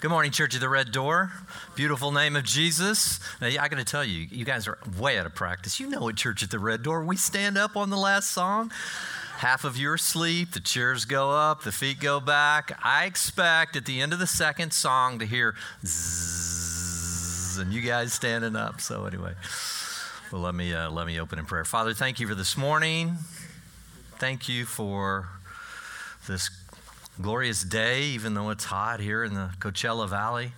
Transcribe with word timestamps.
Good 0.00 0.10
morning, 0.10 0.32
Church 0.32 0.54
of 0.54 0.62
the 0.62 0.68
Red 0.70 0.92
Door. 0.92 1.30
Beautiful 1.74 2.10
name 2.10 2.34
of 2.34 2.42
Jesus. 2.42 3.20
Now, 3.38 3.48
I 3.48 3.68
got 3.68 3.76
to 3.76 3.84
tell 3.84 4.02
you, 4.02 4.26
you 4.30 4.46
guys 4.46 4.66
are 4.66 4.78
way 4.98 5.18
out 5.18 5.26
of 5.26 5.34
practice. 5.34 5.78
You 5.78 5.90
know 5.90 6.08
at 6.08 6.16
Church 6.16 6.42
at 6.42 6.50
the 6.50 6.58
Red 6.58 6.82
Door, 6.82 7.04
we 7.04 7.18
stand 7.18 7.58
up 7.58 7.76
on 7.76 7.90
the 7.90 7.98
last 7.98 8.30
song. 8.30 8.72
Half 9.36 9.64
of 9.64 9.76
you 9.76 9.90
are 9.90 9.94
asleep, 9.96 10.52
the 10.52 10.60
chairs 10.60 11.04
go 11.04 11.32
up, 11.32 11.64
the 11.64 11.70
feet 11.70 12.00
go 12.00 12.18
back. 12.18 12.80
I 12.82 13.04
expect 13.04 13.76
at 13.76 13.84
the 13.84 14.00
end 14.00 14.14
of 14.14 14.18
the 14.18 14.26
second 14.26 14.72
song 14.72 15.18
to 15.18 15.26
hear 15.26 15.54
zzz, 15.84 17.58
and 17.58 17.70
you 17.70 17.82
guys 17.82 18.14
standing 18.14 18.56
up. 18.56 18.80
So, 18.80 19.04
anyway, 19.04 19.34
well, 20.32 20.40
let 20.40 20.54
me, 20.54 20.72
uh, 20.72 20.90
let 20.90 21.06
me 21.06 21.20
open 21.20 21.38
in 21.38 21.44
prayer. 21.44 21.66
Father, 21.66 21.92
thank 21.92 22.20
you 22.20 22.26
for 22.26 22.34
this 22.34 22.56
morning. 22.56 23.16
Thank 24.18 24.48
you 24.48 24.64
for 24.64 25.28
this 26.26 26.48
glorious 27.20 27.62
day, 27.62 28.02
even 28.02 28.34
though 28.34 28.50
it's 28.50 28.64
hot 28.64 28.98
here 28.98 29.22
in 29.22 29.34
the 29.34 29.50
Coachella 29.58 30.08
Valley. 30.08 30.52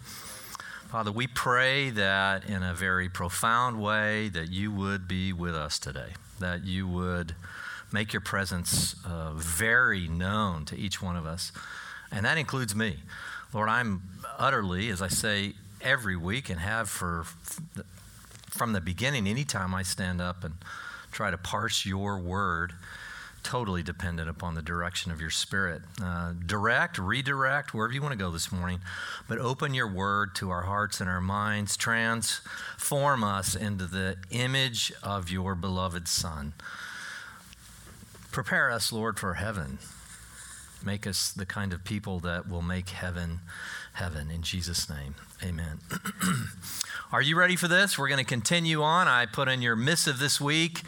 Father, 0.88 1.10
we 1.10 1.26
pray 1.26 1.90
that 1.90 2.44
in 2.44 2.62
a 2.62 2.72
very 2.72 3.08
profound 3.08 3.82
way 3.82 4.28
that 4.28 4.50
you 4.50 4.70
would 4.70 5.08
be 5.08 5.32
with 5.32 5.54
us 5.56 5.78
today, 5.78 6.10
that 6.38 6.64
you 6.64 6.86
would 6.86 7.34
make 7.92 8.12
your 8.12 8.20
presence 8.20 8.94
uh, 9.04 9.32
very 9.32 10.06
known 10.06 10.64
to 10.66 10.76
each 10.76 11.02
one 11.02 11.16
of 11.16 11.26
us, 11.26 11.50
and 12.12 12.24
that 12.24 12.38
includes 12.38 12.76
me. 12.76 12.98
Lord, 13.52 13.68
I'm 13.68 14.02
utterly, 14.38 14.88
as 14.88 15.02
I 15.02 15.08
say 15.08 15.54
every 15.80 16.16
week 16.16 16.48
and 16.48 16.60
have 16.60 16.88
for 16.88 17.24
from 18.50 18.72
the 18.72 18.80
beginning, 18.80 19.26
anytime 19.26 19.74
I 19.74 19.82
stand 19.82 20.20
up 20.20 20.44
and 20.44 20.54
try 21.10 21.30
to 21.30 21.38
parse 21.38 21.84
your 21.84 22.18
word, 22.18 22.74
totally 23.42 23.82
dependent 23.82 24.28
upon 24.28 24.54
the 24.54 24.62
direction 24.62 25.12
of 25.12 25.20
your 25.20 25.30
spirit. 25.30 25.82
Uh, 26.02 26.32
direct, 26.46 26.98
redirect, 26.98 27.74
wherever 27.74 27.92
you 27.92 28.02
want 28.02 28.12
to 28.12 28.18
go 28.18 28.30
this 28.30 28.52
morning, 28.52 28.80
but 29.28 29.38
open 29.38 29.74
your 29.74 29.90
word 29.90 30.34
to 30.36 30.50
our 30.50 30.62
hearts 30.62 31.00
and 31.00 31.08
our 31.08 31.20
minds. 31.20 31.76
Transform 31.76 33.24
us 33.24 33.54
into 33.54 33.86
the 33.86 34.16
image 34.30 34.92
of 35.02 35.30
your 35.30 35.54
beloved 35.54 36.08
Son. 36.08 36.52
Prepare 38.30 38.70
us, 38.70 38.92
Lord, 38.92 39.18
for 39.18 39.34
heaven. 39.34 39.78
Make 40.84 41.06
us 41.06 41.30
the 41.30 41.46
kind 41.46 41.72
of 41.72 41.84
people 41.84 42.20
that 42.20 42.48
will 42.48 42.62
make 42.62 42.88
heaven 42.88 43.40
heaven. 43.94 44.30
In 44.30 44.42
Jesus' 44.42 44.88
name, 44.88 45.14
amen. 45.44 45.78
Are 47.12 47.22
you 47.22 47.36
ready 47.36 47.56
for 47.56 47.68
this? 47.68 47.98
We're 47.98 48.08
going 48.08 48.18
to 48.18 48.24
continue 48.24 48.82
on. 48.82 49.06
I 49.06 49.26
put 49.26 49.48
in 49.48 49.60
your 49.60 49.76
missive 49.76 50.18
this 50.18 50.40
week 50.40 50.80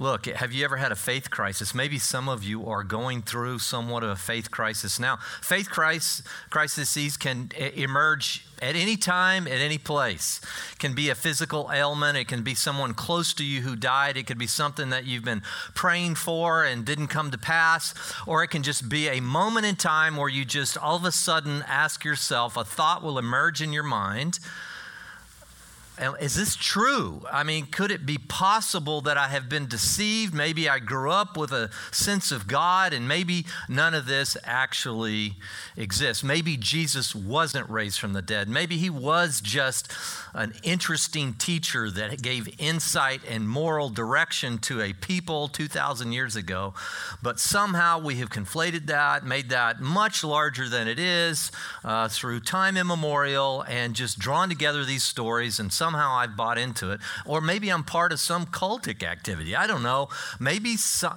Look, 0.00 0.26
have 0.26 0.52
you 0.52 0.64
ever 0.64 0.76
had 0.76 0.90
a 0.90 0.96
faith 0.96 1.30
crisis? 1.30 1.72
Maybe 1.72 2.00
some 2.00 2.28
of 2.28 2.42
you 2.42 2.66
are 2.66 2.82
going 2.82 3.22
through 3.22 3.60
somewhat 3.60 4.02
of 4.02 4.10
a 4.10 4.16
faith 4.16 4.50
crisis 4.50 4.98
now. 4.98 5.18
Faith 5.40 5.70
crisis, 5.70 6.26
crises 6.50 7.16
can 7.16 7.50
emerge 7.56 8.44
at 8.60 8.74
any 8.74 8.96
time, 8.96 9.46
at 9.46 9.60
any 9.60 9.78
place. 9.78 10.40
It 10.72 10.80
can 10.80 10.94
be 10.94 11.10
a 11.10 11.14
physical 11.14 11.70
ailment. 11.72 12.18
It 12.18 12.26
can 12.26 12.42
be 12.42 12.56
someone 12.56 12.94
close 12.94 13.32
to 13.34 13.44
you 13.44 13.60
who 13.60 13.76
died. 13.76 14.16
It 14.16 14.26
could 14.26 14.38
be 14.38 14.48
something 14.48 14.90
that 14.90 15.04
you've 15.04 15.24
been 15.24 15.42
praying 15.74 16.16
for 16.16 16.64
and 16.64 16.84
didn't 16.84 17.08
come 17.08 17.30
to 17.30 17.38
pass. 17.38 17.94
Or 18.26 18.42
it 18.42 18.48
can 18.48 18.64
just 18.64 18.88
be 18.88 19.06
a 19.06 19.20
moment 19.20 19.64
in 19.64 19.76
time 19.76 20.16
where 20.16 20.28
you 20.28 20.44
just 20.44 20.76
all 20.76 20.96
of 20.96 21.04
a 21.04 21.12
sudden 21.12 21.62
ask 21.68 22.04
yourself, 22.04 22.56
a 22.56 22.64
thought 22.64 23.04
will 23.04 23.16
emerge 23.16 23.62
in 23.62 23.72
your 23.72 23.84
mind 23.84 24.40
is 25.98 26.34
this 26.34 26.56
true? 26.56 27.22
I 27.30 27.44
mean, 27.44 27.66
could 27.66 27.92
it 27.92 28.04
be 28.04 28.18
possible 28.18 29.00
that 29.02 29.16
I 29.16 29.28
have 29.28 29.48
been 29.48 29.66
deceived? 29.66 30.34
Maybe 30.34 30.68
I 30.68 30.80
grew 30.80 31.10
up 31.10 31.36
with 31.36 31.52
a 31.52 31.70
sense 31.92 32.32
of 32.32 32.48
God, 32.48 32.92
and 32.92 33.06
maybe 33.06 33.46
none 33.68 33.94
of 33.94 34.06
this 34.06 34.36
actually 34.42 35.34
exists. 35.76 36.24
Maybe 36.24 36.56
Jesus 36.56 37.14
wasn't 37.14 37.70
raised 37.70 38.00
from 38.00 38.12
the 38.12 38.22
dead. 38.22 38.48
Maybe 38.48 38.76
he 38.76 38.90
was 38.90 39.40
just 39.40 39.92
an 40.34 40.54
interesting 40.64 41.34
teacher 41.34 41.88
that 41.92 42.20
gave 42.22 42.52
insight 42.58 43.20
and 43.28 43.48
moral 43.48 43.88
direction 43.88 44.58
to 44.58 44.80
a 44.80 44.92
people 44.94 45.46
2,000 45.46 46.10
years 46.10 46.34
ago. 46.34 46.74
But 47.22 47.38
somehow 47.38 48.00
we 48.00 48.16
have 48.16 48.30
conflated 48.30 48.86
that, 48.86 49.24
made 49.24 49.50
that 49.50 49.80
much 49.80 50.24
larger 50.24 50.68
than 50.68 50.88
it 50.88 50.98
is 50.98 51.52
uh, 51.84 52.08
through 52.08 52.40
time 52.40 52.76
immemorial, 52.76 53.64
and 53.68 53.94
just 53.94 54.18
drawn 54.18 54.48
together 54.48 54.84
these 54.84 55.04
stories 55.04 55.60
and 55.60 55.72
somehow 55.84 56.14
I've 56.14 56.34
bought 56.34 56.56
into 56.56 56.92
it. 56.92 57.00
Or 57.26 57.42
maybe 57.42 57.68
I'm 57.68 57.84
part 57.84 58.10
of 58.12 58.18
some 58.18 58.46
cultic 58.46 59.02
activity. 59.02 59.54
I 59.54 59.66
don't 59.66 59.82
know. 59.82 60.08
Maybe, 60.40 60.76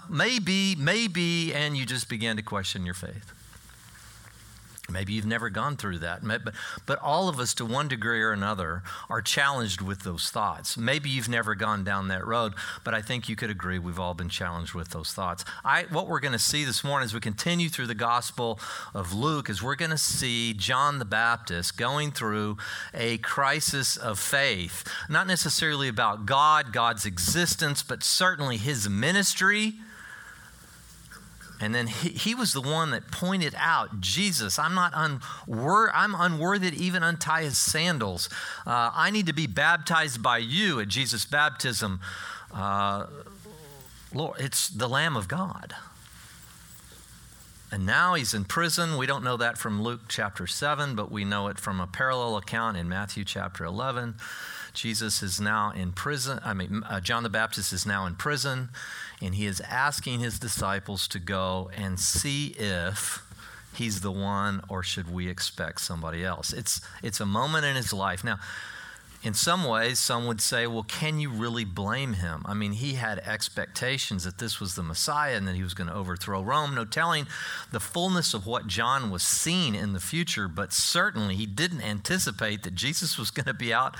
maybe, 0.10 0.76
maybe, 0.76 1.54
and 1.54 1.78
you 1.78 1.86
just 1.86 2.10
begin 2.10 2.36
to 2.36 2.44
question 2.44 2.86
your 2.86 2.94
faith. 2.94 3.37
Maybe 4.90 5.14
you've 5.14 5.26
never 5.26 5.50
gone 5.50 5.76
through 5.76 6.00
that, 6.00 6.26
but, 6.26 6.54
but 6.86 7.00
all 7.00 7.28
of 7.28 7.40
us, 7.40 7.54
to 7.56 7.66
one 7.66 7.90
degree 7.90 8.22
or 8.22 8.32
another, 8.32 8.84
are 9.10 9.22
challenged 9.22 9.82
with 9.82 10.04
those 10.04 10.30
thoughts. 10.30 10.78
Maybe 10.78 11.10
you've 11.10 11.28
never 11.28 11.56
gone 11.56 11.84
down 11.84 12.08
that 12.08 12.26
road, 12.26 12.54
but 12.86 12.94
I 12.94 13.02
think 13.02 13.28
you 13.28 13.36
could 13.36 13.50
agree 13.50 13.80
we've 13.80 14.00
all 14.00 14.14
been 14.14 14.30
challenged 14.30 14.74
with 14.74 14.90
those 14.90 15.12
thoughts. 15.12 15.44
I, 15.66 15.84
what 15.90 16.08
we're 16.08 16.22
going 16.22 16.32
to 16.32 16.40
see 16.40 16.64
this 16.64 16.84
morning 16.84 17.06
as 17.06 17.14
we 17.14 17.20
continue 17.20 17.68
through 17.68 17.88
the 17.88 17.96
Gospel 17.96 18.60
of 18.94 19.14
Luke 19.14 19.50
is 19.50 19.62
we're 19.62 19.76
going 19.76 19.92
to 19.92 19.98
see 19.98 20.54
John 20.54 21.00
the 21.00 21.06
Baptist 21.06 21.78
going 21.78 22.12
through 22.12 22.58
a 22.94 23.18
crisis 23.18 23.98
of 23.98 24.20
faith, 24.20 24.88
not 25.10 25.28
necessarily 25.28 25.90
about 25.90 26.26
God, 26.26 26.72
God's 26.72 27.06
existence, 27.06 27.84
but 27.84 28.04
certainly 28.04 28.56
his 28.56 28.88
ministry 28.88 29.76
and 31.60 31.74
then 31.74 31.88
he, 31.88 32.10
he, 32.10 32.36
was 32.36 32.54
the 32.54 32.62
one 32.62 32.92
that 32.92 33.12
pointed 33.12 33.56
out, 33.58 34.00
Jesus, 34.00 34.60
I'm 34.60 34.76
not 34.76 34.94
unwor- 34.94 35.90
I'm 35.94 36.14
unworthy 36.14 36.70
to 36.72 36.78
even 36.78 37.02
untie 37.02 37.44
his 37.44 37.58
sandals. 37.58 38.30
Uh, 38.66 38.92
I 38.94 39.10
need 39.10 39.26
to 39.26 39.34
be 39.34 39.48
baptized 39.48 40.22
by 40.22 40.38
you 40.38 40.80
at 40.80 40.88
Jesus' 40.88 41.26
baptism. 41.26 42.00
Uh, 42.54 43.08
Lord, 44.14 44.40
it's 44.40 44.68
the 44.70 44.88
Lamb 44.88 45.18
of 45.18 45.28
God. 45.28 45.76
And 47.72 47.86
now 47.86 48.14
he's 48.14 48.34
in 48.34 48.46
prison. 48.46 48.96
We 48.96 49.08
don't 49.08 49.24
know 49.24 49.38
that 49.38 49.58
from 49.58 49.82
Luke 49.82 50.02
chapter 50.08 50.48
7, 50.48 50.96
but 50.96 51.12
we 51.12 51.26
know 51.26 51.48
it 51.48 51.60
from 51.60 51.82
a 51.82 51.88
parallel 51.88 52.38
account 52.38 52.78
in 52.78 52.88
Matthew 52.88 53.26
chapter 53.26 53.66
11. 53.66 54.16
Jesus 54.78 55.24
is 55.24 55.42
now 55.42 55.72
in 55.72 55.92
prison. 55.92 56.40
I 56.46 56.54
mean, 56.54 56.84
uh, 56.88 57.00
John 57.00 57.24
the 57.24 57.30
Baptist 57.30 57.74
is 57.74 57.84
now 57.84 58.06
in 58.06 58.14
prison 58.14 58.70
and 59.20 59.34
he 59.34 59.48
is 59.48 59.60
asking 59.62 60.20
his 60.20 60.38
disciples 60.38 61.08
to 61.08 61.20
go 61.20 61.72
and 61.76 62.00
see 62.00 62.50
if 62.60 63.24
he's 63.74 64.02
the 64.02 64.12
one 64.12 64.62
or 64.70 64.84
should 64.84 65.12
we 65.12 65.30
expect 65.30 65.82
somebody 65.82 66.24
else. 66.24 66.54
It's, 66.54 66.80
it's 67.02 67.20
a 67.20 67.26
moment 67.26 67.66
in 67.66 67.76
his 67.76 67.92
life. 67.92 68.24
Now, 68.24 68.38
in 69.28 69.34
some 69.34 69.66
ways, 69.66 70.00
some 70.00 70.26
would 70.26 70.40
say, 70.40 70.66
well, 70.66 70.84
can 70.84 71.20
you 71.20 71.30
really 71.30 71.66
blame 71.66 72.14
him? 72.14 72.44
I 72.46 72.54
mean, 72.54 72.72
he 72.72 72.94
had 72.94 73.20
expectations 73.20 74.24
that 74.24 74.38
this 74.38 74.62
was 74.62 74.76
the 74.76 74.84
Messiah 74.84 75.36
and 75.36 75.46
that 75.48 75.56
he 75.56 75.64
was 75.64 75.74
going 75.74 75.90
to 75.90 75.94
overthrow 75.94 76.42
Rome. 76.42 76.74
No 76.74 76.86
telling 76.86 77.28
the 77.70 77.82
fullness 77.82 78.34
of 78.34 78.48
what 78.48 78.68
John 78.68 79.12
was 79.12 79.24
seeing 79.24 79.76
in 79.76 79.92
the 79.92 80.00
future, 80.00 80.48
but 80.48 80.72
certainly 80.72 81.36
he 81.36 81.46
didn't 81.46 81.82
anticipate 81.82 82.64
that 82.64 82.74
Jesus 82.74 83.18
was 83.18 83.30
going 83.30 83.48
to 83.48 83.54
be 83.54 83.74
out 83.74 83.98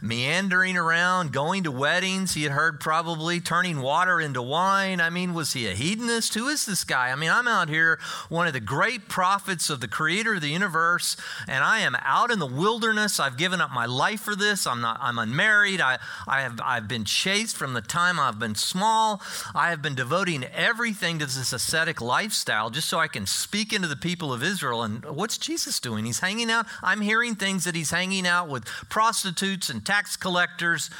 meandering 0.00 0.76
around, 0.76 1.32
going 1.32 1.64
to 1.64 1.72
weddings. 1.72 2.34
He 2.34 2.44
had 2.44 2.52
heard 2.52 2.78
probably 2.78 3.40
turning 3.40 3.80
water 3.80 4.20
into 4.20 4.40
wine. 4.40 5.00
I 5.00 5.10
mean, 5.10 5.34
was 5.34 5.54
he 5.54 5.66
a 5.66 5.74
hedonist? 5.74 6.34
Who 6.34 6.46
is 6.46 6.66
this 6.66 6.84
guy? 6.84 7.10
I 7.10 7.16
mean, 7.16 7.30
I'm 7.30 7.48
out 7.48 7.68
here, 7.68 7.98
one 8.28 8.46
of 8.46 8.52
the 8.52 8.60
great 8.60 9.08
prophets 9.08 9.70
of 9.70 9.80
the 9.80 9.88
creator 9.88 10.34
of 10.34 10.40
the 10.40 10.50
universe, 10.50 11.16
and 11.48 11.64
I 11.64 11.80
am 11.80 11.96
out 12.04 12.30
in 12.30 12.38
the 12.38 12.46
wilderness. 12.46 13.18
I've 13.18 13.36
given 13.36 13.60
up 13.60 13.72
my 13.72 13.86
life 13.86 14.20
for 14.20 14.36
this. 14.36 14.67
I'm 14.68 14.80
not 14.80 14.98
I'm 15.00 15.18
unmarried. 15.18 15.80
I, 15.80 15.98
I 16.26 16.42
have 16.42 16.60
I've 16.62 16.88
been 16.88 17.04
chased 17.04 17.56
from 17.56 17.74
the 17.74 17.80
time 17.80 18.18
I've 18.18 18.38
been 18.38 18.54
small. 18.54 19.22
I 19.54 19.70
have 19.70 19.82
been 19.82 19.94
devoting 19.94 20.44
everything 20.44 21.18
to 21.18 21.26
this 21.26 21.52
ascetic 21.52 22.00
lifestyle 22.00 22.70
just 22.70 22.88
so 22.88 22.98
I 22.98 23.08
can 23.08 23.26
speak 23.26 23.72
into 23.72 23.88
the 23.88 23.96
people 23.96 24.32
of 24.32 24.42
Israel. 24.42 24.82
And 24.82 25.04
what's 25.04 25.38
Jesus 25.38 25.80
doing? 25.80 26.04
He's 26.04 26.20
hanging 26.20 26.50
out. 26.50 26.66
I'm 26.82 27.00
hearing 27.00 27.34
things 27.34 27.64
that 27.64 27.74
he's 27.74 27.90
hanging 27.90 28.26
out 28.26 28.48
with 28.48 28.66
prostitutes 28.88 29.70
and 29.70 29.84
tax 29.84 30.16
collectors. 30.16 30.90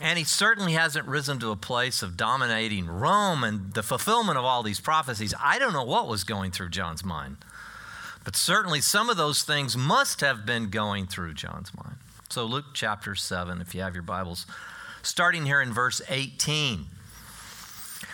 And 0.00 0.16
he 0.18 0.24
certainly 0.24 0.74
hasn't 0.74 1.08
risen 1.08 1.40
to 1.40 1.50
a 1.50 1.56
place 1.56 2.02
of 2.02 2.16
dominating 2.16 2.86
Rome 2.86 3.42
and 3.42 3.74
the 3.74 3.82
fulfillment 3.82 4.38
of 4.38 4.44
all 4.44 4.62
these 4.62 4.80
prophecies. 4.80 5.34
I 5.42 5.58
don't 5.58 5.72
know 5.72 5.84
what 5.84 6.06
was 6.06 6.22
going 6.22 6.52
through 6.52 6.68
John's 6.68 7.04
mind. 7.04 7.38
But 8.24 8.36
certainly 8.36 8.80
some 8.80 9.10
of 9.10 9.16
those 9.16 9.42
things 9.42 9.76
must 9.76 10.20
have 10.20 10.44
been 10.44 10.70
going 10.70 11.06
through 11.06 11.34
John's 11.34 11.72
mind. 11.74 11.96
So, 12.30 12.44
Luke 12.44 12.66
chapter 12.74 13.14
7, 13.14 13.62
if 13.62 13.74
you 13.74 13.80
have 13.80 13.94
your 13.94 14.02
Bibles, 14.02 14.44
starting 15.00 15.46
here 15.46 15.62
in 15.62 15.72
verse 15.72 16.02
18. 16.10 16.84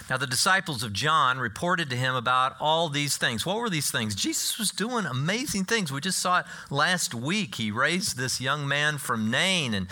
Now, 0.09 0.19
the 0.19 0.27
disciples 0.29 0.85
of 0.85 0.93
John 0.93 1.39
reported 1.39 1.91
to 1.91 1.97
him 1.97 2.15
about 2.15 2.55
all 2.61 2.89
these 2.89 3.17
things. 3.17 3.45
What 3.45 3.57
were 3.57 3.69
these 3.69 3.91
things? 3.91 4.15
Jesus 4.15 4.57
was 4.57 4.71
doing 4.71 5.05
amazing 5.05 5.65
things. 5.65 5.91
We 5.91 6.01
just 6.01 6.21
saw 6.21 6.41
it 6.41 6.47
last 6.71 7.13
week. 7.13 7.57
He 7.57 7.73
raised 7.73 8.17
this 8.17 8.41
young 8.41 8.69
man 8.69 8.99
from 8.99 9.33
Nain 9.33 9.75
and 9.75 9.89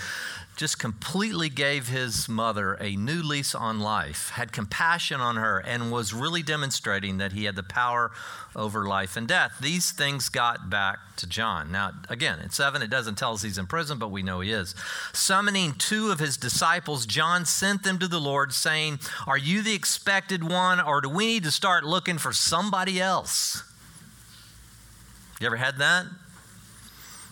just 0.57 0.79
completely 0.79 1.49
gave 1.49 1.89
his 1.89 2.29
mother 2.29 2.75
a 2.75 2.95
new 2.95 3.23
lease 3.23 3.55
on 3.55 3.81
life, 3.81 4.31
had 4.31 4.53
compassion 4.53 5.21
on 5.21 5.37
her, 5.37 5.59
and 5.59 5.91
was 5.91 6.13
really 6.13 6.43
demonstrating 6.43 7.19
that 7.19 7.33
he 7.33 7.45
had 7.45 7.57
the 7.57 7.63
power 7.63 8.11
over 8.55 8.87
life 8.87 9.17
and 9.17 9.27
death. 9.27 9.57
These 9.61 9.93
things 9.93 10.29
got 10.29 10.69
back 10.69 10.99
to 11.17 11.27
John. 11.27 11.73
Now, 11.73 11.93
again, 12.11 12.39
in 12.39 12.51
7, 12.51 12.83
it 12.83 12.91
doesn't 12.91 13.17
tell 13.17 13.33
us 13.33 13.43
he's 13.43 13.57
in 13.57 13.67
prison, 13.67 13.99
but 13.99 14.11
we 14.11 14.23
know 14.23 14.41
he 14.41 14.53
is. 14.53 14.75
Summoning 15.13 15.73
two 15.79 16.11
of 16.11 16.19
his 16.19 16.37
disciples, 16.37 17.07
John 17.07 17.47
sent 17.47 17.83
them 17.83 17.99
to 17.99 18.09
the 18.09 18.21
Lord, 18.21 18.53
saying, 18.53 19.01
Are 19.27 19.39
you 19.39 19.63
the 19.63 19.75
expected 19.75 20.45
one, 20.49 20.81
or 20.81 21.01
do 21.01 21.09
we 21.09 21.27
need 21.27 21.45
to 21.45 21.51
start 21.51 21.85
looking 21.85 22.19
for 22.19 22.33
somebody 22.33 23.01
else? 23.01 23.63
You 25.41 25.47
ever 25.47 25.57
had 25.57 25.79
that? 25.79 26.07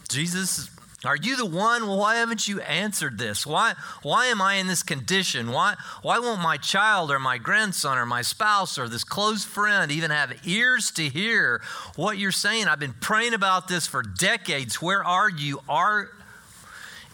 Jesus 0.08 0.68
are 1.04 1.16
you 1.16 1.34
the 1.34 1.46
one? 1.46 1.86
Well, 1.86 1.96
why 1.96 2.16
haven't 2.16 2.46
you 2.46 2.60
answered 2.60 3.16
this? 3.16 3.46
Why, 3.46 3.74
why 4.02 4.26
am 4.26 4.42
I 4.42 4.54
in 4.54 4.66
this 4.66 4.82
condition? 4.82 5.50
Why, 5.50 5.76
why 6.02 6.18
won't 6.18 6.42
my 6.42 6.58
child 6.58 7.10
or 7.10 7.18
my 7.18 7.38
grandson 7.38 7.96
or 7.96 8.04
my 8.04 8.20
spouse 8.20 8.78
or 8.78 8.86
this 8.86 9.02
close 9.02 9.42
friend 9.42 9.90
even 9.90 10.10
have 10.10 10.46
ears 10.46 10.90
to 10.92 11.08
hear 11.08 11.62
what 11.96 12.18
you're 12.18 12.32
saying? 12.32 12.68
I've 12.68 12.80
been 12.80 12.94
praying 13.00 13.32
about 13.32 13.66
this 13.66 13.86
for 13.86 14.02
decades. 14.02 14.82
Where 14.82 15.02
are 15.02 15.30
you? 15.30 15.62
Are, 15.70 16.10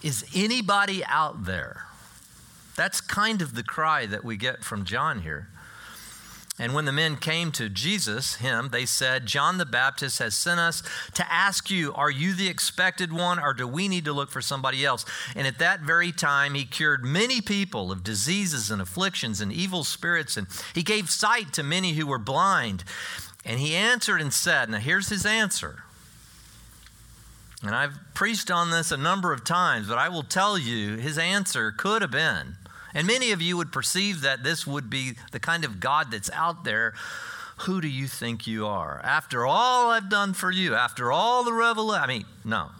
is 0.03 0.25
anybody 0.35 1.05
out 1.05 1.45
there? 1.45 1.85
That's 2.75 3.01
kind 3.01 3.41
of 3.41 3.55
the 3.55 3.63
cry 3.63 4.07
that 4.07 4.25
we 4.25 4.37
get 4.37 4.65
from 4.65 4.85
John 4.85 5.23
here. 5.23 5.49
And 6.59 6.73
when 6.73 6.87
the 6.87 6.93
men 6.93 7.17
came 7.17 7.53
to 7.53 7.69
Jesus, 7.69 8.37
him, 8.37 8.71
they 8.73 8.87
said, 8.87 9.27
John 9.27 9.59
the 9.59 9.67
Baptist 9.67 10.21
has 10.21 10.35
sent 10.35 10.59
us 10.59 10.83
to 11.13 11.31
ask 11.31 11.71
you, 11.71 11.93
Are 11.93 12.11
you 12.11 12.33
the 12.33 12.49
expected 12.49 13.13
one, 13.13 13.39
or 13.39 13.53
do 13.53 13.69
we 13.69 13.89
need 13.89 14.07
to 14.07 14.15
look 14.15 14.31
for 14.31 14.41
somebody 14.41 14.85
else? 14.85 15.05
And 15.35 15.47
at 15.47 15.59
that 15.59 15.81
very 15.81 16.13
time, 16.13 16.55
he 16.55 16.65
cured 16.65 17.05
many 17.05 17.43
people 17.43 17.93
of 17.93 18.03
diseases 18.03 18.71
and 18.71 18.81
afflictions 18.81 19.43
and 19.43 19.53
evil 19.53 19.85
spirits, 19.85 20.39
and 20.39 20.47
he 20.75 20.83
gave 20.83 21.11
sight 21.11 21.53
to 21.55 21.63
many 21.63 21.93
who 21.93 22.07
were 22.07 22.19
blind. 22.19 22.85
And 23.45 23.61
he 23.61 23.77
answered 23.77 24.23
and 24.23 24.33
said, 24.33 24.71
Now 24.71 24.79
here's 24.79 25.11
his 25.11 25.27
answer. 25.27 25.83
And 27.63 27.75
I've 27.75 27.99
preached 28.15 28.51
on 28.51 28.71
this 28.71 28.91
a 28.91 28.97
number 28.97 29.33
of 29.33 29.45
times, 29.45 29.89
but 29.89 29.99
I 29.99 30.09
will 30.09 30.23
tell 30.23 30.57
you, 30.57 30.97
his 30.97 31.19
answer 31.19 31.71
could 31.71 32.01
have 32.01 32.11
been 32.11 32.57
and 32.97 33.07
many 33.07 33.31
of 33.31 33.43
you 33.43 33.59
would 33.59 33.73
perceive 33.73 34.23
that 34.23 34.43
this 34.43 34.67
would 34.67 34.89
be 34.89 35.13
the 35.31 35.39
kind 35.39 35.67
of 35.67 35.81
God 35.81 36.11
that's 36.11 36.31
out 36.31 36.65
there. 36.65 36.95
Who 37.59 37.83
do 37.83 37.89
you 37.89 38.07
think 38.07 38.47
you 38.47 38.67
are? 38.67 39.03
After 39.05 39.47
all 39.47 39.91
I've 39.91 40.09
done 40.09 40.33
for 40.33 40.51
you, 40.51 40.75
after 40.75 41.13
all 41.13 41.45
the 41.45 41.53
revelation, 41.53 42.03
I 42.03 42.07
mean, 42.07 42.25
no. 42.43 42.71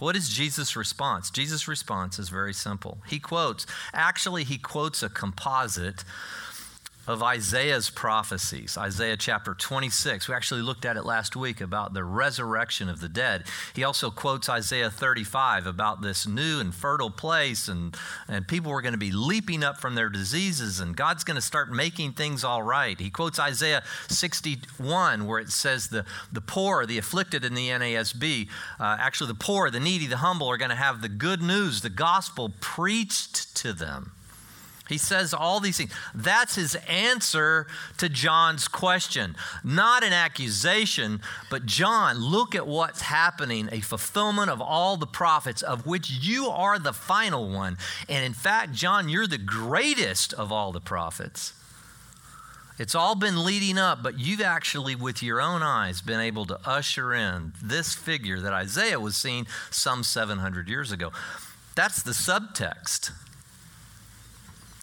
What 0.00 0.16
is 0.16 0.28
Jesus' 0.28 0.74
response? 0.74 1.30
Jesus' 1.30 1.68
response 1.68 2.18
is 2.18 2.30
very 2.30 2.52
simple. 2.52 2.98
He 3.06 3.20
quotes, 3.20 3.64
actually, 3.92 4.42
he 4.42 4.58
quotes 4.58 5.04
a 5.04 5.08
composite 5.08 6.02
of 7.06 7.22
Isaiah's 7.22 7.90
prophecies, 7.90 8.78
Isaiah 8.78 9.16
chapter 9.16 9.54
26. 9.54 10.28
We 10.28 10.34
actually 10.34 10.62
looked 10.62 10.86
at 10.86 10.96
it 10.96 11.04
last 11.04 11.36
week 11.36 11.60
about 11.60 11.92
the 11.92 12.02
resurrection 12.02 12.88
of 12.88 13.00
the 13.00 13.08
dead. 13.08 13.44
He 13.74 13.84
also 13.84 14.10
quotes 14.10 14.48
Isaiah 14.48 14.90
35 14.90 15.66
about 15.66 16.00
this 16.00 16.26
new 16.26 16.60
and 16.60 16.74
fertile 16.74 17.10
place, 17.10 17.68
and, 17.68 17.94
and 18.26 18.48
people 18.48 18.72
were 18.72 18.80
going 18.80 18.92
to 18.94 18.98
be 18.98 19.12
leaping 19.12 19.62
up 19.62 19.78
from 19.78 19.94
their 19.94 20.08
diseases, 20.08 20.80
and 20.80 20.96
God's 20.96 21.24
going 21.24 21.36
to 21.36 21.42
start 21.42 21.70
making 21.70 22.12
things 22.12 22.42
all 22.42 22.62
right. 22.62 22.98
He 22.98 23.10
quotes 23.10 23.38
Isaiah 23.38 23.82
61, 24.08 25.26
where 25.26 25.40
it 25.40 25.50
says 25.50 25.88
the, 25.88 26.06
the 26.32 26.40
poor, 26.40 26.86
the 26.86 26.96
afflicted 26.96 27.44
in 27.44 27.54
the 27.54 27.68
NASB, 27.68 28.48
uh, 28.80 28.96
actually, 28.98 29.28
the 29.28 29.34
poor, 29.34 29.70
the 29.70 29.80
needy, 29.80 30.06
the 30.06 30.18
humble 30.18 30.48
are 30.48 30.56
going 30.56 30.70
to 30.70 30.74
have 30.74 31.02
the 31.02 31.08
good 31.10 31.42
news, 31.42 31.82
the 31.82 31.90
gospel 31.90 32.52
preached 32.60 33.54
to 33.56 33.74
them. 33.74 34.13
He 34.88 34.98
says 34.98 35.32
all 35.32 35.60
these 35.60 35.78
things. 35.78 35.92
That's 36.14 36.56
his 36.56 36.74
answer 36.88 37.66
to 37.96 38.08
John's 38.08 38.68
question. 38.68 39.34
Not 39.62 40.04
an 40.04 40.12
accusation, 40.12 41.22
but 41.50 41.64
John, 41.64 42.18
look 42.18 42.54
at 42.54 42.66
what's 42.66 43.00
happening 43.00 43.70
a 43.72 43.80
fulfillment 43.80 44.50
of 44.50 44.60
all 44.60 44.98
the 44.98 45.06
prophets, 45.06 45.62
of 45.62 45.86
which 45.86 46.10
you 46.10 46.48
are 46.48 46.78
the 46.78 46.92
final 46.92 47.48
one. 47.48 47.78
And 48.10 48.26
in 48.26 48.34
fact, 48.34 48.72
John, 48.72 49.08
you're 49.08 49.26
the 49.26 49.38
greatest 49.38 50.34
of 50.34 50.52
all 50.52 50.70
the 50.70 50.80
prophets. 50.80 51.54
It's 52.78 52.94
all 52.94 53.14
been 53.14 53.44
leading 53.44 53.78
up, 53.78 54.02
but 54.02 54.18
you've 54.18 54.40
actually, 54.40 54.96
with 54.96 55.22
your 55.22 55.40
own 55.40 55.62
eyes, 55.62 56.02
been 56.02 56.20
able 56.20 56.44
to 56.46 56.58
usher 56.64 57.14
in 57.14 57.52
this 57.62 57.94
figure 57.94 58.40
that 58.40 58.52
Isaiah 58.52 58.98
was 58.98 59.16
seeing 59.16 59.46
some 59.70 60.02
700 60.02 60.68
years 60.68 60.90
ago. 60.90 61.12
That's 61.76 62.02
the 62.02 62.10
subtext. 62.10 63.12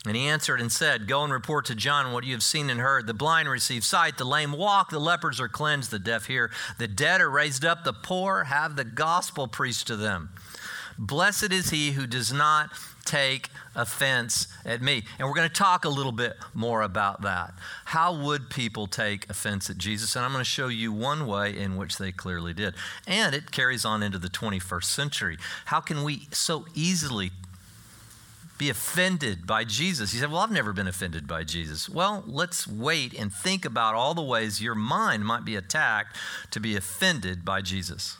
And 0.05 0.15
he 0.15 0.27
answered 0.27 0.59
and 0.59 0.71
said, 0.71 1.07
Go 1.07 1.23
and 1.23 1.31
report 1.31 1.65
to 1.65 1.75
John 1.75 2.11
what 2.11 2.23
you 2.23 2.33
have 2.33 2.41
seen 2.41 2.71
and 2.71 2.79
heard. 2.79 3.05
The 3.05 3.13
blind 3.13 3.49
receive 3.49 3.83
sight, 3.83 4.17
the 4.17 4.25
lame 4.25 4.51
walk, 4.51 4.89
the 4.89 4.99
lepers 4.99 5.39
are 5.39 5.47
cleansed, 5.47 5.91
the 5.91 5.99
deaf 5.99 6.25
hear, 6.25 6.49
the 6.79 6.87
dead 6.87 7.21
are 7.21 7.29
raised 7.29 7.63
up, 7.63 7.83
the 7.83 7.93
poor 7.93 8.45
have 8.45 8.75
the 8.75 8.83
gospel 8.83 9.47
preached 9.47 9.87
to 9.87 9.95
them. 9.95 10.29
Blessed 10.97 11.51
is 11.51 11.69
he 11.69 11.91
who 11.91 12.07
does 12.07 12.33
not 12.33 12.71
take 13.05 13.49
offense 13.75 14.47
at 14.65 14.81
me. 14.81 15.03
And 15.17 15.27
we're 15.27 15.33
going 15.33 15.49
to 15.49 15.53
talk 15.53 15.85
a 15.85 15.89
little 15.89 16.11
bit 16.11 16.35
more 16.53 16.81
about 16.81 17.21
that. 17.21 17.53
How 17.85 18.13
would 18.13 18.49
people 18.49 18.87
take 18.87 19.29
offense 19.29 19.69
at 19.69 19.77
Jesus? 19.77 20.15
And 20.15 20.25
I'm 20.25 20.31
going 20.31 20.43
to 20.43 20.49
show 20.49 20.67
you 20.67 20.91
one 20.91 21.25
way 21.25 21.57
in 21.57 21.77
which 21.77 21.97
they 21.97 22.11
clearly 22.11 22.53
did. 22.53 22.75
And 23.07 23.33
it 23.33 23.51
carries 23.51 23.85
on 23.85 24.03
into 24.03 24.19
the 24.19 24.29
21st 24.29 24.83
century. 24.83 25.37
How 25.65 25.79
can 25.79 26.03
we 26.03 26.27
so 26.31 26.65
easily 26.75 27.31
be 28.61 28.69
offended 28.69 29.47
by 29.47 29.63
Jesus. 29.63 30.11
He 30.11 30.19
said, 30.19 30.31
Well, 30.31 30.41
I've 30.41 30.51
never 30.51 30.71
been 30.71 30.87
offended 30.87 31.25
by 31.25 31.43
Jesus. 31.43 31.89
Well, 31.89 32.23
let's 32.27 32.67
wait 32.67 33.11
and 33.11 33.33
think 33.33 33.65
about 33.65 33.95
all 33.95 34.13
the 34.13 34.21
ways 34.21 34.61
your 34.61 34.75
mind 34.75 35.25
might 35.25 35.43
be 35.43 35.55
attacked 35.55 36.15
to 36.51 36.59
be 36.59 36.75
offended 36.75 37.43
by 37.43 37.63
Jesus. 37.63 38.17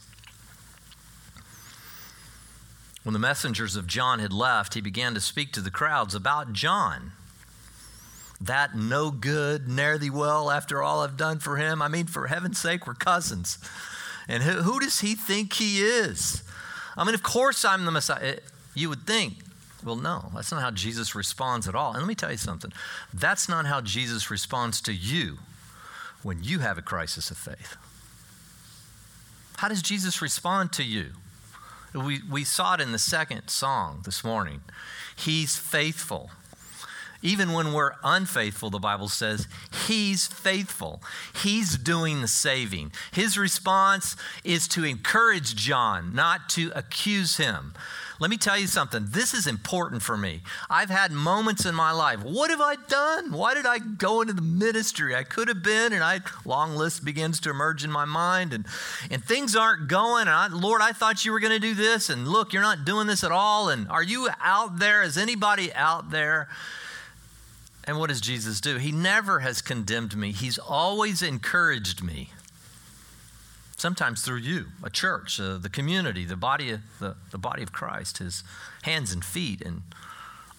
When 3.04 3.14
the 3.14 3.20
messengers 3.20 3.76
of 3.76 3.86
John 3.86 4.18
had 4.18 4.34
left, 4.34 4.74
he 4.74 4.82
began 4.82 5.14
to 5.14 5.22
speak 5.22 5.54
to 5.54 5.62
the 5.62 5.70
crowds 5.70 6.16
about 6.16 6.54
John. 6.54 7.12
That 8.42 8.76
no 8.76 9.12
good, 9.12 9.68
ne'er 9.68 10.00
thee 10.00 10.10
well, 10.10 10.50
after 10.50 10.82
all 10.82 11.02
I've 11.02 11.18
done 11.18 11.38
for 11.38 11.58
him. 11.58 11.84
I 11.84 11.88
mean, 11.88 12.08
for 12.08 12.26
heaven's 12.26 12.60
sake, 12.60 12.88
we're 12.88 12.96
cousins. 12.96 13.60
And 14.28 14.42
who, 14.42 14.64
who 14.64 14.80
does 14.80 15.02
he 15.02 15.14
think 15.14 15.54
he 15.54 15.84
is? 15.84 16.42
I 16.98 17.04
mean, 17.04 17.14
of 17.14 17.22
course 17.22 17.64
I'm 17.64 17.86
the 17.86 17.92
Messiah. 17.92 18.40
You 18.74 18.90
would 18.90 19.06
think 19.06 19.36
well, 19.84 19.96
no, 19.96 20.32
that's 20.36 20.52
not 20.52 20.62
how 20.62 20.72
Jesus 20.72 21.16
responds 21.16 21.68
at 21.68 21.76
all. 21.76 21.92
And 21.92 22.00
let 22.00 22.08
me 22.08 22.16
tell 22.16 22.32
you 22.32 22.38
something 22.38 22.72
that's 23.14 23.50
not 23.50 23.66
how 23.66 23.82
Jesus 23.82 24.30
responds 24.30 24.82
to 24.82 24.94
you 24.94 25.40
when 26.24 26.44
you 26.44 26.60
have 26.60 26.78
a 26.78 26.82
crisis 26.82 27.32
of 27.32 27.38
faith. 27.38 27.78
How 29.58 29.68
does 29.68 29.82
Jesus 29.82 30.22
respond 30.22 30.72
to 30.74 30.84
you? 30.84 31.12
We, 31.94 32.22
we 32.30 32.44
saw 32.44 32.76
it 32.76 32.82
in 32.82 32.92
the 32.92 33.00
second 33.00 33.50
song 33.50 34.02
this 34.06 34.24
morning. 34.24 34.62
He's 35.16 35.58
faithful. 35.58 36.32
Even 37.22 37.54
when 37.54 37.74
we're 37.74 37.94
unfaithful, 38.04 38.70
the 38.70 38.80
Bible 38.80 39.08
says 39.08 39.48
He's 39.88 40.28
faithful. 40.28 41.02
He's 41.42 41.78
doing 41.78 42.22
the 42.22 42.28
saving. 42.28 42.92
His 43.12 43.38
response 43.38 44.16
is 44.44 44.68
to 44.70 44.84
encourage 44.84 45.56
John, 45.56 46.16
not 46.16 46.50
to 46.50 46.72
accuse 46.76 47.38
him. 47.38 47.74
Let 48.22 48.30
me 48.30 48.38
tell 48.38 48.58
you 48.58 48.68
something. 48.68 49.08
This 49.10 49.34
is 49.34 49.48
important 49.48 50.04
for 50.04 50.16
me. 50.16 50.42
I've 50.70 50.92
had 50.92 51.12
moments 51.12 51.66
in 51.66 51.74
my 51.74 51.92
life. 51.92 52.22
What 52.24 52.52
have 52.52 52.62
I 52.62 52.76
done? 52.76 53.32
Why 53.32 53.56
did 53.56 53.66
I 53.66 53.80
go 53.80 54.22
into 54.22 54.34
the 54.34 54.44
ministry? 54.44 55.16
I 55.16 55.24
could 55.24 55.48
have 55.48 55.64
been, 55.64 55.92
and 55.92 56.04
I 56.04 56.20
long 56.46 56.76
list 56.76 57.04
begins 57.04 57.40
to 57.40 57.50
emerge 57.50 57.84
in 57.84 57.92
my 57.92 58.06
mind, 58.06 58.54
and 58.54 58.68
and 59.10 59.24
things 59.24 59.56
aren't 59.56 59.88
going. 59.88 60.28
And 60.28 60.30
I, 60.30 60.50
Lord, 60.50 60.82
I 60.84 60.92
thought 60.92 61.26
you 61.26 61.32
were 61.32 61.40
going 61.40 61.54
to 61.54 61.60
do 61.60 61.74
this, 61.74 62.12
and 62.12 62.28
look, 62.28 62.54
you're 62.54 62.62
not 62.62 62.86
doing 62.86 63.08
this 63.08 63.24
at 63.24 63.32
all. 63.32 63.70
And 63.70 63.90
are 63.90 64.04
you 64.04 64.30
out 64.40 64.78
there? 64.78 65.02
Is 65.02 65.18
anybody 65.18 65.74
out 65.74 66.12
there? 66.12 66.48
And 67.92 68.00
what 68.00 68.08
does 68.08 68.22
Jesus 68.22 68.62
do? 68.62 68.78
He 68.78 68.94
never 68.94 69.40
has 69.40 69.62
condemned 69.62 70.16
me. 70.16 70.32
He's 70.32 70.58
always 70.58 71.22
encouraged 71.22 72.02
me 72.02 72.30
sometimes 73.76 74.22
through 74.22 74.38
you, 74.38 74.68
a 74.82 74.90
church, 74.90 75.42
uh, 75.42 75.58
the 75.58 75.68
community, 75.68 76.24
the 76.24 76.38
body, 76.38 76.72
of, 76.72 76.80
the, 77.02 77.18
the 77.32 77.38
body 77.38 77.62
of 77.62 77.74
Christ, 77.74 78.20
his 78.20 78.46
hands 78.84 79.12
and 79.12 79.26
feet 79.26 79.62
and 79.62 79.82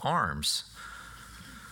arms. 0.02 0.64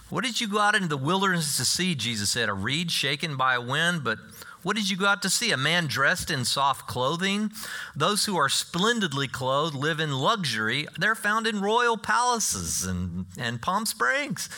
What 0.09 0.25
did 0.25 0.41
you 0.41 0.49
go 0.49 0.61
out 0.61 0.75
into 0.75 0.89
the 0.89 0.97
wilderness 0.97 1.59
to 1.59 1.67
see? 1.67 1.95
Jesus 1.95 2.31
said, 2.31 2.49
a 2.49 2.55
reed 2.55 2.91
shaken 2.91 3.37
by 3.37 3.55
a 3.55 3.61
wind, 3.61 4.03
but 4.03 4.19
what 4.63 4.77
did 4.77 4.89
you 4.89 4.97
go 4.97 5.05
out 5.05 5.21
to 5.21 5.29
see? 5.29 5.53
A 5.53 5.59
man 5.59 5.89
dressed 5.89 6.31
in 6.31 6.47
soft 6.47 6.89
clothing? 6.89 7.53
Those 7.95 8.25
who 8.25 8.39
are 8.39 8.49
splendidly 8.49 9.29
clothed 9.29 9.75
live 9.75 10.01
in 10.01 10.13
luxury. 10.13 10.87
They're 10.99 11.15
found 11.15 11.47
in 11.47 11.61
royal 11.61 11.99
palaces 11.99 12.83
and, 12.83 13.27
and 13.37 13.61
Palm 13.61 13.85
Springs. 13.85 14.49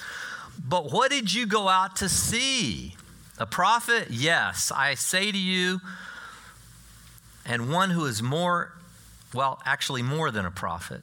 But 0.65 0.93
what 0.93 1.11
did 1.11 1.33
you 1.33 1.47
go 1.47 1.69
out 1.69 1.97
to 1.97 2.09
see? 2.09 2.97
A 3.39 3.47
prophet? 3.47 4.09
Yes, 4.11 4.71
I 4.75 4.95
say 4.95 5.33
to 5.33 5.39
you, 5.39 5.81
and 7.45 7.73
one 7.73 7.91
who 7.91 8.05
is 8.05 8.23
more, 8.23 8.73
well, 9.35 9.61
actually 9.65 10.03
more 10.03 10.31
than 10.31 10.47
a 10.47 10.51
prophet. 10.51 11.01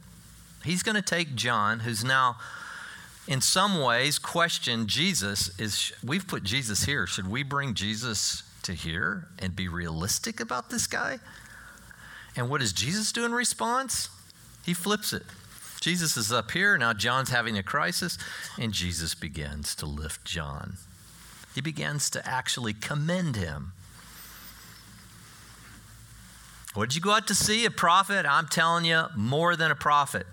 He's 0.64 0.84
going 0.84 0.96
to 0.96 1.02
take 1.02 1.36
John, 1.36 1.80
who's 1.80 2.04
now 2.04 2.38
in 3.28 3.42
some 3.42 3.80
ways 3.80 4.18
questioned 4.18 4.88
Jesus 4.88 5.58
is 5.60 5.92
we've 6.04 6.28
put 6.28 6.44
Jesus 6.44 6.86
here. 6.86 7.06
Should 7.06 7.30
we 7.30 7.44
bring 7.44 7.74
Jesus 7.74 8.44
to 8.64 8.74
here 8.74 9.28
and 9.38 9.56
be 9.56 9.68
realistic 9.68 10.40
about 10.40 10.70
this 10.70 10.88
guy? 10.88 11.20
And 12.36 12.50
what 12.50 12.62
does 12.62 12.74
Jesus 12.74 13.12
do 13.12 13.26
in 13.26 13.34
response? 13.34 14.10
He 14.66 14.74
flips 14.74 15.14
it. 15.14 15.24
Jesus 15.80 16.18
is 16.18 16.32
up 16.32 16.52
here, 16.52 16.78
now 16.78 16.94
John's 16.94 17.30
having 17.30 17.58
a 17.58 17.64
crisis, 17.64 18.18
and 18.58 18.74
Jesus 18.74 19.16
begins 19.16 19.76
to 19.76 19.86
lift 19.86 20.26
John. 20.26 20.78
He 21.56 21.62
begins 21.62 22.10
to 22.12 22.28
actually 22.28 22.74
commend 22.74 23.36
him. 23.36 23.74
What 26.74 26.90
did 26.90 26.96
you 26.96 27.02
go 27.02 27.12
out 27.12 27.28
to 27.28 27.36
see? 27.36 27.66
A 27.66 27.72
prophet? 27.72 28.26
I'm 28.26 28.48
telling 28.48 28.86
you, 28.86 29.06
more 29.16 29.56
than 29.56 29.72
a 29.72 29.76
prophet. 29.76 30.28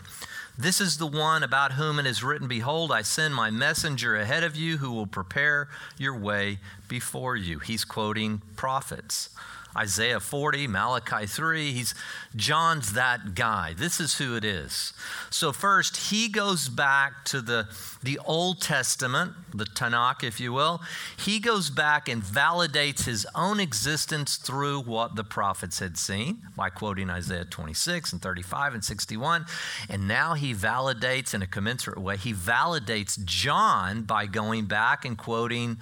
This 0.58 0.80
is 0.80 0.96
the 0.96 1.06
one 1.06 1.42
about 1.42 1.72
whom 1.72 1.98
it 1.98 2.06
is 2.06 2.22
written 2.22 2.48
Behold, 2.48 2.90
I 2.90 3.02
send 3.02 3.34
my 3.34 3.50
messenger 3.50 4.16
ahead 4.16 4.42
of 4.42 4.56
you 4.56 4.78
who 4.78 4.90
will 4.92 5.06
prepare 5.06 5.68
your 5.98 6.16
way 6.16 6.58
before 6.88 7.36
you. 7.36 7.58
He's 7.58 7.84
quoting 7.84 8.42
prophets. 8.56 9.30
Isaiah 9.76 10.20
40, 10.20 10.66
Malachi 10.66 11.26
3. 11.26 11.72
He's 11.72 11.94
John's 12.34 12.92
that 12.94 13.34
guy. 13.34 13.74
This 13.76 14.00
is 14.00 14.18
who 14.18 14.36
it 14.36 14.44
is. 14.44 14.92
So 15.30 15.52
first, 15.52 16.10
he 16.10 16.28
goes 16.28 16.68
back 16.68 17.24
to 17.26 17.40
the, 17.40 17.68
the 18.02 18.18
Old 18.24 18.60
Testament, 18.60 19.32
the 19.54 19.64
Tanakh, 19.64 20.24
if 20.24 20.40
you 20.40 20.52
will. 20.52 20.80
He 21.16 21.40
goes 21.40 21.70
back 21.70 22.08
and 22.08 22.22
validates 22.22 23.04
his 23.04 23.26
own 23.34 23.60
existence 23.60 24.36
through 24.36 24.80
what 24.80 25.16
the 25.16 25.24
prophets 25.24 25.78
had 25.78 25.98
seen 25.98 26.42
by 26.56 26.70
quoting 26.70 27.10
Isaiah 27.10 27.44
26 27.44 28.12
and 28.12 28.22
35 28.22 28.74
and 28.74 28.84
61. 28.84 29.46
And 29.88 30.08
now 30.08 30.34
he 30.34 30.54
validates 30.54 31.34
in 31.34 31.42
a 31.42 31.46
commensurate 31.46 31.98
way, 31.98 32.16
he 32.16 32.32
validates 32.32 33.22
John 33.24 34.02
by 34.02 34.26
going 34.26 34.66
back 34.66 35.04
and 35.04 35.18
quoting 35.18 35.78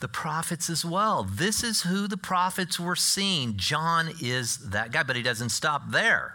the 0.00 0.08
prophets 0.08 0.68
as 0.68 0.84
well. 0.84 1.24
This 1.24 1.64
is 1.64 1.82
who 1.82 2.06
the 2.06 2.16
prophets 2.16 2.78
were 2.78 2.96
seeing. 2.96 3.56
John 3.56 4.10
is 4.20 4.58
that 4.70 4.92
guy, 4.92 5.02
but 5.02 5.16
he 5.16 5.22
doesn't 5.22 5.50
stop 5.50 5.90
there. 5.90 6.34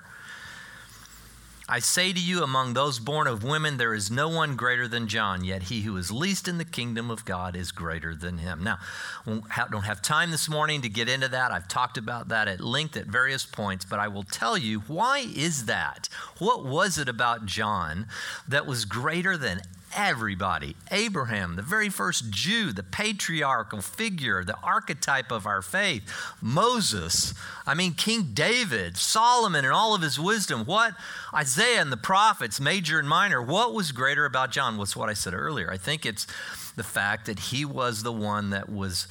I 1.70 1.80
say 1.80 2.12
to 2.12 2.20
you, 2.20 2.44
among 2.44 2.74
those 2.74 3.00
born 3.00 3.28
of 3.28 3.46
women, 3.46 3.78
there 3.78 3.94
is 3.94 4.12
no 4.12 4.28
one 4.28 4.58
greater 4.58 4.90
than 4.90 5.08
John, 5.08 5.46
yet 5.46 5.64
he 5.64 5.84
who 5.84 5.96
is 5.96 6.12
least 6.12 6.50
in 6.50 6.58
the 6.58 6.66
kingdom 6.66 7.10
of 7.10 7.24
God 7.24 7.56
is 7.56 7.72
greater 7.72 8.14
than 8.14 8.40
him. 8.40 8.62
Now, 8.62 8.80
don't 9.26 9.86
have 9.86 10.02
time 10.02 10.32
this 10.32 10.50
morning 10.50 10.82
to 10.82 10.90
get 10.90 11.08
into 11.08 11.30
that. 11.30 11.54
I've 11.54 11.70
talked 11.70 11.98
about 11.98 12.28
that 12.28 12.50
at 12.50 12.60
length 12.60 12.98
at 12.98 13.06
various 13.06 13.46
points, 13.46 13.86
but 13.86 14.00
I 14.00 14.10
will 14.10 14.24
tell 14.24 14.58
you 14.58 14.82
why 14.82 15.20
is 15.20 15.66
that? 15.66 16.10
What 16.40 16.66
was 16.66 16.98
it 16.98 17.08
about 17.08 17.46
John 17.46 18.08
that 18.50 18.66
was 18.66 18.84
greater 18.84 19.38
than 19.38 19.62
everybody. 19.96 20.76
Abraham, 20.92 21.56
the 21.56 21.62
very 21.62 21.90
first 21.90 22.32
Jew, 22.32 22.72
the 22.72 22.84
patriarchal 22.84 23.82
figure, 23.82 24.44
the 24.44 24.58
archetype 24.64 25.32
of 25.32 25.46
our 25.46 25.62
faith. 25.62 26.04
Moses, 26.42 27.34
I 27.66 27.74
mean, 27.74 27.94
King 27.94 28.32
David, 28.34 28.98
Solomon, 28.98 29.66
and 29.66 29.74
all 29.74 29.94
of 29.94 30.02
his 30.02 30.20
wisdom. 30.20 30.66
What? 30.66 30.94
Isaiah 31.34 31.82
and 31.82 31.92
the 31.92 31.98
prophets, 31.98 32.60
major 32.60 33.00
and 33.00 33.08
minor. 33.08 33.42
What 33.42 33.74
was 33.74 33.92
greater 33.92 34.26
about 34.26 34.52
John? 34.52 34.78
Was 34.78 34.96
what 34.96 35.10
I 35.10 35.14
said 35.14 35.34
earlier. 35.34 35.72
I 35.72 35.78
think 35.78 36.06
it's 36.06 36.28
the 36.76 36.84
fact 36.84 37.26
that 37.26 37.40
he 37.40 37.66
was 37.66 38.04
the 38.04 38.12
one 38.12 38.50
that 38.52 38.70
was 38.70 39.08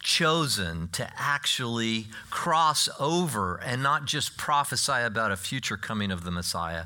chosen 0.00 0.88
to 0.92 1.10
actually 1.16 2.06
cross 2.30 2.88
over 2.98 3.56
and 3.56 3.82
not 3.82 4.04
just 4.04 4.36
prophesy 4.36 5.02
about 5.02 5.32
a 5.32 5.36
future 5.36 5.76
coming 5.76 6.10
of 6.10 6.24
the 6.24 6.30
Messiah, 6.30 6.84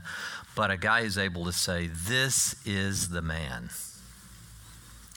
but 0.55 0.71
a 0.71 0.77
guy 0.77 1.03
who's 1.03 1.19
able 1.19 1.45
to 1.45 1.53
say, 1.53 1.89
This 1.89 2.57
is 2.67 3.11
the 3.11 3.23
man. 3.23 3.71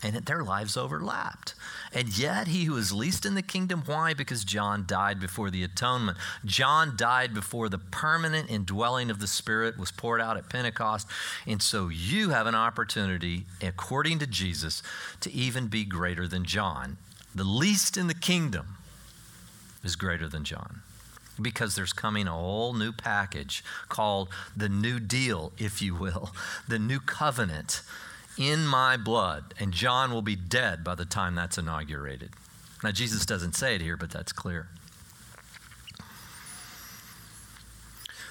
And 0.03 0.15
their 0.17 0.43
lives 0.43 0.77
overlapped. 0.77 1.55
And 1.91 2.15
yet, 2.17 2.47
he 2.47 2.65
who 2.65 2.77
is 2.77 2.91
least 2.91 3.25
in 3.25 3.33
the 3.33 3.41
kingdom, 3.41 3.81
why? 3.85 4.13
Because 4.13 4.43
John 4.43 4.83
died 4.85 5.19
before 5.19 5.49
the 5.49 5.63
atonement. 5.63 6.17
John 6.43 6.95
died 6.95 7.33
before 7.33 7.69
the 7.69 7.79
permanent 7.79 8.51
indwelling 8.51 9.09
of 9.09 9.19
the 9.19 9.27
Spirit 9.27 9.79
was 9.79 9.91
poured 9.91 10.21
out 10.21 10.37
at 10.37 10.49
Pentecost. 10.49 11.07
And 11.47 11.61
so, 11.61 11.89
you 11.89 12.29
have 12.29 12.45
an 12.45 12.55
opportunity, 12.55 13.45
according 13.61 14.19
to 14.19 14.27
Jesus, 14.27 14.83
to 15.21 15.31
even 15.31 15.67
be 15.67 15.85
greater 15.85 16.27
than 16.27 16.43
John. 16.45 16.97
The 17.33 17.43
least 17.43 17.97
in 17.97 18.07
the 18.07 18.13
kingdom 18.13 18.77
is 19.83 19.95
greater 19.95 20.27
than 20.27 20.43
John 20.43 20.81
because 21.41 21.75
there's 21.75 21.93
coming 21.93 22.27
a 22.27 22.31
whole 22.31 22.73
new 22.73 22.91
package 22.91 23.63
called 23.89 24.29
the 24.55 24.69
New 24.69 24.99
Deal, 24.99 25.51
if 25.57 25.81
you 25.81 25.95
will, 25.95 26.31
the 26.67 26.79
New 26.79 26.99
Covenant 26.99 27.81
in 28.37 28.65
my 28.65 28.97
blood. 28.97 29.53
And 29.59 29.71
John 29.71 30.11
will 30.11 30.21
be 30.21 30.35
dead 30.35 30.83
by 30.83 30.95
the 30.95 31.05
time 31.05 31.35
that's 31.35 31.57
inaugurated. 31.57 32.31
Now, 32.83 32.91
Jesus 32.91 33.25
doesn't 33.25 33.55
say 33.55 33.75
it 33.75 33.81
here, 33.81 33.97
but 33.97 34.11
that's 34.11 34.31
clear. 34.31 34.67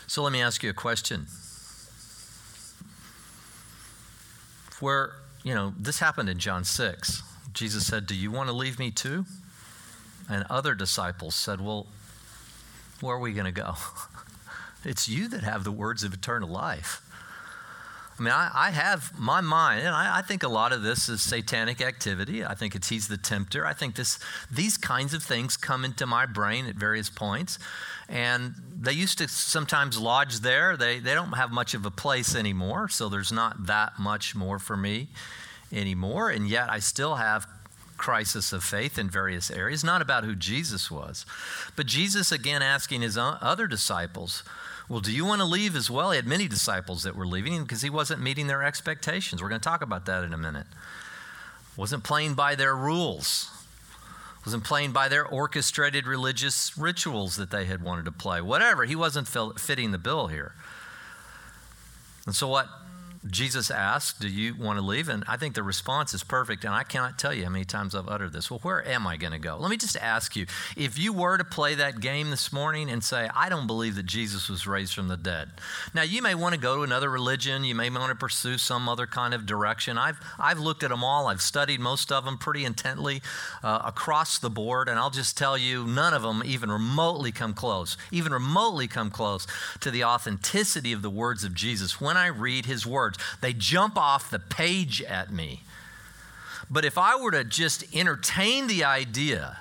So 0.07 0.23
let 0.23 0.33
me 0.33 0.41
ask 0.41 0.63
you 0.63 0.71
a 0.71 0.75
question. 0.75 1.27
Where, 4.81 5.13
you 5.43 5.55
know, 5.55 5.75
this 5.79 5.99
happened 5.99 6.29
in 6.29 6.39
John 6.39 6.65
6. 6.65 7.23
Jesus 7.53 7.87
said, 7.87 8.07
Do 8.07 8.15
you 8.15 8.31
want 8.31 8.49
to 8.49 8.55
leave 8.55 8.79
me 8.79 8.91
too? 8.91 9.25
And 10.29 10.45
other 10.49 10.75
disciples 10.75 11.35
said, 11.35 11.61
Well, 11.61 11.87
where 13.01 13.17
are 13.17 13.21
we 13.21 13.33
going 13.33 13.47
to 13.47 13.53
go? 13.53 13.75
it's 14.85 15.09
you 15.09 15.29
that 15.29 15.43
have 15.43 15.65
the 15.65 15.73
words 15.73 16.05
of 16.05 16.15
eternal 16.15 16.49
life. 16.49 17.01
I 18.19 18.23
mean, 18.23 18.33
I, 18.33 18.51
I 18.55 18.71
have 18.71 19.19
my 19.19 19.41
mind, 19.41 19.81
and 19.81 19.95
I, 19.95 20.19
I, 20.19 20.23
think 20.23 20.45
a 20.45 20.49
lot 20.49 20.73
of 20.73 20.83
this 20.83 21.09
is 21.09 21.21
satanic 21.21 21.81
activity. 21.81 22.45
I 22.45 22.55
think 22.55 22.77
it's 22.77 22.89
he's 22.89 23.09
the 23.09 23.17
tempter. 23.17 23.67
I 23.67 23.73
think 23.73 23.97
this 23.97 24.21
these 24.53 24.77
kinds 24.77 25.15
of 25.15 25.23
things 25.23 25.57
come 25.57 25.85
into 25.85 26.07
my 26.07 26.25
brain 26.25 26.67
at 26.67 26.77
various 26.77 27.11
points, 27.11 27.59
and 28.09 28.55
they 28.81 28.93
used 28.93 29.19
to 29.19 29.27
sometimes 29.27 29.99
lodge 29.99 30.41
there. 30.41 30.77
They 30.77 31.01
they 31.01 31.13
don't 31.13 31.33
have 31.33 31.51
much 31.51 31.75
of 31.75 31.85
a 31.85 31.91
place 31.91 32.37
anymore, 32.37 32.89
so 32.89 33.09
there's 33.09 33.33
not 33.33 33.67
that 33.67 33.99
much 33.99 34.37
more 34.37 34.61
for 34.61 34.77
me 34.77 35.09
anymore. 35.73 36.31
And 36.31 36.49
yet, 36.49 36.71
I 36.71 36.79
still 36.79 37.17
have 37.17 37.49
crisis 37.97 38.53
of 38.53 38.65
faith 38.65 38.99
in 38.99 39.09
various 39.09 39.51
areas, 39.51 39.85
not 39.85 40.03
about 40.03 40.25
who 40.25 40.35
Jesus 40.35 40.91
was. 40.91 41.25
But 41.77 41.87
Jesus, 41.87 42.33
again, 42.33 42.63
asking 42.63 43.03
his 43.03 43.17
other 43.19 43.67
disciples, 43.67 44.43
Well, 44.89 45.01
do 45.01 45.13
you 45.13 45.25
want 45.25 45.41
to 45.41 45.47
leave 45.47 45.77
as 45.77 45.91
well? 45.91 46.11
He 46.11 46.17
had 46.17 46.27
many 46.27 46.49
disciples 46.49 47.03
that 47.03 47.17
were 47.17 47.27
leaving 47.27 47.63
because 47.63 47.83
he 47.83 47.91
wasn't 47.91 48.23
meeting 48.23 48.47
their 48.47 48.63
expectations. 48.63 49.43
We're 49.43 49.49
going 49.49 49.61
to 49.61 49.69
talk 49.69 49.83
about 49.83 50.07
that 50.07 50.25
in 50.25 50.33
a 50.33 50.39
minute. 50.39 50.67
Wasn't 51.77 52.05
playing 52.05 52.35
by 52.35 52.55
their 52.55 52.77
rules, 52.77 53.51
wasn't 54.45 54.65
playing 54.65 54.93
by 54.93 55.09
their 55.09 55.27
orchestrated 55.27 56.07
religious 56.07 56.77
rituals 56.77 57.37
that 57.37 57.51
they 57.51 57.65
had 57.65 57.83
wanted 57.83 58.05
to 58.05 58.13
play. 58.13 58.41
Whatever. 58.41 58.85
He 58.85 58.95
wasn't 58.95 59.27
fitting 59.27 59.91
the 59.91 59.99
bill 59.99 60.29
here. 60.29 60.53
And 62.27 62.35
so, 62.35 62.49
what 62.49 62.69
Jesus 63.31 63.71
asked, 63.71 64.21
Do 64.21 64.29
you 64.29 64.55
want 64.55 64.79
to 64.79 64.85
leave? 64.85 65.09
And 65.09 65.25
I 65.27 65.39
think 65.39 65.55
the 65.55 65.63
response 65.63 66.13
is 66.13 66.23
perfect. 66.23 66.65
And 66.65 66.75
I 66.75 66.83
cannot 66.83 67.19
tell 67.19 67.33
you 67.33 67.45
how 67.45 67.51
many 67.51 67.65
times 67.65 67.95
I've 67.95 68.09
uttered 68.09 68.33
this. 68.33 68.51
Well, 68.51 68.61
where 68.61 68.87
am 68.87 69.07
I 69.07 69.17
going 69.17 69.33
to 69.33 69.39
go? 69.39 69.57
Let 69.59 69.71
me 69.71 69.79
just 69.79 69.97
ask 69.97 70.37
you 70.37 70.47
if 70.77 70.99
you 70.99 71.13
were 71.13 71.39
to 71.39 71.45
play 71.45 71.75
that 71.75 72.01
game 72.01 72.31
this 72.31 72.53
morning 72.53 72.91
and 72.91 73.03
say, 73.03 73.31
I 73.35 73.49
don't 73.49 73.67
believe 73.67 73.95
that 73.95 74.05
Jesus 74.05 74.51
was 74.51 74.67
raised 74.67 74.95
from 74.95 75.09
the 75.09 75.17
dead. 75.17 75.53
Now, 75.95 76.03
you 76.03 76.21
may 76.21 76.35
want 76.35 76.55
to 76.55 76.61
go 76.61 76.77
to 76.77 76.83
another 76.83 77.09
religion. 77.09 77.65
You 77.65 77.75
may 77.75 77.89
want 77.89 78.11
to 78.11 78.15
pursue 78.15 78.59
some 78.59 78.89
other 78.89 79.07
kind 79.07 79.33
of 79.33 79.47
direction. 79.47 79.97
I've, 79.97 80.21
I've 80.39 80.59
looked 80.59 80.83
at 80.83 80.91
them 80.91 81.03
all, 81.03 81.27
I've 81.27 81.43
studied 81.43 81.81
most 81.81 82.13
of 82.13 82.25
them 82.27 82.37
pretty 82.37 82.65
intently 82.65 83.23
uh, 83.63 83.83
across 83.85 84.39
the 84.39 84.51
board. 84.51 84.89
And 84.89 84.99
I'll 84.99 85.11
just 85.11 85.39
tell 85.39 85.57
you, 85.57 85.87
none 85.87 86.13
of 86.13 86.23
them 86.23 86.43
even 86.45 86.71
remotely 86.71 87.33
come 87.33 87.55
close, 87.55 87.97
even 88.13 88.33
remotely 88.33 88.87
come 88.87 89.11
close 89.11 89.47
to 89.81 89.91
the 89.91 90.05
authenticity 90.05 90.93
of 90.93 91.01
the 91.01 91.11
words 91.11 91.43
of 91.43 91.55
Jesus. 91.55 92.01
When 92.01 92.19
I 92.19 92.27
read 92.27 92.67
his 92.67 92.87
words, 92.87 93.14
words. 93.19 93.39
They 93.41 93.53
jump 93.53 93.97
off 93.97 94.31
the 94.31 94.39
page 94.39 95.03
at 95.03 95.33
me. 95.33 95.63
But 96.71 96.85
if 96.85 96.97
I 96.97 97.17
were 97.17 97.31
to 97.31 97.45
just 97.45 97.85
entertain 97.95 98.67
the 98.67 98.85
idea 98.85 99.59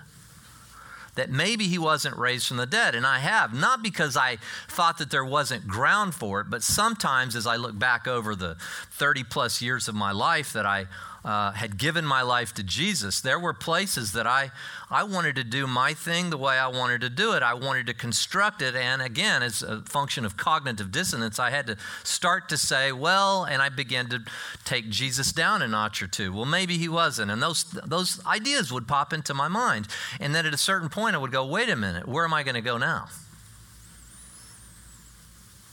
that 1.16 1.30
maybe 1.30 1.68
he 1.68 1.78
wasn't 1.78 2.18
raised 2.18 2.48
from 2.48 2.58
the 2.58 2.66
dead, 2.66 2.96
and 2.96 3.06
I 3.06 3.20
have, 3.20 3.54
not 3.54 3.84
because 3.84 4.18
I 4.18 4.38
thought 4.68 4.98
that 4.98 5.12
there 5.12 5.26
wasn't 5.26 5.68
ground 5.68 6.16
for 6.16 6.42
it, 6.42 6.50
but 6.50 6.64
sometimes 6.64 7.36
as 7.36 7.46
I 7.46 7.56
look 7.56 7.78
back 7.78 8.08
over 8.08 8.36
the 8.36 8.56
30 8.92 9.24
plus 9.26 9.62
years 9.62 9.88
of 9.88 9.94
my 9.94 10.12
life 10.12 10.54
that 10.54 10.66
I 10.66 10.88
uh, 11.26 11.52
had 11.52 11.78
given 11.78 12.06
my 12.06 12.22
life 12.22 12.54
to 12.54 12.64
Jesus, 12.64 13.22
there 13.22 13.40
were 13.40 13.54
places 13.54 14.12
that 14.12 14.28
I, 14.28 14.52
I 14.92 15.04
wanted 15.04 15.38
to 15.38 15.44
do 15.44 15.66
my 15.68 15.94
thing 15.94 16.30
the 16.30 16.38
way 16.38 16.58
I 16.58 16.68
wanted 16.68 17.00
to 17.02 17.10
do 17.10 17.32
it. 17.34 17.42
I 17.42 17.54
wanted 17.54 17.88
to 17.88 17.94
construct 17.94 18.62
it. 18.62 18.76
And 18.76 19.02
again, 19.02 19.42
as 19.42 19.62
a 19.62 19.82
function 19.84 20.26
of 20.26 20.36
cognitive 20.36 20.92
dissonance, 20.92 21.40
I 21.40 21.50
had 21.50 21.68
to 21.68 21.78
start 22.04 22.50
to 22.50 22.58
say, 22.58 22.92
well, 22.92 23.46
and 23.46 23.62
I 23.62 23.70
began 23.70 24.10
to 24.10 24.22
take 24.66 24.90
Jesus 24.90 25.32
down 25.32 25.62
a 25.62 25.68
notch 25.68 26.02
or 26.02 26.08
two. 26.08 26.34
Well, 26.34 26.46
maybe 26.46 26.78
he 26.78 26.90
wasn't. 26.90 27.32
And 27.32 27.42
those, 27.42 27.64
those 27.64 28.24
ideas 28.26 28.74
would 28.74 28.88
pop 28.88 29.14
into 29.14 29.34
my 29.34 29.48
mind. 29.48 29.88
And 30.20 30.36
then 30.36 30.46
at 30.46 30.54
a 30.54 30.58
certain 30.58 30.90
point, 30.90 31.16
I 31.16 31.20
would 31.20 31.32
go, 31.32 31.46
wait 31.46 31.70
a 31.70 31.76
minute, 31.78 32.06
where 32.06 32.26
am 32.26 32.34
I 32.34 32.44
going 32.44 32.56
to 32.56 32.62
go 32.62 32.78
now? 32.78 33.08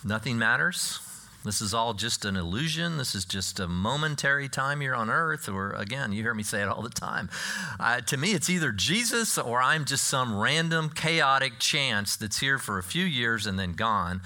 Nothing 0.05 0.39
matters 0.39 1.01
This 1.45 1.63
is 1.63 1.73
all 1.73 1.95
just 1.95 2.27
an 2.27 2.37
illusion. 2.37 2.99
This 2.99 3.15
is 3.15 3.25
just 3.25 3.59
a 3.61 3.67
momentary 3.67 4.49
time 4.49 4.83
you're 4.83 4.95
on 4.95 5.09
earth. 5.09 5.49
Or 5.49 5.73
again, 5.73 6.13
you 6.13 6.23
hear 6.23 6.35
me 6.35 6.43
say 6.43 6.61
it 6.61 6.69
all 6.69 6.83
the 6.83 6.91
time. 6.91 7.31
Uh, 7.79 8.01
to 8.03 8.17
me, 8.19 8.33
it's 8.33 8.51
either 8.51 8.73
Jesus 8.73 9.39
or 9.39 9.63
I'm 9.63 9.87
just 9.87 10.05
some 10.05 10.39
random, 10.39 10.91
chaotic 10.91 11.59
chance 11.59 12.15
that's 12.17 12.41
here 12.41 12.59
for 12.59 12.79
a 12.79 12.83
few 12.83 13.05
years 13.07 13.47
and 13.47 13.59
then 13.59 13.73
gone. 13.73 14.21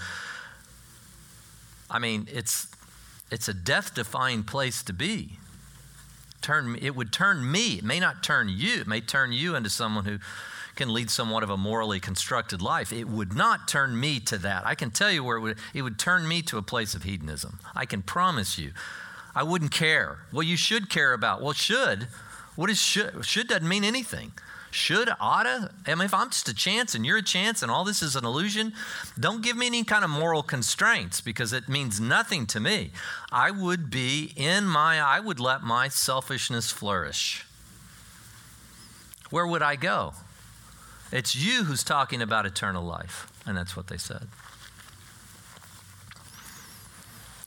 I 1.88 2.00
mean, 2.00 2.26
it's, 2.33 2.66
it's 3.30 3.49
a 3.49 3.54
death 3.54 3.94
defying 3.94 4.42
place 4.42 4.83
to 4.83 4.92
be. 4.92 5.38
Turn, 6.42 6.76
it 6.83 6.97
would 6.97 7.12
turn 7.12 7.50
me, 7.50 7.78
it 7.78 7.85
may 7.85 8.00
not 8.00 8.23
turn 8.23 8.49
you, 8.49 8.80
it 8.80 8.87
may 8.87 9.00
turn 9.00 9.33
you 9.33 9.54
into 9.54 9.71
someone 9.71 10.04
who 10.04 10.18
can 10.75 10.93
lead 10.93 11.11
somewhat 11.11 11.43
of 11.43 11.50
a 11.50 11.57
morally 11.57 12.00
constructed 12.00 12.61
life. 12.61 12.93
It 12.93 13.09
would 13.09 13.35
not 13.35 13.69
turn 13.69 13.99
me 13.99 14.21
to 14.21 14.38
that. 14.38 14.66
I 14.66 14.75
can 14.75 14.90
tell 14.90 15.11
you 15.11 15.23
where 15.23 15.37
it 15.37 15.40
would, 15.40 15.59
it 15.73 15.83
would 15.83 15.99
turn 15.99 16.26
me 16.26 16.43
to 16.43 16.59
a 16.59 16.62
place 16.62 16.95
of 16.95 17.02
hedonism. 17.02 17.61
I 17.75 17.87
can 17.87 18.02
promise 18.02 18.59
you. 18.59 18.73
I 19.35 19.43
wouldn't 19.43 19.73
care. 19.73 20.19
Well, 20.33 20.43
you 20.43 20.57
should 20.57 20.88
care 20.88 21.12
about. 21.12 21.43
Well, 21.43 21.52
should. 21.52 22.09
What 22.57 22.71
is 22.71 22.81
should? 22.81 23.25
Should 23.25 23.49
doesn't 23.49 23.69
mean 23.69 23.85
anything. 23.85 24.33
Should, 24.71 25.09
oughta. 25.21 25.71
I 25.87 25.95
mean, 25.95 26.04
if 26.04 26.14
I'm 26.14 26.31
just 26.31 26.49
a 26.49 26.54
chance 26.54 26.97
and 26.97 27.07
you're 27.07 27.19
a 27.19 27.23
chance 27.23 27.62
and 27.62 27.71
all 27.71 27.85
this 27.85 28.02
is 28.02 28.16
an 28.16 28.25
illusion, 28.25 28.73
don't 29.19 29.40
give 29.40 29.57
me 29.57 29.66
any 29.66 29.85
kind 29.85 30.04
of 30.04 30.11
moral 30.11 30.43
constraints 30.43 31.21
because 31.21 31.52
it 31.52 31.69
means 31.69 32.00
nothing 32.00 32.45
to 32.47 32.59
me. 32.59 32.90
I 33.31 33.52
would 33.52 33.88
be 33.88 34.33
in 34.37 34.64
my, 34.64 35.00
I 35.00 35.21
would 35.21 35.38
let 35.38 35.62
my 35.62 35.88
selfishness 35.88 36.73
flourish. 36.73 37.47
Where 39.31 39.47
would 39.47 39.62
I 39.62 39.76
go? 39.76 40.14
It's 41.14 41.37
you 41.37 41.62
who's 41.62 41.85
talking 41.85 42.21
about 42.21 42.44
eternal 42.44 42.83
life. 42.83 43.30
And 43.47 43.56
that's 43.56 43.76
what 43.76 43.87
they 43.87 43.97
said. 43.97 44.26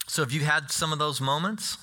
So, 0.08 0.24
have 0.24 0.32
you 0.32 0.46
had 0.46 0.72
some 0.72 0.94
of 0.94 1.00
those 1.00 1.20
moments? 1.20 1.78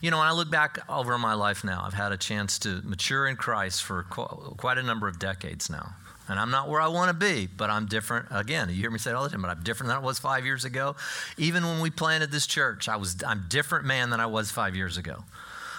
You 0.00 0.10
know, 0.10 0.18
when 0.18 0.26
I 0.26 0.32
look 0.32 0.50
back 0.50 0.78
over 0.88 1.18
my 1.18 1.34
life 1.34 1.62
now, 1.62 1.82
I've 1.84 1.94
had 1.94 2.10
a 2.10 2.16
chance 2.16 2.58
to 2.60 2.80
mature 2.84 3.26
in 3.26 3.36
Christ 3.36 3.82
for 3.82 4.04
quite 4.04 4.78
a 4.78 4.82
number 4.82 5.08
of 5.08 5.18
decades 5.18 5.68
now. 5.68 5.94
And 6.28 6.40
I'm 6.40 6.50
not 6.50 6.68
where 6.68 6.80
I 6.80 6.88
want 6.88 7.08
to 7.08 7.14
be, 7.14 7.46
but 7.46 7.68
I'm 7.70 7.86
different. 7.86 8.26
Again, 8.30 8.68
you 8.70 8.76
hear 8.76 8.90
me 8.90 8.98
say 8.98 9.10
it 9.10 9.14
all 9.14 9.24
the 9.24 9.30
time, 9.30 9.42
but 9.42 9.50
I'm 9.50 9.62
different 9.62 9.88
than 9.88 9.96
I 9.98 10.00
was 10.00 10.18
five 10.18 10.44
years 10.44 10.64
ago. 10.64 10.96
Even 11.36 11.64
when 11.64 11.80
we 11.80 11.90
planted 11.90 12.32
this 12.32 12.46
church, 12.46 12.88
I 12.88 12.96
was 12.96 13.22
I'm 13.26 13.44
different 13.48 13.84
man 13.84 14.08
than 14.08 14.20
I 14.20 14.26
was 14.26 14.50
five 14.50 14.74
years 14.74 14.96
ago. 14.96 15.24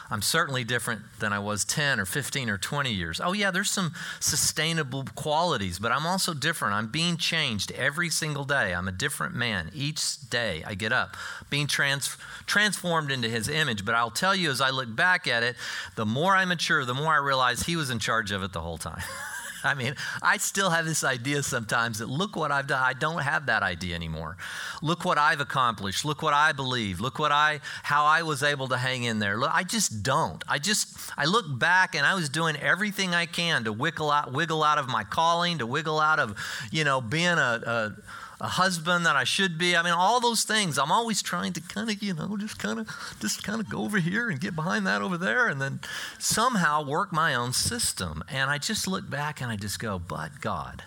I'm 0.10 0.22
certainly 0.22 0.64
different 0.64 1.02
than 1.20 1.34
I 1.34 1.40
was 1.40 1.66
10 1.66 2.00
or 2.00 2.06
15 2.06 2.50
or 2.50 2.58
20 2.58 2.92
years. 2.92 3.20
Oh, 3.24 3.34
yeah, 3.34 3.52
there's 3.52 3.70
some 3.70 3.94
sustainable 4.20 5.06
qualities, 5.16 5.80
but 5.80 5.92
I'm 5.92 6.06
also 6.06 6.34
different. 6.34 6.76
I'm 6.76 6.88
being 6.88 7.18
changed 7.18 7.72
every 7.72 8.10
single 8.10 8.46
day. 8.46 8.74
I'm 8.74 8.88
a 8.88 8.92
different 8.92 9.36
man 9.36 9.70
each 9.74 10.30
day 10.30 10.64
I 10.66 10.76
get 10.76 10.94
up, 10.94 11.18
being 11.50 11.68
trans- 11.68 12.16
transformed 12.46 13.12
into 13.12 13.28
his 13.30 13.50
image. 13.50 13.84
But 13.84 13.96
I'll 13.96 14.12
tell 14.12 14.36
you, 14.36 14.50
as 14.50 14.62
I 14.62 14.70
look 14.70 14.96
back 14.96 15.28
at 15.28 15.44
it, 15.44 15.56
the 15.96 16.06
more 16.06 16.36
I 16.36 16.46
mature, 16.46 16.86
the 16.86 16.94
more 16.94 17.14
I 17.14 17.18
realize 17.18 17.64
he 17.64 17.76
was 17.76 17.90
in 17.90 18.00
charge 18.00 18.32
of 18.32 18.44
it 18.44 18.54
the 18.54 18.62
whole 18.62 18.78
time. 18.78 19.04
I 19.64 19.74
mean, 19.74 19.96
I 20.22 20.38
still 20.38 20.70
have 20.70 20.86
this 20.86 21.04
idea 21.04 21.44
sometimes 21.44 22.00
that 22.00 22.10
look 22.10 22.36
what 22.36 22.52
I've 22.52 22.68
done. 22.68 22.82
I 22.82 22.94
don't 22.94 23.22
have 23.22 23.46
that 23.48 23.64
idea 23.64 23.96
anymore. 23.96 24.38
Look 24.82 25.06
what 25.06 25.18
I've 25.18 25.42
accomplished. 25.42 26.06
Look 26.06 26.22
what 26.22 26.34
I 26.34 26.52
believe. 26.52 27.00
Look 27.00 27.20
what 27.20 27.32
I 27.32 27.60
how 27.84 28.06
I 28.06 28.24
was 28.24 28.44
able 28.44 28.68
to 28.70 28.78
hang 28.78 29.04
in 29.04 29.20
there. 29.20 29.38
Look, 29.38 29.52
I 29.54 29.64
just 29.64 30.04
don't. 30.04 30.44
I 30.48 30.60
just 30.60 31.12
I 31.18 31.26
look 31.26 31.46
back 31.60 31.96
and 31.96 32.06
I 32.06 32.14
was 32.14 32.30
doing 32.30 32.56
everything 32.58 33.14
I 33.14 33.26
can 33.26 33.64
to 33.66 33.74
wiggle 33.74 34.12
out 34.12 34.34
wiggle 34.34 34.64
out 34.64 34.78
of 34.78 34.88
my 34.88 35.04
calling, 35.04 35.58
to 35.60 35.66
wiggle 35.66 36.00
out 36.00 36.20
of, 36.20 36.38
you 36.72 36.84
know, 36.84 37.02
being 37.02 37.38
a, 37.38 37.62
a 37.66 37.96
a 38.40 38.48
husband 38.48 39.06
that 39.06 39.16
I 39.16 39.24
should 39.24 39.58
be. 39.58 39.76
I 39.76 39.82
mean, 39.82 39.94
all 39.94 40.20
those 40.20 40.44
things. 40.44 40.78
I'm 40.78 40.92
always 40.92 41.22
trying 41.22 41.54
to 41.54 41.62
kind 41.62 41.90
of, 41.90 42.02
you 42.04 42.14
know, 42.14 42.38
just 42.38 42.60
kind 42.60 42.80
of, 42.80 42.88
just 43.20 43.44
kind 43.44 43.60
of 43.60 43.70
go 43.70 43.84
over 43.84 43.98
here 43.98 44.30
and 44.30 44.40
get 44.40 44.56
behind 44.56 44.86
that 44.86 45.02
over 45.02 45.18
there, 45.18 45.48
and 45.48 45.62
then 45.62 45.80
somehow 46.20 46.84
work 46.84 47.12
my 47.12 47.34
own 47.34 47.54
system. 47.54 48.24
And 48.30 48.52
I 48.52 48.60
just 48.60 48.88
look 48.88 49.10
back 49.10 49.42
and 49.42 49.52
I 49.52 49.56
just 49.56 49.80
go, 49.80 49.98
but 49.98 50.40
God, 50.40 50.84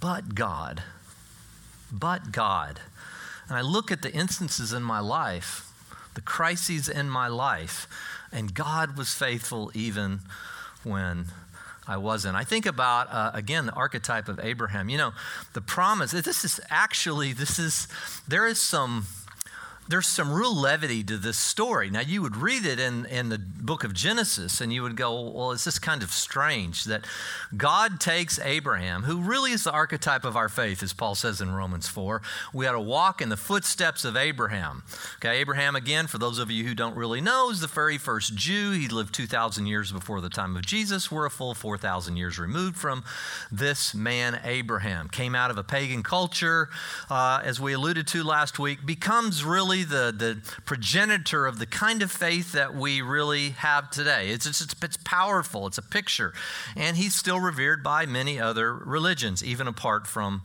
but 0.00 0.34
God, 0.34 0.82
but 1.90 2.30
God. 2.30 2.80
And 3.48 3.56
I 3.56 3.62
look 3.62 3.90
at 3.90 4.02
the 4.02 4.12
instances 4.12 4.72
in 4.72 4.82
my 4.82 5.00
life, 5.00 5.72
the 6.14 6.20
crises 6.20 6.88
in 6.88 7.08
my 7.10 7.26
life, 7.26 7.88
and 8.30 8.54
God 8.54 8.96
was 8.96 9.14
faithful 9.14 9.72
even 9.74 10.20
when 10.84 11.26
I 11.88 11.96
wasn't. 11.96 12.36
I 12.36 12.44
think 12.44 12.66
about, 12.66 13.10
uh, 13.10 13.30
again, 13.32 13.64
the 13.66 13.72
archetype 13.72 14.28
of 14.28 14.38
Abraham. 14.38 14.90
You 14.90 14.98
know, 14.98 15.12
the 15.54 15.62
promise, 15.62 16.10
this 16.10 16.44
is 16.44 16.60
actually, 16.68 17.32
this 17.32 17.58
is, 17.58 17.88
there 18.28 18.46
is 18.46 18.60
some 18.60 19.06
there's 19.88 20.06
some 20.06 20.32
real 20.32 20.54
levity 20.54 21.02
to 21.04 21.16
this 21.16 21.38
story. 21.38 21.88
Now, 21.88 22.00
you 22.00 22.20
would 22.20 22.36
read 22.36 22.66
it 22.66 22.78
in, 22.78 23.06
in 23.06 23.30
the 23.30 23.38
book 23.38 23.84
of 23.84 23.94
Genesis 23.94 24.60
and 24.60 24.72
you 24.72 24.82
would 24.82 24.96
go, 24.96 25.30
well, 25.30 25.52
it's 25.52 25.64
just 25.64 25.80
kind 25.80 26.02
of 26.02 26.12
strange 26.12 26.84
that 26.84 27.06
God 27.56 27.98
takes 27.98 28.38
Abraham, 28.38 29.04
who 29.04 29.20
really 29.20 29.52
is 29.52 29.64
the 29.64 29.72
archetype 29.72 30.24
of 30.24 30.36
our 30.36 30.48
faith, 30.48 30.82
as 30.82 30.92
Paul 30.92 31.14
says 31.14 31.40
in 31.40 31.54
Romans 31.54 31.88
4. 31.88 32.20
We 32.52 32.66
ought 32.66 32.72
to 32.72 32.80
walk 32.80 33.22
in 33.22 33.30
the 33.30 33.36
footsteps 33.36 34.04
of 34.04 34.16
Abraham. 34.16 34.82
Okay, 35.16 35.38
Abraham, 35.38 35.74
again, 35.74 36.06
for 36.06 36.18
those 36.18 36.38
of 36.38 36.50
you 36.50 36.64
who 36.64 36.74
don't 36.74 36.96
really 36.96 37.20
know, 37.20 37.50
is 37.50 37.60
the 37.60 37.66
very 37.66 37.98
first 37.98 38.34
Jew. 38.34 38.72
He 38.72 38.88
lived 38.88 39.14
2,000 39.14 39.66
years 39.66 39.90
before 39.90 40.20
the 40.20 40.28
time 40.28 40.54
of 40.54 40.66
Jesus. 40.66 41.10
We're 41.10 41.26
a 41.26 41.30
full 41.30 41.54
4,000 41.54 42.16
years 42.16 42.38
removed 42.38 42.76
from 42.76 43.04
this 43.50 43.94
man, 43.94 44.40
Abraham. 44.44 45.08
Came 45.08 45.34
out 45.34 45.50
of 45.50 45.56
a 45.56 45.64
pagan 45.64 46.02
culture, 46.02 46.68
uh, 47.08 47.40
as 47.42 47.58
we 47.58 47.72
alluded 47.72 48.06
to 48.08 48.22
last 48.22 48.58
week, 48.58 48.84
becomes 48.84 49.44
really 49.44 49.77
really 49.78 50.12
the, 50.12 50.12
the 50.16 50.38
progenitor 50.64 51.46
of 51.46 51.58
the 51.58 51.66
kind 51.66 52.02
of 52.02 52.10
faith 52.10 52.52
that 52.52 52.74
we 52.74 53.00
really 53.02 53.50
have 53.50 53.90
today. 53.90 54.30
It's, 54.30 54.46
it's, 54.46 54.74
it's 54.82 54.98
powerful, 55.04 55.66
it's 55.66 55.78
a 55.78 55.82
picture. 55.82 56.32
And 56.76 56.96
he's 56.96 57.14
still 57.14 57.40
revered 57.40 57.82
by 57.82 58.06
many 58.06 58.40
other 58.40 58.74
religions, 58.74 59.44
even 59.44 59.66
apart 59.66 60.06
from 60.06 60.42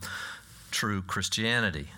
true 0.70 1.02
Christianity. 1.02 1.88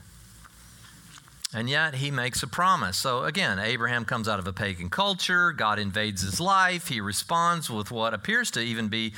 And 1.55 1.71
yet 1.71 1.95
he 1.95 2.11
makes 2.11 2.43
a 2.43 2.47
promise. 2.47 2.97
So 2.97 3.25
again, 3.25 3.59
Abraham 3.59 4.05
comes 4.05 4.29
out 4.29 4.39
of 4.39 4.47
a 4.47 4.53
pagan 4.53 4.91
culture. 4.91 5.53
God 5.53 5.79
invades 5.79 6.23
his 6.23 6.41
life. 6.41 6.89
He 6.89 7.01
responds 7.01 7.71
with 7.71 7.91
what 7.91 8.13
appears 8.13 8.51
to 8.53 8.61
even 8.61 8.89
be 8.89 9.15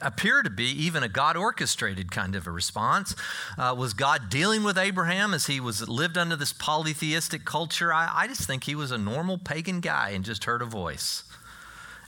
appear 0.00 0.42
to 0.42 0.50
be 0.50 0.64
even 0.64 1.02
a 1.02 1.08
God 1.08 1.36
orchestrated 1.36 2.10
kind 2.10 2.34
of 2.34 2.46
a 2.46 2.50
response. 2.50 3.14
Uh, 3.58 3.74
was 3.76 3.92
God 3.92 4.30
dealing 4.30 4.62
with 4.62 4.78
Abraham 4.78 5.34
as 5.34 5.46
he 5.46 5.60
was 5.60 5.88
lived 5.88 6.16
under 6.16 6.36
this 6.36 6.52
polytheistic 6.52 7.44
culture? 7.44 7.92
I, 7.92 8.10
I 8.12 8.26
just 8.26 8.46
think 8.46 8.64
he 8.64 8.74
was 8.74 8.90
a 8.90 8.98
normal 8.98 9.38
pagan 9.38 9.80
guy 9.80 10.10
and 10.10 10.24
just 10.24 10.44
heard 10.44 10.62
a 10.62 10.66
voice 10.66 11.24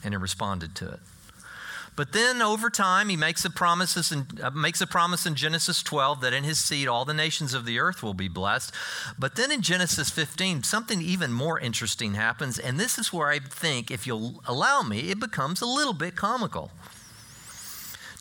and 0.04 0.12
he 0.12 0.18
responded 0.18 0.74
to 0.76 0.88
it. 0.90 1.00
But 1.96 2.12
then 2.12 2.42
over 2.42 2.70
time, 2.70 3.08
he 3.08 3.16
makes 3.16 3.44
a, 3.44 3.50
promises 3.50 4.10
in, 4.10 4.26
uh, 4.42 4.50
makes 4.50 4.80
a 4.80 4.86
promise 4.86 5.26
in 5.26 5.36
Genesis 5.36 5.80
12 5.82 6.22
that 6.22 6.32
in 6.32 6.42
his 6.42 6.58
seed 6.58 6.88
all 6.88 7.04
the 7.04 7.14
nations 7.14 7.54
of 7.54 7.66
the 7.66 7.78
earth 7.78 8.02
will 8.02 8.14
be 8.14 8.26
blessed. 8.26 8.72
But 9.16 9.36
then 9.36 9.52
in 9.52 9.62
Genesis 9.62 10.10
15, 10.10 10.64
something 10.64 11.00
even 11.00 11.32
more 11.32 11.58
interesting 11.58 12.14
happens. 12.14 12.58
And 12.58 12.80
this 12.80 12.98
is 12.98 13.12
where 13.12 13.28
I 13.28 13.38
think, 13.38 13.92
if 13.92 14.08
you'll 14.08 14.42
allow 14.46 14.82
me, 14.82 15.10
it 15.10 15.20
becomes 15.20 15.60
a 15.60 15.66
little 15.66 15.92
bit 15.92 16.16
comical. 16.16 16.72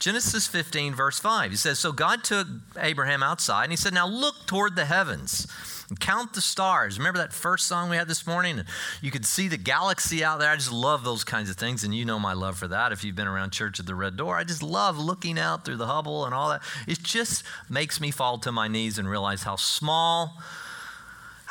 Genesis 0.03 0.47
15, 0.47 0.95
verse 0.95 1.17
5. 1.17 1.51
He 1.51 1.55
says, 1.55 1.79
So 1.79 1.93
God 1.93 2.25
took 2.25 2.45
Abraham 2.77 3.23
outside 3.23 3.63
and 3.63 3.71
he 3.71 3.77
said, 3.77 3.93
Now 3.93 4.05
look 4.05 4.45
toward 4.45 4.75
the 4.75 4.83
heavens 4.83 5.47
and 5.87 5.97
count 5.97 6.33
the 6.33 6.41
stars. 6.41 6.97
Remember 6.97 7.19
that 7.19 7.31
first 7.31 7.67
song 7.67 7.89
we 7.89 7.95
had 7.95 8.09
this 8.09 8.27
morning? 8.27 8.63
You 9.01 9.11
could 9.11 9.25
see 9.25 9.47
the 9.47 9.55
galaxy 9.55 10.21
out 10.21 10.41
there. 10.41 10.49
I 10.49 10.57
just 10.57 10.73
love 10.73 11.05
those 11.05 11.23
kinds 11.23 11.49
of 11.49 11.55
things. 11.55 11.85
And 11.85 11.95
you 11.95 12.03
know 12.03 12.19
my 12.19 12.33
love 12.33 12.57
for 12.57 12.67
that 12.67 12.91
if 12.91 13.05
you've 13.05 13.15
been 13.15 13.29
around 13.29 13.51
church 13.51 13.79
at 13.79 13.85
the 13.85 13.95
Red 13.95 14.17
Door. 14.17 14.35
I 14.35 14.43
just 14.43 14.61
love 14.61 14.97
looking 14.97 15.39
out 15.39 15.63
through 15.63 15.77
the 15.77 15.87
Hubble 15.87 16.25
and 16.25 16.35
all 16.35 16.49
that. 16.49 16.63
It 16.85 17.01
just 17.01 17.45
makes 17.69 18.01
me 18.01 18.11
fall 18.11 18.39
to 18.39 18.51
my 18.51 18.67
knees 18.67 18.97
and 18.97 19.09
realize 19.09 19.43
how 19.43 19.55
small 19.55 20.37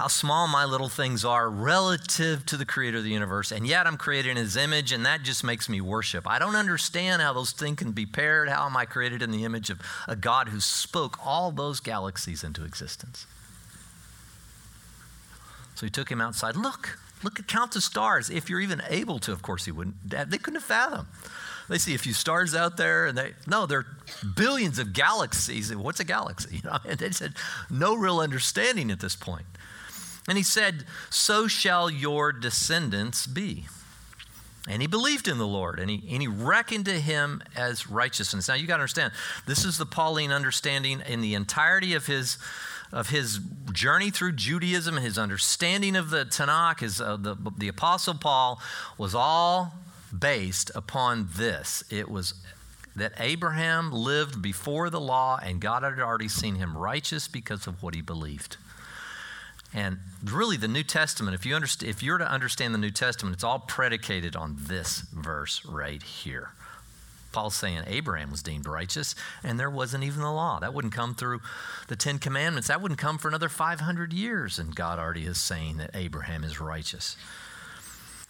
how 0.03 0.09
small 0.09 0.49
my 0.49 0.65
little 0.65 0.89
things 0.89 1.25
are 1.25 1.49
relative 1.49 2.45
to 2.45 2.57
the 2.57 2.65
creator 2.65 2.99
of 2.99 3.05
the 3.05 3.11
universe. 3.11 3.53
And 3.53 3.65
yet 3.65 3.87
I'm 3.87 3.97
created 3.97 4.31
in 4.31 4.37
his 4.37 4.57
image, 4.57 4.91
and 4.91 5.07
that 5.07 5.23
just 5.23 5.45
makes 5.45 5.69
me 5.69 5.81
worship. 5.81 6.29
I 6.29 6.41
don't 6.41 6.57
understand 6.57 7.23
how 7.23 7.33
those 7.33 7.53
things 7.53 7.77
can 7.77 7.93
be 7.93 8.05
paired. 8.05 8.49
How 8.49 8.67
am 8.67 8.77
I 8.77 8.85
created 8.85 9.23
in 9.23 9.31
the 9.31 9.45
image 9.45 9.71
of 9.71 9.79
a 10.09 10.17
God 10.17 10.49
who 10.49 10.59
spoke 10.59 11.25
all 11.25 11.53
those 11.53 11.79
galaxies 11.79 12.43
into 12.43 12.65
existence? 12.65 13.29
So 15.77 15.87
he 15.87 15.91
took 15.91 16.11
him 16.11 16.21
outside. 16.21 16.57
Look, 16.57 16.99
look 17.23 17.39
at 17.39 17.47
count 17.47 17.71
the 17.71 17.81
stars. 17.81 18.29
If 18.29 18.51
you're 18.51 18.61
even 18.61 18.83
able 18.89 19.21
to, 19.21 19.31
of 19.31 19.41
course 19.43 19.67
he 19.67 19.71
wouldn't. 19.71 20.11
They 20.11 20.37
couldn't 20.37 20.61
have 20.61 20.65
fathomed. 20.65 21.07
They 21.69 21.79
see 21.79 21.95
a 21.95 21.99
few 21.99 22.13
stars 22.13 22.57
out 22.57 22.77
there, 22.77 23.07
and 23.07 23.17
they 23.17 23.35
no, 23.47 23.67
there 23.67 23.79
are 23.79 23.87
billions 24.35 24.81
of 24.81 24.93
galaxies. 24.93 25.73
What's 25.73 26.01
a 26.01 26.05
galaxy? 26.05 26.57
You 26.65 26.69
know, 26.69 26.79
and 26.85 26.99
they 26.99 27.13
said 27.13 27.35
no 27.71 27.95
real 27.95 28.19
understanding 28.19 28.91
at 28.91 28.99
this 28.99 29.15
point. 29.15 29.47
And 30.29 30.39
he 30.39 30.45
said, 30.45 30.85
So 31.11 31.49
shall 31.49 31.91
your 31.91 32.33
descendants 32.33 33.27
be. 33.27 33.67
And 34.69 34.81
he 34.81 34.87
believed 34.87 35.27
in 35.27 35.39
the 35.39 35.47
Lord, 35.47 35.81
and 35.81 35.91
he, 35.91 36.05
and 36.13 36.23
he 36.23 36.29
reckoned 36.29 36.85
to 36.85 37.01
him 37.01 37.43
as 37.57 37.91
righteousness. 37.91 38.47
Now 38.47 38.55
you 38.55 38.69
got 38.69 38.77
to 38.77 38.83
understand, 38.83 39.13
this 39.45 39.65
is 39.65 39.77
the 39.77 39.87
Pauline 39.87 40.31
understanding 40.31 41.03
in 41.07 41.21
the 41.21 41.35
entirety 41.35 41.95
of 41.95 42.07
his 42.07 42.39
of 42.93 43.09
his 43.09 43.41
journey 43.73 44.11
through 44.11 44.33
Judaism, 44.33 44.99
his 44.99 45.17
understanding 45.17 45.97
of 45.97 46.11
the 46.11 46.27
Tanakh, 46.27 46.81
his, 46.81 47.01
uh, 47.01 47.17
the, 47.17 47.37
the 47.57 47.69
Apostle 47.69 48.15
Paul 48.15 48.61
was 48.99 49.15
all 49.15 49.73
based 50.17 50.71
upon 50.75 51.31
this. 51.35 51.83
It 51.89 52.11
was 52.11 52.35
that 52.95 53.13
Abraham 53.19 53.91
lived 53.91 54.43
before 54.43 54.91
the 54.91 55.01
law 55.01 55.39
and 55.43 55.59
God 55.59 55.83
had 55.83 55.99
already 55.99 56.29
seen 56.29 56.57
him 56.57 56.77
righteous 56.77 57.29
because 57.29 57.67
of 57.67 57.83
what 57.83 57.95
he 57.95 58.03
believed. 58.03 58.59
And 59.75 59.99
really, 60.25 60.57
the 60.57 60.69
New 60.69 60.83
Testament, 60.83 61.35
if, 61.35 61.47
you 61.47 61.55
understand, 61.55 61.91
if 61.91 62.03
you're 62.03 62.19
to 62.19 62.31
understand 62.31 62.75
the 62.75 62.79
New 62.79 62.91
Testament, 62.91 63.35
it's 63.35 63.45
all 63.45 63.59
predicated 63.59 64.37
on 64.37 64.57
this 64.59 65.01
verse 65.13 65.65
right 65.65 66.03
here. 66.03 66.51
Paul's 67.33 67.55
saying 67.55 67.85
Abraham 67.87 68.31
was 68.31 68.43
deemed 68.43 68.67
righteous, 68.67 69.15
and 69.43 69.59
there 69.59 69.71
wasn't 69.71 70.05
even 70.05 70.21
the 70.21 70.31
law. 70.31 70.61
That 70.61 70.75
wouldn't 70.75 70.93
come 70.93 71.15
through 71.15 71.41
the 71.89 71.97
Ten 71.97 72.19
Commandments. 72.19 72.69
That 72.69 72.83
wouldn't 72.83 73.01
come 73.01 73.17
for 73.17 73.29
another 73.29 73.49
500 73.49 74.13
years, 74.13 74.59
and 74.59 74.75
God 74.75 74.99
already 74.99 75.25
is 75.25 75.41
saying 75.41 75.79
that 75.79 75.91
Abraham 75.95 76.45
is 76.45 76.61
righteous. 76.61 77.17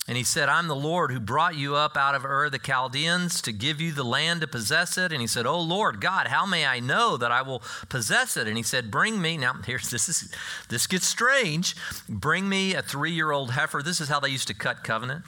And 0.08 0.16
he 0.16 0.24
said, 0.24 0.48
I'm 0.48 0.66
the 0.66 0.74
Lord 0.74 1.12
who 1.12 1.20
brought 1.20 1.54
you 1.54 1.76
up 1.76 1.96
out 1.96 2.16
of 2.16 2.24
Ur 2.24 2.50
the 2.50 2.58
Chaldeans 2.58 3.40
to 3.42 3.52
give 3.52 3.80
you 3.80 3.92
the 3.92 4.02
land 4.02 4.40
to 4.40 4.48
possess 4.48 4.98
it. 4.98 5.12
And 5.12 5.20
he 5.20 5.28
said, 5.28 5.46
Oh 5.46 5.60
Lord 5.60 6.00
God, 6.00 6.26
how 6.26 6.44
may 6.44 6.66
I 6.66 6.80
know 6.80 7.16
that 7.16 7.30
I 7.30 7.42
will 7.42 7.62
possess 7.88 8.36
it? 8.36 8.48
And 8.48 8.56
he 8.56 8.64
said, 8.64 8.90
Bring 8.90 9.22
me, 9.22 9.36
now 9.36 9.52
here's 9.64 9.90
this 9.90 10.08
is 10.08 10.34
this 10.68 10.88
gets 10.88 11.06
strange. 11.06 11.76
Bring 12.08 12.48
me 12.48 12.74
a 12.74 12.82
three-year-old 12.82 13.52
heifer. 13.52 13.80
This 13.80 14.00
is 14.00 14.08
how 14.08 14.18
they 14.18 14.30
used 14.30 14.48
to 14.48 14.54
cut 14.54 14.82
covenant. 14.82 15.24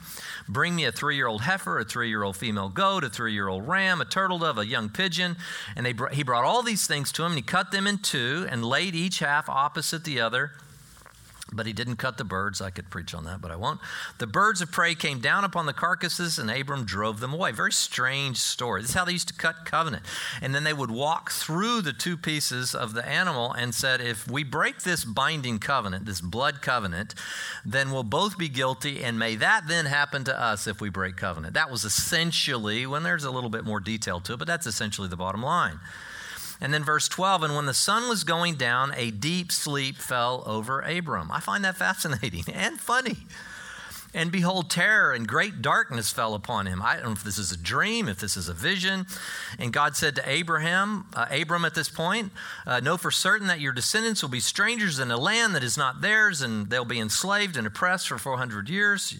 Bring 0.49 0.75
me 0.75 0.83
a 0.83 0.91
three-year-old 0.91 1.43
heifer, 1.43 1.79
a 1.79 1.85
three-year-old 1.85 2.35
female 2.35 2.67
goat, 2.67 3.05
a 3.05 3.09
three-year-old 3.09 3.65
ram, 3.65 4.01
a 4.01 4.05
turtle 4.05 4.39
dove, 4.39 4.57
a 4.57 4.67
young 4.67 4.89
pigeon. 4.89 5.37
And 5.77 5.85
they 5.85 5.93
br- 5.93 6.09
he 6.09 6.21
brought 6.21 6.43
all 6.43 6.63
these 6.63 6.85
things 6.85 7.13
to 7.13 7.23
him, 7.23 7.31
and 7.31 7.37
he 7.37 7.43
cut 7.43 7.71
them 7.71 7.87
in 7.87 7.99
two 7.99 8.45
and 8.49 8.65
laid 8.65 8.93
each 8.93 9.19
half 9.19 9.47
opposite 9.47 10.03
the 10.03 10.19
other. 10.19 10.51
But 11.53 11.67
he 11.67 11.73
didn't 11.73 11.97
cut 11.97 12.17
the 12.17 12.23
birds. 12.23 12.59
I 12.59 12.71
could 12.71 12.89
preach 12.89 13.13
on 13.13 13.23
that, 13.25 13.39
but 13.39 13.51
I 13.51 13.55
won't. 13.55 13.79
The 14.17 14.25
birds 14.25 14.61
of 14.61 14.71
prey 14.71 14.95
came 14.95 15.19
down 15.19 15.43
upon 15.43 15.67
the 15.67 15.73
carcasses, 15.73 16.39
and 16.39 16.49
Abram 16.49 16.85
drove 16.85 17.19
them 17.19 17.33
away. 17.33 17.51
Very 17.51 17.71
strange 17.71 18.37
story. 18.37 18.81
This 18.81 18.89
is 18.89 18.95
how 18.95 19.05
they 19.05 19.11
used 19.11 19.27
to 19.27 19.33
cut 19.35 19.63
covenant. 19.63 20.03
And 20.41 20.55
then 20.55 20.63
they 20.63 20.73
would 20.73 20.89
walk 20.89 21.31
through 21.31 21.81
the 21.81 21.93
two 21.93 22.17
pieces 22.17 22.73
of 22.73 22.93
the 22.93 23.07
animal 23.07 23.53
and 23.53 23.75
said, 23.75 24.01
If 24.01 24.29
we 24.29 24.43
break 24.43 24.81
this 24.81 25.05
binding 25.05 25.59
covenant, 25.59 26.05
this 26.05 26.19
blood 26.19 26.63
covenant, 26.63 27.13
then 27.63 27.91
we'll 27.91 28.03
both 28.03 28.39
be 28.39 28.49
guilty, 28.49 29.03
and 29.03 29.19
may 29.19 29.35
that 29.35 29.67
then 29.67 29.85
happen 29.85 30.23
to 30.23 30.39
us 30.39 30.65
if 30.65 30.81
we 30.81 30.89
break 30.89 31.15
covenant. 31.15 31.53
That 31.53 31.69
was 31.69 31.83
essentially, 31.83 32.87
when 32.87 33.03
there's 33.03 33.23
a 33.23 33.31
little 33.31 33.51
bit 33.51 33.65
more 33.65 33.79
detail 33.79 34.19
to 34.21 34.33
it, 34.33 34.37
but 34.37 34.47
that's 34.47 34.65
essentially 34.65 35.07
the 35.07 35.15
bottom 35.15 35.43
line. 35.43 35.79
And 36.61 36.73
then 36.73 36.83
verse 36.83 37.07
12, 37.07 37.43
and 37.43 37.55
when 37.55 37.65
the 37.65 37.73
sun 37.73 38.07
was 38.07 38.23
going 38.23 38.55
down, 38.55 38.93
a 38.95 39.11
deep 39.11 39.51
sleep 39.51 39.97
fell 39.97 40.43
over 40.45 40.81
Abram. 40.81 41.31
I 41.31 41.39
find 41.39 41.63
that 41.65 41.77
fascinating 41.77 42.45
and 42.53 42.79
funny. 42.79 43.17
And 44.15 44.31
behold, 44.31 44.69
terror 44.69 45.11
and 45.11 45.27
great 45.27 45.61
darkness 45.61 46.09
fell 46.13 46.35
upon 46.35 46.67
him. 46.67 46.81
I 46.81 46.95
don't 46.95 47.05
know 47.05 47.11
if 47.11 47.23
this 47.25 47.37
is 47.37 47.51
a 47.51 47.57
dream, 47.57 48.07
if 48.07 48.17
this 48.17 48.37
is 48.37 48.47
a 48.47 48.53
vision. 48.53 49.05
And 49.59 49.73
God 49.73 49.97
said 49.97 50.15
to 50.15 50.29
Abraham, 50.29 51.05
uh, 51.13 51.25
Abram 51.29 51.65
at 51.65 51.75
this 51.75 51.89
point, 51.89 52.31
uh, 52.65 52.79
Know 52.79 52.95
for 52.95 53.11
certain 53.11 53.47
that 53.47 53.59
your 53.59 53.73
descendants 53.73 54.21
will 54.21 54.29
be 54.29 54.39
strangers 54.39 54.99
in 54.99 55.11
a 55.11 55.17
land 55.17 55.53
that 55.53 55.63
is 55.63 55.77
not 55.77 55.99
theirs, 55.99 56.41
and 56.41 56.69
they'll 56.69 56.85
be 56.85 56.99
enslaved 56.99 57.57
and 57.57 57.67
oppressed 57.67 58.07
for 58.07 58.17
400 58.17 58.69
years. 58.69 59.19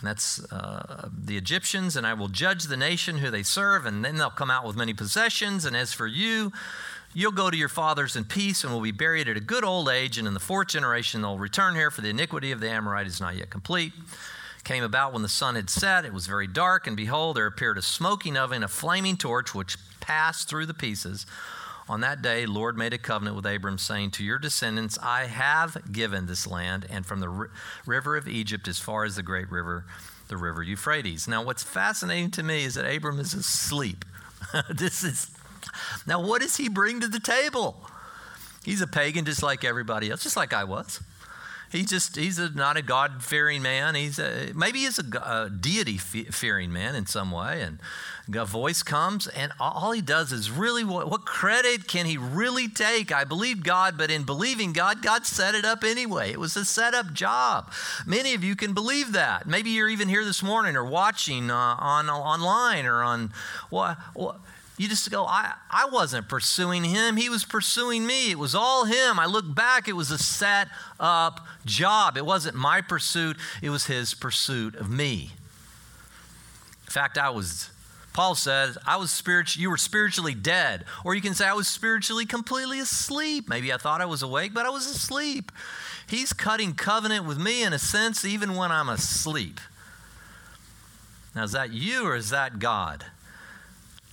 And 0.00 0.08
that's 0.08 0.40
uh, 0.52 1.08
the 1.12 1.36
Egyptians, 1.36 1.96
and 1.96 2.06
I 2.06 2.14
will 2.14 2.28
judge 2.28 2.64
the 2.64 2.76
nation 2.76 3.18
who 3.18 3.30
they 3.30 3.42
serve, 3.42 3.84
and 3.84 4.04
then 4.04 4.16
they'll 4.16 4.30
come 4.30 4.50
out 4.50 4.64
with 4.64 4.76
many 4.76 4.94
possessions. 4.94 5.64
And 5.64 5.76
as 5.76 5.92
for 5.92 6.06
you, 6.06 6.52
you'll 7.14 7.32
go 7.32 7.50
to 7.50 7.56
your 7.56 7.68
fathers 7.68 8.14
in 8.14 8.24
peace 8.24 8.62
and 8.62 8.72
will 8.72 8.80
be 8.80 8.92
buried 8.92 9.28
at 9.28 9.36
a 9.36 9.40
good 9.40 9.64
old 9.64 9.88
age. 9.88 10.16
And 10.18 10.28
in 10.28 10.34
the 10.34 10.40
fourth 10.40 10.68
generation, 10.68 11.22
they'll 11.22 11.38
return 11.38 11.74
here, 11.74 11.90
for 11.90 12.00
the 12.00 12.10
iniquity 12.10 12.52
of 12.52 12.60
the 12.60 12.70
Amorite 12.70 13.06
is 13.08 13.20
not 13.20 13.36
yet 13.36 13.50
complete. 13.50 13.92
Came 14.64 14.84
about 14.84 15.12
when 15.12 15.22
the 15.22 15.28
sun 15.28 15.54
had 15.54 15.70
set, 15.70 16.04
it 16.04 16.12
was 16.12 16.26
very 16.26 16.46
dark, 16.46 16.86
and 16.86 16.96
behold, 16.96 17.36
there 17.36 17.46
appeared 17.46 17.78
a 17.78 17.82
smoking 17.82 18.36
oven, 18.36 18.62
a 18.62 18.68
flaming 18.68 19.16
torch, 19.16 19.54
which 19.54 19.78
passed 20.00 20.48
through 20.48 20.66
the 20.66 20.74
pieces. 20.74 21.26
On 21.88 22.00
that 22.02 22.20
day, 22.20 22.44
Lord 22.44 22.76
made 22.76 22.92
a 22.92 22.98
covenant 22.98 23.34
with 23.36 23.46
Abram, 23.46 23.78
saying, 23.78 24.10
To 24.12 24.24
your 24.24 24.38
descendants 24.38 24.98
I 25.02 25.24
have 25.24 25.78
given 25.90 26.26
this 26.26 26.46
land, 26.46 26.86
and 26.90 27.06
from 27.06 27.20
the 27.20 27.48
river 27.86 28.16
of 28.16 28.28
Egypt 28.28 28.68
as 28.68 28.78
far 28.78 29.04
as 29.04 29.16
the 29.16 29.22
great 29.22 29.50
river, 29.50 29.86
the 30.28 30.36
river 30.36 30.62
Euphrates. 30.62 31.26
Now, 31.26 31.42
what's 31.42 31.62
fascinating 31.62 32.30
to 32.32 32.42
me 32.42 32.64
is 32.64 32.74
that 32.74 32.84
Abram 32.84 33.18
is 33.18 33.32
asleep. 33.32 34.04
this 34.70 35.02
is 35.02 35.30
now, 36.06 36.20
what 36.20 36.42
does 36.42 36.56
he 36.56 36.68
bring 36.68 37.00
to 37.00 37.08
the 37.08 37.20
table? 37.20 37.76
He's 38.64 38.80
a 38.80 38.86
pagan 38.86 39.24
just 39.24 39.42
like 39.42 39.64
everybody 39.64 40.10
else, 40.10 40.22
just 40.22 40.36
like 40.36 40.52
I 40.52 40.64
was. 40.64 41.00
He 41.70 41.84
just, 41.84 42.16
he's 42.16 42.38
a, 42.38 42.50
not 42.50 42.76
a 42.76 42.82
God 42.82 43.22
fearing 43.22 43.62
man. 43.62 43.94
He's 43.94 44.18
a, 44.18 44.52
maybe 44.54 44.80
he's 44.80 44.98
a, 44.98 45.18
a 45.18 45.50
deity 45.50 45.98
fearing 45.98 46.72
man 46.72 46.94
in 46.94 47.06
some 47.06 47.30
way. 47.30 47.60
And 47.60 47.78
a 48.34 48.44
voice 48.44 48.82
comes, 48.82 49.26
and 49.26 49.52
all 49.60 49.92
he 49.92 50.00
does 50.00 50.32
is 50.32 50.50
really 50.50 50.84
what, 50.84 51.10
what 51.10 51.24
credit 51.24 51.86
can 51.86 52.06
he 52.06 52.16
really 52.16 52.68
take? 52.68 53.12
I 53.12 53.24
believe 53.24 53.62
God, 53.62 53.96
but 53.98 54.10
in 54.10 54.24
believing 54.24 54.72
God, 54.72 55.02
God 55.02 55.26
set 55.26 55.54
it 55.54 55.64
up 55.64 55.84
anyway. 55.84 56.30
It 56.30 56.40
was 56.40 56.56
a 56.56 56.64
set 56.64 56.94
up 56.94 57.12
job. 57.12 57.72
Many 58.06 58.34
of 58.34 58.42
you 58.42 58.56
can 58.56 58.74
believe 58.74 59.12
that. 59.12 59.46
Maybe 59.46 59.70
you're 59.70 59.88
even 59.88 60.08
here 60.08 60.24
this 60.24 60.42
morning 60.42 60.76
or 60.76 60.84
watching 60.84 61.50
uh, 61.50 61.76
on 61.78 62.08
online 62.08 62.86
or 62.86 63.02
on 63.02 63.32
what. 63.70 63.98
Well, 64.14 64.40
you 64.78 64.88
just 64.88 65.10
go, 65.10 65.26
I, 65.26 65.54
I 65.70 65.86
wasn't 65.86 66.28
pursuing 66.28 66.84
him. 66.84 67.16
He 67.16 67.28
was 67.28 67.44
pursuing 67.44 68.06
me. 68.06 68.30
It 68.30 68.38
was 68.38 68.54
all 68.54 68.84
him. 68.84 69.18
I 69.18 69.26
look 69.26 69.52
back, 69.52 69.88
it 69.88 69.94
was 69.94 70.12
a 70.12 70.18
set 70.18 70.68
up 71.00 71.44
job. 71.66 72.16
It 72.16 72.24
wasn't 72.24 72.54
my 72.54 72.80
pursuit, 72.80 73.36
it 73.60 73.70
was 73.70 73.86
his 73.86 74.14
pursuit 74.14 74.76
of 74.76 74.88
me. 74.88 75.32
In 76.86 76.90
fact, 76.90 77.18
I 77.18 77.28
was, 77.30 77.70
Paul 78.12 78.36
says, 78.36 78.78
I 78.86 78.96
was 78.96 79.10
spiritual, 79.10 79.60
you 79.60 79.68
were 79.68 79.76
spiritually 79.76 80.34
dead. 80.34 80.84
Or 81.04 81.14
you 81.14 81.20
can 81.20 81.34
say, 81.34 81.46
I 81.46 81.54
was 81.54 81.66
spiritually 81.66 82.24
completely 82.24 82.78
asleep. 82.78 83.48
Maybe 83.48 83.72
I 83.72 83.78
thought 83.78 84.00
I 84.00 84.06
was 84.06 84.22
awake, 84.22 84.54
but 84.54 84.64
I 84.64 84.70
was 84.70 84.86
asleep. 84.86 85.50
He's 86.08 86.32
cutting 86.32 86.74
covenant 86.74 87.26
with 87.26 87.38
me 87.38 87.64
in 87.64 87.72
a 87.72 87.78
sense, 87.78 88.24
even 88.24 88.54
when 88.54 88.70
I'm 88.70 88.88
asleep. 88.88 89.60
Now, 91.34 91.42
is 91.42 91.52
that 91.52 91.72
you 91.72 92.06
or 92.06 92.16
is 92.16 92.30
that 92.30 92.58
God? 92.58 93.04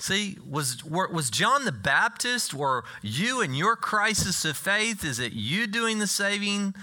See, 0.05 0.37
was, 0.47 0.85
was 0.85 1.31
John 1.31 1.65
the 1.65 1.71
Baptist, 1.71 2.53
were 2.53 2.83
you 3.01 3.41
in 3.41 3.55
your 3.55 3.75
crisis 3.75 4.45
of 4.45 4.55
faith, 4.55 5.03
is 5.03 5.17
it 5.17 5.33
you 5.33 5.65
doing 5.65 5.97
the 5.97 6.05
saving? 6.05 6.75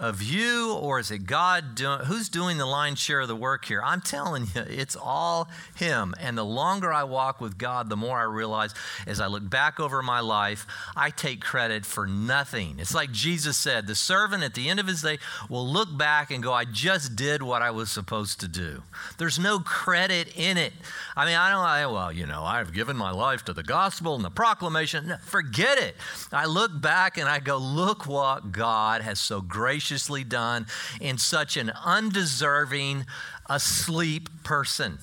Of 0.00 0.20
you 0.20 0.74
or 0.74 0.98
is 0.98 1.12
it 1.12 1.20
God 1.20 1.76
doing 1.76 2.00
who's 2.00 2.28
doing 2.28 2.58
the 2.58 2.66
lion's 2.66 2.98
share 2.98 3.20
of 3.20 3.28
the 3.28 3.36
work 3.36 3.64
here? 3.66 3.80
I'm 3.82 4.00
telling 4.00 4.48
you, 4.54 4.62
it's 4.66 4.96
all 4.96 5.48
him. 5.76 6.14
And 6.20 6.36
the 6.36 6.44
longer 6.44 6.92
I 6.92 7.04
walk 7.04 7.40
with 7.40 7.56
God, 7.56 7.88
the 7.88 7.96
more 7.96 8.18
I 8.18 8.24
realize 8.24 8.74
as 9.06 9.20
I 9.20 9.28
look 9.28 9.48
back 9.48 9.78
over 9.78 10.02
my 10.02 10.18
life, 10.18 10.66
I 10.96 11.10
take 11.10 11.40
credit 11.40 11.86
for 11.86 12.08
nothing. 12.08 12.76
It's 12.80 12.94
like 12.94 13.12
Jesus 13.12 13.56
said, 13.56 13.86
the 13.86 13.94
servant 13.94 14.42
at 14.42 14.54
the 14.54 14.68
end 14.68 14.80
of 14.80 14.88
his 14.88 15.02
day 15.02 15.18
will 15.48 15.66
look 15.66 15.96
back 15.96 16.32
and 16.32 16.42
go, 16.42 16.52
I 16.52 16.64
just 16.64 17.14
did 17.14 17.40
what 17.40 17.62
I 17.62 17.70
was 17.70 17.88
supposed 17.88 18.40
to 18.40 18.48
do. 18.48 18.82
There's 19.18 19.38
no 19.38 19.60
credit 19.60 20.36
in 20.36 20.58
it. 20.58 20.72
I 21.16 21.24
mean, 21.24 21.36
I 21.36 21.50
don't 21.50 21.64
I, 21.64 21.86
well, 21.86 22.12
you 22.12 22.26
know, 22.26 22.42
I've 22.42 22.72
given 22.72 22.96
my 22.96 23.12
life 23.12 23.44
to 23.44 23.52
the 23.52 23.62
gospel 23.62 24.16
and 24.16 24.24
the 24.24 24.30
proclamation. 24.30 25.06
No, 25.06 25.16
forget 25.18 25.78
it. 25.78 25.94
I 26.32 26.46
look 26.46 26.78
back 26.80 27.16
and 27.16 27.28
I 27.28 27.38
go, 27.38 27.58
look 27.58 28.06
what 28.06 28.50
God 28.50 29.00
has 29.02 29.20
so 29.20 29.40
graciously 29.40 29.84
graciously 29.94 30.24
done 30.24 30.66
in 31.00 31.16
such 31.16 31.56
an 31.56 31.70
undeserving, 31.84 33.06
asleep 33.48 34.28
person. 34.42 34.98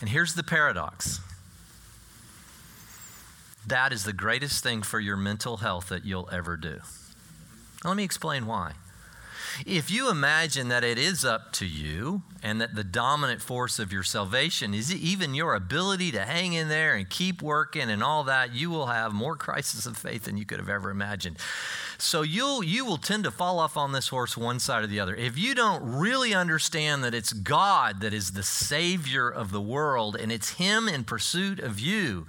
And 0.00 0.10
here's 0.10 0.34
the 0.34 0.42
paradox 0.42 1.20
that 3.68 3.92
is 3.92 4.02
the 4.02 4.12
greatest 4.12 4.64
thing 4.64 4.82
for 4.82 4.98
your 4.98 5.16
mental 5.16 5.58
health 5.58 5.90
that 5.90 6.04
you'll 6.04 6.28
ever 6.32 6.56
do. 6.56 6.80
Now, 7.84 7.90
let 7.90 7.96
me 7.96 8.02
explain 8.02 8.46
why. 8.46 8.72
If 9.66 9.90
you 9.90 10.10
imagine 10.10 10.68
that 10.68 10.84
it 10.84 10.98
is 10.98 11.24
up 11.24 11.52
to 11.54 11.66
you 11.66 12.22
and 12.42 12.60
that 12.60 12.74
the 12.74 12.84
dominant 12.84 13.42
force 13.42 13.78
of 13.78 13.92
your 13.92 14.02
salvation 14.02 14.74
is 14.74 14.94
even 14.94 15.34
your 15.34 15.54
ability 15.54 16.12
to 16.12 16.24
hang 16.24 16.52
in 16.52 16.68
there 16.68 16.94
and 16.94 17.08
keep 17.08 17.42
working 17.42 17.90
and 17.90 18.02
all 18.02 18.24
that, 18.24 18.54
you 18.54 18.70
will 18.70 18.86
have 18.86 19.12
more 19.12 19.36
crisis 19.36 19.86
of 19.86 19.96
faith 19.96 20.24
than 20.24 20.36
you 20.36 20.46
could 20.46 20.58
have 20.58 20.68
ever 20.68 20.90
imagined. 20.90 21.36
So 22.00 22.22
you'll 22.22 22.62
you 22.62 22.84
will 22.84 22.96
tend 22.96 23.24
to 23.24 23.30
fall 23.32 23.58
off 23.58 23.76
on 23.76 23.90
this 23.90 24.08
horse 24.08 24.36
one 24.36 24.60
side 24.60 24.84
or 24.84 24.86
the 24.86 25.00
other. 25.00 25.16
If 25.16 25.36
you 25.36 25.54
don't 25.54 25.82
really 25.82 26.32
understand 26.32 27.02
that 27.02 27.14
it's 27.14 27.32
God 27.32 28.00
that 28.02 28.14
is 28.14 28.32
the 28.32 28.44
savior 28.44 29.28
of 29.28 29.50
the 29.50 29.60
world 29.60 30.14
and 30.14 30.30
it's 30.30 30.50
him 30.54 30.88
in 30.88 31.02
pursuit 31.02 31.58
of 31.58 31.80
you, 31.80 32.26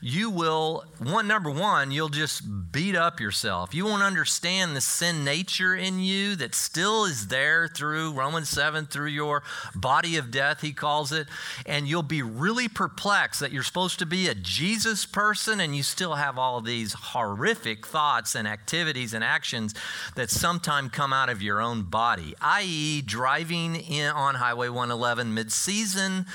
you 0.00 0.30
will 0.30 0.86
one 0.98 1.28
number 1.28 1.50
1, 1.50 1.90
you'll 1.90 2.08
just 2.08 2.72
beat 2.72 2.96
up 2.96 3.20
yourself. 3.20 3.74
You 3.74 3.84
won't 3.84 4.02
understand 4.02 4.74
the 4.74 4.80
sin 4.80 5.22
nature 5.22 5.74
in 5.74 6.00
you 6.00 6.34
that's 6.34 6.56
still 6.60 7.04
is 7.04 7.28
there 7.28 7.68
through 7.68 8.12
Romans 8.12 8.48
7, 8.48 8.86
through 8.86 9.08
your 9.08 9.42
body 9.74 10.16
of 10.16 10.30
death, 10.30 10.60
he 10.60 10.72
calls 10.72 11.12
it. 11.12 11.26
And 11.66 11.88
you'll 11.88 12.02
be 12.02 12.22
really 12.22 12.68
perplexed 12.68 13.40
that 13.40 13.52
you're 13.52 13.62
supposed 13.62 13.98
to 14.00 14.06
be 14.06 14.28
a 14.28 14.34
Jesus 14.34 15.06
person 15.06 15.60
and 15.60 15.74
you 15.74 15.82
still 15.82 16.14
have 16.14 16.38
all 16.38 16.58
of 16.58 16.64
these 16.64 16.92
horrific 16.92 17.86
thoughts 17.86 18.34
and 18.34 18.46
activities 18.46 19.14
and 19.14 19.24
actions 19.24 19.74
that 20.16 20.30
sometime 20.30 20.90
come 20.90 21.12
out 21.12 21.28
of 21.28 21.42
your 21.42 21.60
own 21.60 21.82
body, 21.82 22.34
i.e., 22.40 23.02
driving 23.02 23.76
in 23.76 24.10
on 24.10 24.34
Highway 24.36 24.68
111 24.68 25.34
mid 25.34 25.50
season 25.52 26.26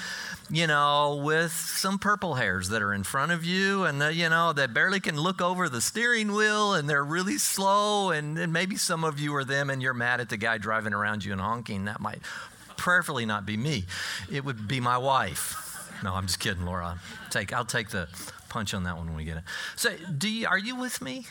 you 0.49 0.67
know, 0.67 1.21
with 1.23 1.51
some 1.51 1.97
purple 1.97 2.35
hairs 2.35 2.69
that 2.69 2.81
are 2.81 2.93
in 2.93 3.03
front 3.03 3.31
of 3.31 3.43
you 3.43 3.83
and, 3.85 3.99
the, 3.99 4.13
you 4.13 4.29
know, 4.29 4.53
that 4.53 4.73
barely 4.73 4.99
can 4.99 5.19
look 5.19 5.41
over 5.41 5.69
the 5.69 5.81
steering 5.81 6.33
wheel 6.33 6.73
and 6.73 6.89
they're 6.89 7.03
really 7.03 7.37
slow. 7.37 8.11
And, 8.11 8.37
and 8.37 8.53
maybe 8.53 8.75
some 8.75 9.03
of 9.03 9.19
you 9.19 9.35
are 9.35 9.43
them 9.43 9.69
and 9.69 9.81
you're 9.81 9.93
mad 9.93 10.14
at 10.19 10.29
the 10.29 10.37
guy 10.37 10.57
driving 10.57 10.93
around 10.93 11.23
you 11.23 11.31
and 11.31 11.41
honking. 11.41 11.85
That 11.85 11.99
might 11.99 12.19
prayerfully 12.77 13.25
not 13.25 13.45
be 13.45 13.57
me, 13.57 13.85
it 14.31 14.43
would 14.43 14.67
be 14.67 14.79
my 14.79 14.97
wife. 14.97 15.61
No, 16.03 16.13
I'm 16.13 16.27
just 16.27 16.39
kidding, 16.39 16.65
Laura. 16.65 16.99
Take, 17.29 17.53
I'll 17.53 17.65
take 17.65 17.89
the 17.89 18.07
punch 18.49 18.73
on 18.73 18.83
that 18.83 18.97
one 18.97 19.07
when 19.07 19.15
we 19.15 19.25
get 19.25 19.37
it. 19.37 19.43
So, 19.75 19.95
do 20.17 20.29
you, 20.29 20.47
are 20.47 20.57
you 20.57 20.75
with 20.75 21.01
me? 21.01 21.25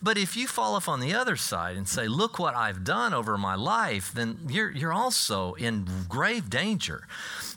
But 0.00 0.18
if 0.18 0.36
you 0.36 0.46
fall 0.46 0.74
off 0.74 0.88
on 0.88 1.00
the 1.00 1.14
other 1.14 1.36
side 1.36 1.76
and 1.76 1.88
say, 1.88 2.08
Look 2.08 2.38
what 2.38 2.54
I've 2.54 2.84
done 2.84 3.14
over 3.14 3.38
my 3.38 3.54
life, 3.54 4.12
then 4.12 4.38
you're, 4.48 4.70
you're 4.70 4.92
also 4.92 5.54
in 5.54 5.86
grave 6.08 6.50
danger 6.50 7.06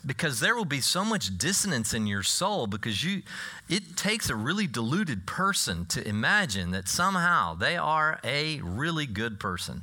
because 0.04 0.40
there 0.40 0.54
will 0.54 0.64
be 0.64 0.80
so 0.80 1.04
much 1.04 1.36
dissonance 1.36 1.92
in 1.92 2.06
your 2.06 2.22
soul 2.22 2.66
because 2.66 3.02
you 3.02 3.22
it 3.68 3.96
takes 3.96 4.30
a 4.30 4.36
really 4.36 4.66
deluded 4.66 5.26
person 5.26 5.86
to 5.86 6.06
imagine 6.06 6.70
that 6.70 6.88
somehow 6.88 7.54
they 7.54 7.76
are 7.76 8.20
a 8.22 8.60
really 8.62 9.06
good 9.06 9.40
person 9.40 9.82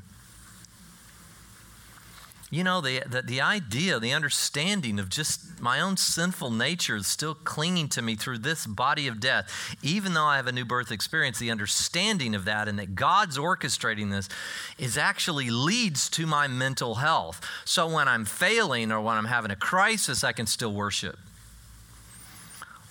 you 2.56 2.64
know, 2.64 2.82
the, 2.82 3.02
the, 3.08 3.22
the, 3.22 3.42
idea, 3.42 4.00
the 4.00 4.14
understanding 4.14 5.00
of 5.00 5.10
just 5.10 5.60
my 5.60 5.80
own 5.80 5.98
sinful 5.98 6.52
nature 6.52 6.96
is 6.96 7.08
still 7.08 7.34
clinging 7.34 7.88
to 7.90 8.02
me 8.02 8.16
through 8.16 8.40
this 8.40 8.68
body 8.68 9.08
of 9.08 9.20
death, 9.20 9.76
even 9.82 10.14
though 10.14 10.26
I 10.26 10.36
have 10.36 10.48
a 10.48 10.52
new 10.52 10.66
birth 10.66 10.92
experience, 10.92 11.40
the 11.40 11.52
understanding 11.52 12.36
of 12.36 12.46
that 12.46 12.68
and 12.68 12.78
that 12.80 12.96
God's 12.96 13.38
orchestrating 13.38 14.12
this 14.12 14.30
is 14.78 14.98
actually 14.98 15.50
leads 15.50 16.10
to 16.12 16.28
my 16.28 16.48
mental 16.48 16.96
health. 16.96 17.42
So 17.66 17.88
when 17.88 18.08
I'm 18.08 18.26
failing 18.26 18.92
or 18.92 19.02
when 19.02 19.18
I'm 19.18 19.26
having 19.26 19.52
a 19.52 19.56
crisis, 19.56 20.24
I 20.24 20.32
can 20.32 20.46
still 20.46 20.74
worship 20.74 21.18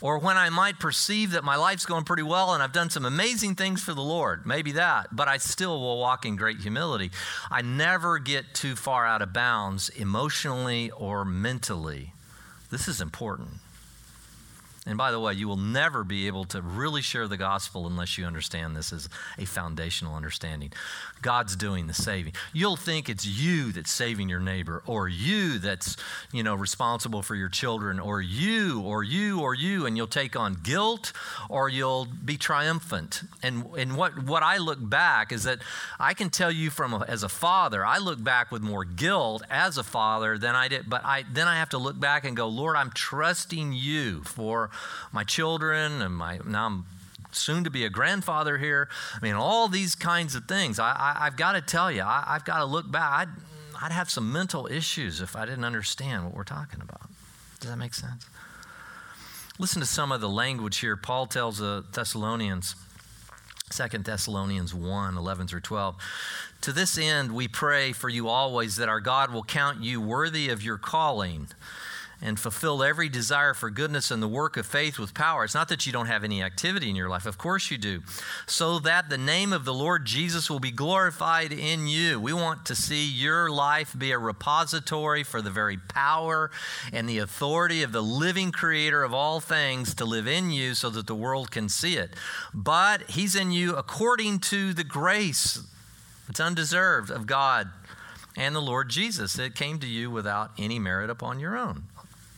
or 0.03 0.19
when 0.19 0.37
I 0.37 0.51
might 0.51 0.81
perceive 0.81 1.31
that 1.31 1.45
my 1.45 1.57
life's 1.57 1.87
going 1.87 2.05
pretty 2.05 2.25
well 2.25 2.53
and 2.53 2.63
I've 2.63 2.73
done 2.73 2.91
some 2.91 3.07
amazing 3.07 3.55
things 3.55 3.83
for 3.83 3.95
the 3.95 4.03
Lord, 4.03 4.45
maybe 4.45 4.73
that, 4.73 5.15
but 5.15 5.29
I 5.29 5.39
still 5.39 5.81
will 5.81 5.99
walk 5.99 6.27
in 6.27 6.37
great 6.37 6.59
humility. 6.59 7.13
I 7.51 7.63
never 7.63 8.19
get 8.19 8.53
too 8.53 8.75
far 8.75 9.07
out 9.07 9.23
of 9.23 9.33
bounds 9.33 9.89
emotionally 9.89 10.91
or 10.91 11.25
mentally. 11.25 12.13
This 12.71 12.89
is 12.89 13.01
important. 13.01 13.51
And 14.85 14.99
by 14.99 15.13
the 15.13 15.21
way, 15.21 15.35
you 15.35 15.47
will 15.47 15.57
never 15.57 16.03
be 16.03 16.27
able 16.27 16.45
to 16.47 16.61
really 16.61 17.03
share 17.03 17.29
the 17.29 17.37
gospel 17.37 17.87
unless 17.87 18.19
you 18.19 18.25
understand 18.25 18.75
this 18.75 18.93
as 18.93 19.09
a 19.39 19.45
foundational 19.45 20.17
understanding. 20.17 20.73
God's 21.23 21.55
doing 21.55 21.87
the 21.87 21.95
saving. 21.95 22.33
You'll 22.53 22.75
think 22.75 23.09
it's 23.09 23.25
you 23.25 23.71
that's 23.71 23.93
saving 23.93 24.29
your 24.29 24.41
neighbor, 24.41 24.83
or 24.85 25.09
you 25.09 25.61
that's, 25.61 25.97
you 26.33 26.43
know, 26.43 26.57
responsible 26.57 27.23
for 27.23 27.37
your 27.37 27.49
children, 27.49 28.01
or 28.01 28.21
you, 28.21 28.83
or 28.83 29.05
you, 29.05 29.41
or 29.41 29.55
you, 29.55 29.87
and 29.87 29.97
you'll 29.97 30.09
take 30.09 30.35
on 30.35 30.55
guilt, 30.55 31.13
or 31.49 31.69
you'll 31.69 32.09
be 32.25 32.37
triumphant. 32.37 33.23
And 33.41 33.67
and 33.79 33.97
what 33.97 34.21
what 34.25 34.43
I 34.43 34.57
look 34.57 34.79
back 34.81 35.31
is 35.31 35.45
that 35.45 35.61
I 36.01 36.13
can 36.13 36.29
tell 36.29 36.51
you 36.51 36.71
from 36.71 36.93
a, 36.93 37.05
as 37.07 37.23
a 37.23 37.29
father, 37.29 37.87
I 37.87 37.99
look 37.99 38.23
back 38.23 38.51
with 38.51 38.63
more 38.63 38.85
guilt 38.85 39.45
as 39.49 39.79
a 39.79 39.85
father 39.85 40.39
than 40.39 40.57
I 40.57 40.67
did, 40.67 40.91
but 40.91 41.05
I 41.05 41.25
then 41.33 41.47
I 41.47 41.55
have 41.55 41.69
to 41.69 41.79
look 41.79 42.01
back 42.01 42.25
and 42.25 42.37
go, 42.37 42.49
Lord, 42.49 42.75
I'm 42.75 42.91
trusting 42.91 43.73
you 43.73 44.25
for 44.25 44.72
my 45.13 45.25
children 45.25 46.03
and 46.03 46.15
my 46.15 46.39
now 46.47 46.67
I'm 46.67 46.85
soon 47.35 47.65
to 47.65 47.71
be 47.71 47.85
a 47.85 47.91
grandfather 47.91 48.59
here. 48.59 48.89
I 49.15 49.25
mean, 49.25 49.35
all 49.35 49.69
these 49.69 49.95
kinds 49.95 50.35
of 50.35 50.47
things. 50.47 50.79
I, 50.79 51.17
have 51.21 51.37
got 51.37 51.53
to 51.53 51.61
tell 51.61 51.91
you, 51.91 52.03
I, 52.03 52.25
have 52.29 52.45
got 52.45 52.59
to 52.59 52.65
look 52.65 52.91
back. 52.91 53.11
I'd, 53.13 53.29
I'd 53.83 53.93
have 53.93 54.11
some 54.11 54.33
mental 54.33 54.67
issues 54.67 55.21
if 55.21 55.35
I 55.35 55.47
didn't 55.47 55.65
understand 55.65 56.25
what 56.25 56.35
we're 56.35 56.45
talking 56.45 56.81
about. 56.81 57.09
Does 57.61 57.71
that 57.71 57.77
make 57.77 57.95
sense? 57.95 58.27
Listen 59.59 59.81
to 59.81 59.87
some 59.87 60.13
of 60.13 60.21
the 60.21 60.29
language 60.29 60.79
here. 60.79 60.97
Paul 60.97 61.27
tells 61.27 61.59
the 61.59 61.85
Thessalonians, 61.93 62.75
2 63.71 63.99
Thessalonians 63.99 64.75
1 64.75 65.17
11 65.17 65.47
through 65.47 65.61
12. 65.61 65.97
To 66.63 66.73
this 66.73 66.97
end, 66.97 67.33
we 67.33 67.49
pray 67.49 67.93
for 67.93 68.09
you 68.09 68.29
always 68.29 68.77
that 68.77 68.89
our 68.89 69.01
God 69.01 69.33
will 69.33 69.43
count 69.43 69.83
you 69.83 70.01
worthy 70.01 70.49
of 70.49 70.63
your 70.63 70.79
calling 70.79 71.49
and 72.23 72.39
fulfill 72.39 72.83
every 72.83 73.09
desire 73.09 73.53
for 73.53 73.69
goodness 73.69 74.11
and 74.11 74.23
the 74.23 74.29
work 74.29 74.57
of 74.57 74.65
faith 74.65 74.99
with 74.99 75.13
power. 75.13 75.45
It's 75.45 75.55
not 75.55 75.69
that 75.69 75.87
you 75.87 75.93
don't 75.93 76.07
have 76.07 76.23
any 76.23 76.43
activity 76.43 76.89
in 76.89 76.97
your 76.97 77.09
life, 77.09 77.27
of 77.27 77.37
course 77.37 77.71
you 77.71 77.79
do, 77.79 78.03
so 78.47 78.79
that 78.79 79.11
the 79.11 79.19
name 79.19 79.53
of 79.53 79.65
the 79.65 79.75
Lord 79.75 80.05
Jesus 80.05 80.49
will 80.49 80.61
be 80.61 80.71
glorified 80.71 81.53
in 81.53 81.89
you. 81.89 82.21
We 82.21 82.33
want 82.33 82.65
to 82.67 82.77
see 82.77 83.05
your 83.05 83.51
life 83.51 83.95
be 83.99 84.13
a 84.13 84.19
repository 84.19 85.25
for 85.25 85.43
the 85.43 85.51
very 85.51 85.77
power 85.77 86.51
and 86.93 87.09
the 87.09 87.19
authority 87.19 87.83
of 87.83 87.91
the 87.91 88.03
living 88.03 88.53
creator 88.53 89.03
of 89.03 89.13
all 89.13 89.41
things 89.41 89.95
to 89.97 90.05
live 90.05 90.29
in 90.29 90.53
you 90.53 90.75
so 90.75 90.91
that 90.91 91.09
the 91.09 91.15
world 91.15 91.51
can 91.51 91.69
see 91.69 91.97
it. 91.97 92.15
But 92.55 93.11
He's 93.11 93.35
in 93.35 93.51
you 93.51 93.75
according 93.75 94.39
to 94.41 94.73
the 94.73 94.85
grace, 94.85 95.61
it's 96.29 96.41
undeserved 96.41 97.11
of 97.11 97.27
God 97.27 97.69
and 98.37 98.55
the 98.55 98.61
Lord 98.61 98.89
Jesus. 98.89 99.39
It 99.39 99.55
came 99.55 99.79
to 99.81 99.87
you 99.87 100.11
without 100.11 100.53
any 100.59 100.79
merit 100.79 101.11
upon 101.11 101.41
your 101.41 101.57
own. 101.57 101.85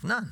None. 0.04 0.30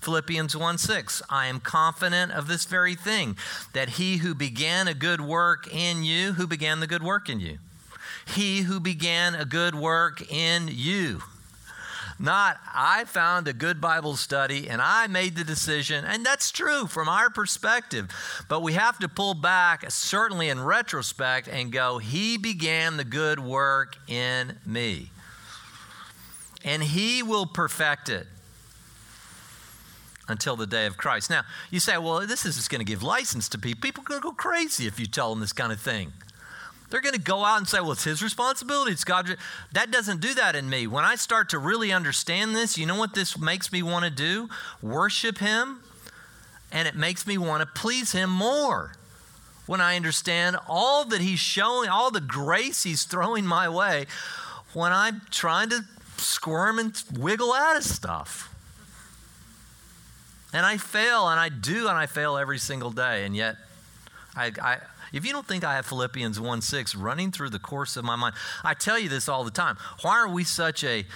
Philippians 0.00 0.56
1 0.56 0.78
6, 0.78 1.22
I 1.28 1.46
am 1.46 1.60
confident 1.60 2.30
of 2.30 2.46
this 2.46 2.64
very 2.66 2.94
thing, 2.94 3.36
that 3.72 3.90
he 3.90 4.18
who 4.18 4.34
began 4.34 4.86
a 4.86 4.94
good 4.94 5.20
work 5.20 5.66
in 5.74 6.04
you, 6.04 6.34
who 6.34 6.46
began 6.46 6.80
the 6.80 6.86
good 6.86 7.02
work 7.02 7.28
in 7.28 7.40
you? 7.40 7.58
He 8.26 8.62
who 8.62 8.80
began 8.80 9.34
a 9.34 9.44
good 9.44 9.74
work 9.74 10.30
in 10.30 10.68
you. 10.70 11.22
Not, 12.18 12.58
I 12.72 13.04
found 13.06 13.48
a 13.48 13.52
good 13.52 13.80
Bible 13.80 14.14
study 14.14 14.68
and 14.68 14.80
I 14.80 15.08
made 15.08 15.34
the 15.34 15.42
decision. 15.42 16.04
And 16.04 16.24
that's 16.24 16.52
true 16.52 16.86
from 16.86 17.08
our 17.08 17.28
perspective. 17.28 18.08
But 18.48 18.62
we 18.62 18.74
have 18.74 18.98
to 19.00 19.08
pull 19.08 19.34
back, 19.34 19.90
certainly 19.90 20.48
in 20.48 20.62
retrospect, 20.62 21.48
and 21.48 21.72
go, 21.72 21.98
He 21.98 22.38
began 22.38 22.98
the 22.98 23.04
good 23.04 23.40
work 23.40 23.96
in 24.06 24.58
me. 24.64 25.10
And 26.62 26.84
He 26.84 27.22
will 27.22 27.46
perfect 27.46 28.08
it 28.08 28.28
until 30.28 30.56
the 30.56 30.66
day 30.66 30.86
of 30.86 30.96
Christ. 30.96 31.30
Now, 31.30 31.42
you 31.70 31.80
say, 31.80 31.98
well, 31.98 32.26
this 32.26 32.46
is 32.46 32.56
just 32.56 32.70
going 32.70 32.80
to 32.80 32.84
give 32.84 33.02
license 33.02 33.48
to 33.50 33.58
people. 33.58 33.80
People 33.80 34.02
are 34.02 34.06
going 34.06 34.20
to 34.20 34.28
go 34.28 34.32
crazy 34.32 34.86
if 34.86 34.98
you 34.98 35.06
tell 35.06 35.30
them 35.30 35.40
this 35.40 35.52
kind 35.52 35.72
of 35.72 35.80
thing. 35.80 36.12
They're 36.90 37.00
going 37.00 37.14
to 37.14 37.20
go 37.20 37.44
out 37.44 37.58
and 37.58 37.68
say, 37.68 37.80
well, 37.80 37.92
it's 37.92 38.04
his 38.04 38.22
responsibility. 38.22 38.92
It's 38.92 39.04
God's. 39.04 39.32
That 39.72 39.90
doesn't 39.90 40.20
do 40.20 40.34
that 40.34 40.54
in 40.54 40.70
me. 40.70 40.86
When 40.86 41.04
I 41.04 41.16
start 41.16 41.48
to 41.50 41.58
really 41.58 41.92
understand 41.92 42.54
this, 42.54 42.78
you 42.78 42.86
know 42.86 42.96
what 42.96 43.14
this 43.14 43.38
makes 43.38 43.72
me 43.72 43.82
want 43.82 44.04
to 44.04 44.10
do? 44.10 44.48
Worship 44.80 45.38
him, 45.38 45.80
and 46.70 46.86
it 46.86 46.94
makes 46.94 47.26
me 47.26 47.36
want 47.36 47.62
to 47.62 47.66
please 47.66 48.12
him 48.12 48.30
more. 48.30 48.92
When 49.66 49.80
I 49.80 49.96
understand 49.96 50.56
all 50.68 51.04
that 51.06 51.20
he's 51.20 51.40
showing, 51.40 51.88
all 51.88 52.10
the 52.10 52.20
grace 52.20 52.82
he's 52.84 53.04
throwing 53.04 53.46
my 53.46 53.68
way, 53.68 54.06
when 54.72 54.92
I'm 54.92 55.22
trying 55.30 55.70
to 55.70 55.80
squirm 56.18 56.78
and 56.78 57.02
wiggle 57.18 57.52
out 57.52 57.76
of 57.76 57.82
stuff. 57.82 58.53
And 60.54 60.64
I 60.64 60.76
fail, 60.76 61.28
and 61.28 61.40
I 61.40 61.48
do, 61.48 61.88
and 61.88 61.98
I 61.98 62.06
fail 62.06 62.36
every 62.36 62.58
single 62.58 62.92
day. 62.92 63.24
And 63.24 63.34
yet, 63.34 63.56
I, 64.36 64.52
I, 64.62 64.78
if 65.12 65.26
you 65.26 65.32
don't 65.32 65.46
think 65.46 65.64
I 65.64 65.74
have 65.74 65.84
Philippians 65.84 66.38
1 66.38 66.62
6 66.62 66.94
running 66.94 67.32
through 67.32 67.50
the 67.50 67.58
course 67.58 67.96
of 67.96 68.04
my 68.04 68.14
mind, 68.14 68.36
I 68.62 68.74
tell 68.74 68.96
you 68.96 69.08
this 69.08 69.28
all 69.28 69.42
the 69.42 69.50
time. 69.50 69.76
Why 70.02 70.12
are 70.12 70.28
we 70.28 70.44
such 70.44 70.84
a 70.84 71.06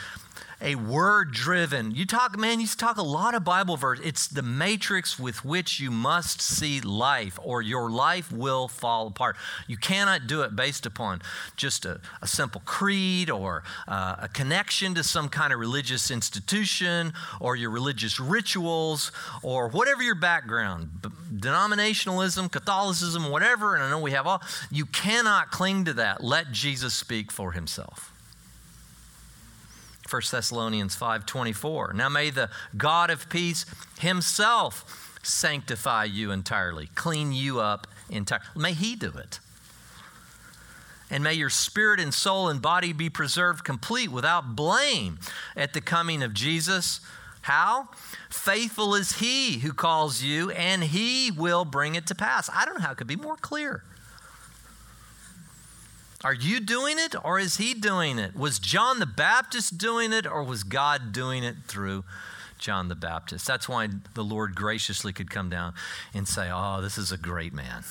a 0.60 0.74
word 0.74 1.32
driven. 1.32 1.94
You 1.94 2.04
talk, 2.04 2.36
man, 2.38 2.60
you 2.60 2.66
talk 2.66 2.96
a 2.96 3.02
lot 3.02 3.34
of 3.34 3.44
Bible 3.44 3.76
verse. 3.76 4.00
It's 4.02 4.26
the 4.26 4.42
matrix 4.42 5.18
with 5.18 5.44
which 5.44 5.78
you 5.78 5.90
must 5.90 6.40
see 6.40 6.80
life, 6.80 7.38
or 7.42 7.62
your 7.62 7.90
life 7.90 8.32
will 8.32 8.68
fall 8.68 9.06
apart. 9.06 9.36
You 9.66 9.76
cannot 9.76 10.26
do 10.26 10.42
it 10.42 10.56
based 10.56 10.84
upon 10.84 11.22
just 11.56 11.84
a, 11.84 12.00
a 12.20 12.26
simple 12.26 12.60
creed 12.64 13.30
or 13.30 13.62
uh, 13.86 14.16
a 14.22 14.28
connection 14.28 14.94
to 14.94 15.04
some 15.04 15.28
kind 15.28 15.52
of 15.52 15.60
religious 15.60 16.10
institution 16.10 17.12
or 17.40 17.54
your 17.54 17.70
religious 17.70 18.18
rituals 18.18 19.12
or 19.42 19.68
whatever 19.68 20.02
your 20.02 20.14
background, 20.16 20.90
denominationalism, 21.34 22.50
Catholicism, 22.50 23.30
whatever. 23.30 23.74
And 23.74 23.84
I 23.84 23.90
know 23.90 24.00
we 24.00 24.10
have 24.12 24.26
all. 24.26 24.42
You 24.70 24.86
cannot 24.86 25.50
cling 25.50 25.84
to 25.84 25.92
that. 25.94 26.22
Let 26.22 26.50
Jesus 26.52 26.94
speak 26.94 27.30
for 27.30 27.52
himself. 27.52 28.12
1 30.08 30.22
Thessalonians 30.30 30.96
5:24. 30.96 31.92
Now 31.92 32.08
may 32.08 32.30
the 32.30 32.50
God 32.76 33.10
of 33.10 33.28
peace 33.28 33.66
himself 33.98 35.18
sanctify 35.22 36.04
you 36.04 36.30
entirely, 36.30 36.88
clean 36.94 37.32
you 37.32 37.60
up 37.60 37.86
entirely. 38.08 38.44
May 38.56 38.72
he 38.72 38.96
do 38.96 39.12
it. 39.16 39.40
And 41.10 41.24
may 41.24 41.34
your 41.34 41.50
spirit 41.50 42.00
and 42.00 42.12
soul 42.12 42.48
and 42.48 42.60
body 42.60 42.92
be 42.92 43.08
preserved 43.08 43.64
complete 43.64 44.10
without 44.10 44.54
blame 44.54 45.18
at 45.56 45.72
the 45.72 45.80
coming 45.80 46.22
of 46.22 46.34
Jesus. 46.34 47.00
How? 47.42 47.88
Faithful 48.28 48.94
is 48.94 49.18
he 49.18 49.60
who 49.60 49.72
calls 49.72 50.22
you, 50.22 50.50
and 50.50 50.84
he 50.84 51.30
will 51.30 51.64
bring 51.64 51.94
it 51.94 52.06
to 52.08 52.14
pass. 52.14 52.50
I 52.52 52.66
don't 52.66 52.74
know 52.74 52.84
how 52.84 52.92
it 52.92 52.98
could 52.98 53.06
be 53.06 53.16
more 53.16 53.36
clear. 53.36 53.82
Are 56.24 56.34
you 56.34 56.58
doing 56.58 56.98
it 56.98 57.14
or 57.24 57.38
is 57.38 57.58
he 57.58 57.74
doing 57.74 58.18
it? 58.18 58.34
Was 58.34 58.58
John 58.58 58.98
the 58.98 59.06
Baptist 59.06 59.78
doing 59.78 60.12
it 60.12 60.26
or 60.26 60.42
was 60.42 60.64
God 60.64 61.12
doing 61.12 61.44
it 61.44 61.56
through 61.66 62.04
John 62.58 62.88
the 62.88 62.96
Baptist? 62.96 63.46
That's 63.46 63.68
why 63.68 63.88
the 64.14 64.24
Lord 64.24 64.56
graciously 64.56 65.12
could 65.12 65.30
come 65.30 65.48
down 65.48 65.74
and 66.12 66.26
say, 66.26 66.50
Oh, 66.52 66.80
this 66.82 66.98
is 66.98 67.12
a 67.12 67.16
great 67.16 67.52
man. 67.52 67.84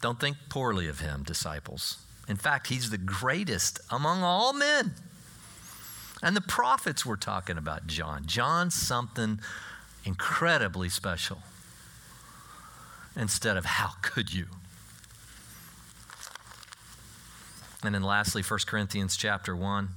Don't 0.00 0.20
think 0.20 0.36
poorly 0.48 0.86
of 0.86 1.00
him, 1.00 1.24
disciples. 1.24 1.98
In 2.28 2.36
fact, 2.36 2.68
he's 2.68 2.90
the 2.90 2.98
greatest 2.98 3.80
among 3.90 4.22
all 4.22 4.52
men. 4.52 4.94
And 6.22 6.36
the 6.36 6.40
prophets 6.40 7.04
were 7.04 7.16
talking 7.16 7.58
about 7.58 7.88
John. 7.88 8.26
John's 8.26 8.74
something 8.74 9.40
incredibly 10.04 10.88
special. 10.88 11.38
Instead 13.16 13.56
of, 13.56 13.64
how 13.64 13.92
could 14.02 14.32
you? 14.32 14.46
And 17.82 17.94
then 17.94 18.02
lastly, 18.02 18.42
1 18.42 18.60
Corinthians 18.66 19.16
chapter 19.16 19.56
1. 19.56 19.88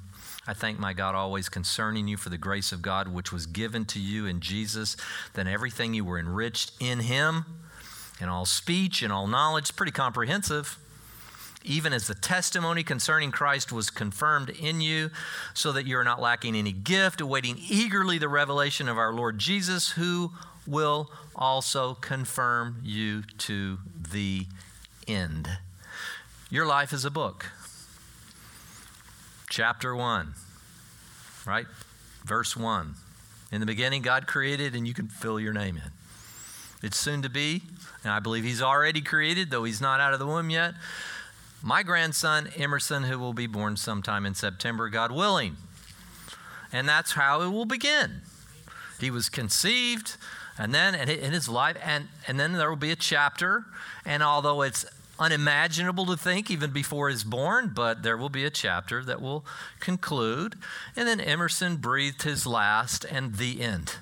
I 0.47 0.53
thank 0.53 0.79
my 0.79 0.93
God 0.93 1.15
always 1.15 1.49
concerning 1.49 2.07
you 2.07 2.17
for 2.17 2.29
the 2.29 2.37
grace 2.37 2.71
of 2.71 2.81
God 2.81 3.07
which 3.07 3.31
was 3.31 3.45
given 3.45 3.85
to 3.85 3.99
you 3.99 4.25
in 4.27 4.41
Jesus, 4.41 4.95
then 5.33 5.47
everything 5.47 5.93
you 5.93 6.05
were 6.05 6.19
enriched 6.19 6.71
in 6.79 6.99
him, 6.99 7.45
in 8.21 8.29
all 8.29 8.45
speech 8.45 9.01
and 9.01 9.11
all 9.11 9.25
knowledge, 9.25 9.75
pretty 9.75 9.91
comprehensive, 9.91 10.77
even 11.63 11.93
as 11.93 12.05
the 12.05 12.13
testimony 12.13 12.83
concerning 12.83 13.31
Christ 13.31 13.71
was 13.71 13.89
confirmed 13.89 14.51
in 14.51 14.81
you, 14.81 15.09
so 15.55 15.71
that 15.71 15.87
you 15.87 15.97
are 15.97 16.03
not 16.03 16.21
lacking 16.21 16.55
any 16.55 16.71
gift, 16.71 17.21
awaiting 17.21 17.57
eagerly 17.57 18.19
the 18.19 18.29
revelation 18.29 18.87
of 18.87 18.99
our 18.99 19.13
Lord 19.13 19.39
Jesus, 19.39 19.91
who 19.91 20.31
will 20.67 21.09
also 21.35 21.95
confirm 21.95 22.81
you 22.83 23.23
to 23.39 23.79
the 24.11 24.45
end. 25.07 25.57
Your 26.51 26.67
life 26.67 26.93
is 26.93 27.03
a 27.03 27.11
book 27.11 27.47
chapter 29.55 29.95
1, 29.95 30.33
right? 31.45 31.65
Verse 32.25 32.57
1. 32.57 32.93
In 33.53 33.61
the 33.61 33.65
beginning, 33.65 34.01
God 34.01 34.27
created, 34.27 34.75
and 34.75 34.85
you 34.85 34.93
can 34.93 35.07
fill 35.07 35.39
your 35.39 35.53
name 35.53 35.77
in. 35.77 35.91
It's 36.83 36.97
soon 36.97 37.21
to 37.21 37.29
be, 37.29 37.61
and 38.03 38.11
I 38.11 38.19
believe 38.19 38.43
He's 38.43 38.61
already 38.61 38.99
created, 38.99 39.51
though 39.51 39.63
He's 39.63 39.79
not 39.79 40.01
out 40.01 40.11
of 40.11 40.19
the 40.19 40.25
womb 40.25 40.49
yet. 40.49 40.73
My 41.63 41.83
grandson, 41.83 42.49
Emerson, 42.57 43.03
who 43.03 43.17
will 43.17 43.31
be 43.31 43.47
born 43.47 43.77
sometime 43.77 44.25
in 44.25 44.35
September, 44.35 44.89
God 44.89 45.13
willing. 45.13 45.55
And 46.73 46.85
that's 46.85 47.13
how 47.13 47.41
it 47.41 47.47
will 47.47 47.63
begin. 47.63 48.23
He 48.99 49.09
was 49.09 49.29
conceived, 49.29 50.17
and 50.59 50.75
then 50.75 50.95
in 50.95 51.31
his 51.31 51.47
life, 51.47 51.77
and, 51.81 52.09
and 52.27 52.37
then 52.37 52.51
there 52.51 52.69
will 52.69 52.75
be 52.75 52.91
a 52.91 52.97
chapter. 52.97 53.63
And 54.05 54.21
although 54.21 54.63
it's 54.63 54.85
unimaginable 55.19 56.05
to 56.07 56.17
think 56.17 56.51
even 56.51 56.71
before 56.71 57.09
he's 57.09 57.23
born, 57.23 57.71
but 57.73 58.03
there 58.03 58.17
will 58.17 58.29
be 58.29 58.45
a 58.45 58.49
chapter 58.49 59.03
that 59.03 59.21
will 59.21 59.45
conclude. 59.79 60.55
And 60.95 61.07
then 61.07 61.21
Emerson 61.21 61.77
breathed 61.77 62.23
his 62.23 62.45
last 62.45 63.05
and 63.05 63.35
the 63.35 63.61
end. 63.61 63.95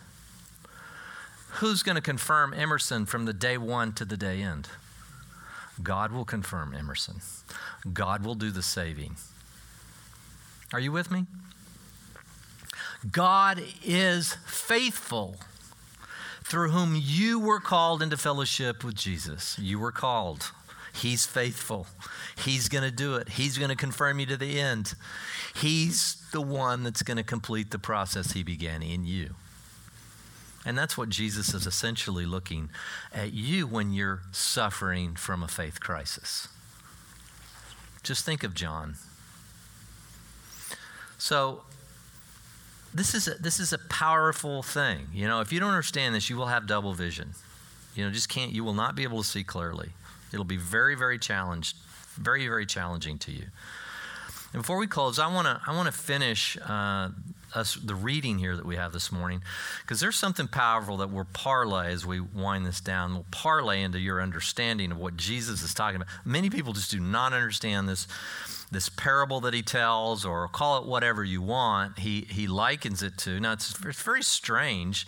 Who's 1.57 1.83
going 1.83 1.95
to 1.95 2.01
confirm 2.01 2.53
Emerson 2.53 3.05
from 3.05 3.25
the 3.25 3.33
day 3.33 3.57
one 3.57 3.93
to 3.93 4.05
the 4.05 4.17
day 4.17 4.41
end? 4.41 4.69
God 5.81 6.11
will 6.11 6.25
confirm 6.25 6.73
Emerson. 6.73 7.21
God 7.91 8.23
will 8.23 8.35
do 8.35 8.51
the 8.51 8.63
saving. 8.63 9.15
Are 10.71 10.79
you 10.79 10.91
with 10.91 11.11
me? 11.11 11.25
God 13.11 13.61
is 13.83 14.37
faithful 14.45 15.37
through 16.43 16.69
whom 16.69 16.95
you 16.95 17.39
were 17.39 17.59
called 17.59 18.01
into 18.01 18.17
fellowship 18.17 18.83
with 18.83 18.95
Jesus. 18.95 19.57
You 19.59 19.79
were 19.79 19.91
called. 19.91 20.51
He's 20.93 21.25
faithful. 21.25 21.87
He's 22.37 22.69
going 22.69 22.83
to 22.83 22.91
do 22.91 23.15
it. 23.15 23.29
He's 23.29 23.57
going 23.57 23.69
to 23.69 23.75
confirm 23.75 24.19
you 24.19 24.25
to 24.27 24.37
the 24.37 24.59
end. 24.59 24.93
He's 25.55 26.23
the 26.31 26.41
one 26.41 26.83
that's 26.83 27.01
going 27.01 27.17
to 27.17 27.23
complete 27.23 27.71
the 27.71 27.79
process 27.79 28.33
He 28.33 28.43
began 28.43 28.83
in 28.83 29.05
you. 29.05 29.35
And 30.65 30.77
that's 30.77 30.97
what 30.97 31.09
Jesus 31.09 31.53
is 31.53 31.67
essentially 31.67 32.25
looking 32.25 32.69
at 33.13 33.33
you 33.33 33.67
when 33.67 33.91
you're 33.91 34.21
suffering 34.31 35.15
from 35.15 35.43
a 35.43 35.47
faith 35.47 35.79
crisis. 35.79 36.47
Just 38.01 38.25
think 38.25 38.43
of 38.43 38.53
John. 38.53 38.95
So, 41.17 41.63
this 42.93 43.15
is 43.15 43.27
a, 43.27 43.35
this 43.35 43.59
is 43.59 43.73
a 43.73 43.77
powerful 43.77 44.61
thing. 44.61 45.07
You 45.13 45.27
know, 45.27 45.41
if 45.41 45.51
you 45.51 45.59
don't 45.59 45.69
understand 45.69 46.13
this, 46.13 46.29
you 46.29 46.37
will 46.37 46.47
have 46.47 46.67
double 46.67 46.93
vision. 46.93 47.33
You 47.95 48.05
know, 48.05 48.11
just 48.11 48.29
can't. 48.29 48.51
You 48.51 48.63
will 48.63 48.73
not 48.73 48.95
be 48.95 49.03
able 49.03 49.21
to 49.21 49.27
see 49.27 49.43
clearly. 49.43 49.89
It'll 50.33 50.43
be 50.45 50.57
very, 50.57 50.95
very 50.95 51.19
challenged, 51.19 51.77
very, 52.15 52.47
very 52.47 52.65
challenging 52.65 53.17
to 53.19 53.31
you. 53.31 53.45
And 54.53 54.61
before 54.61 54.77
we 54.77 54.87
close, 54.87 55.17
I 55.17 55.33
want 55.33 55.47
to 55.47 55.59
I 55.65 55.75
want 55.75 55.87
to 55.87 55.91
finish 55.91 56.57
uh, 56.57 57.09
us 57.55 57.75
the 57.75 57.95
reading 57.95 58.37
here 58.37 58.55
that 58.55 58.65
we 58.65 58.75
have 58.75 58.93
this 58.93 59.11
morning, 59.11 59.41
because 59.81 59.99
there's 59.99 60.15
something 60.15 60.47
powerful 60.47 60.97
that 60.97 61.09
we'll 61.09 61.27
parlay 61.33 61.91
as 61.91 62.05
we 62.05 62.19
wind 62.19 62.65
this 62.65 62.79
down. 62.79 63.13
We'll 63.13 63.25
parlay 63.31 63.81
into 63.81 63.99
your 63.99 64.21
understanding 64.21 64.91
of 64.91 64.97
what 64.97 65.17
Jesus 65.17 65.63
is 65.63 65.73
talking 65.73 65.97
about. 65.97 66.07
Many 66.23 66.49
people 66.49 66.73
just 66.73 66.91
do 66.91 66.99
not 66.99 67.33
understand 67.33 67.89
this 67.89 68.07
this 68.73 68.89
parable 68.89 69.39
that 69.41 69.53
he 69.53 69.61
tells, 69.61 70.25
or 70.25 70.47
call 70.47 70.77
it 70.79 70.85
whatever 70.85 71.23
you 71.23 71.41
want. 71.41 71.99
He 71.99 72.21
he 72.29 72.47
likens 72.47 73.01
it 73.01 73.17
to. 73.19 73.39
Now 73.39 73.53
it's, 73.53 73.73
it's 73.85 74.01
very 74.01 74.23
strange 74.23 75.05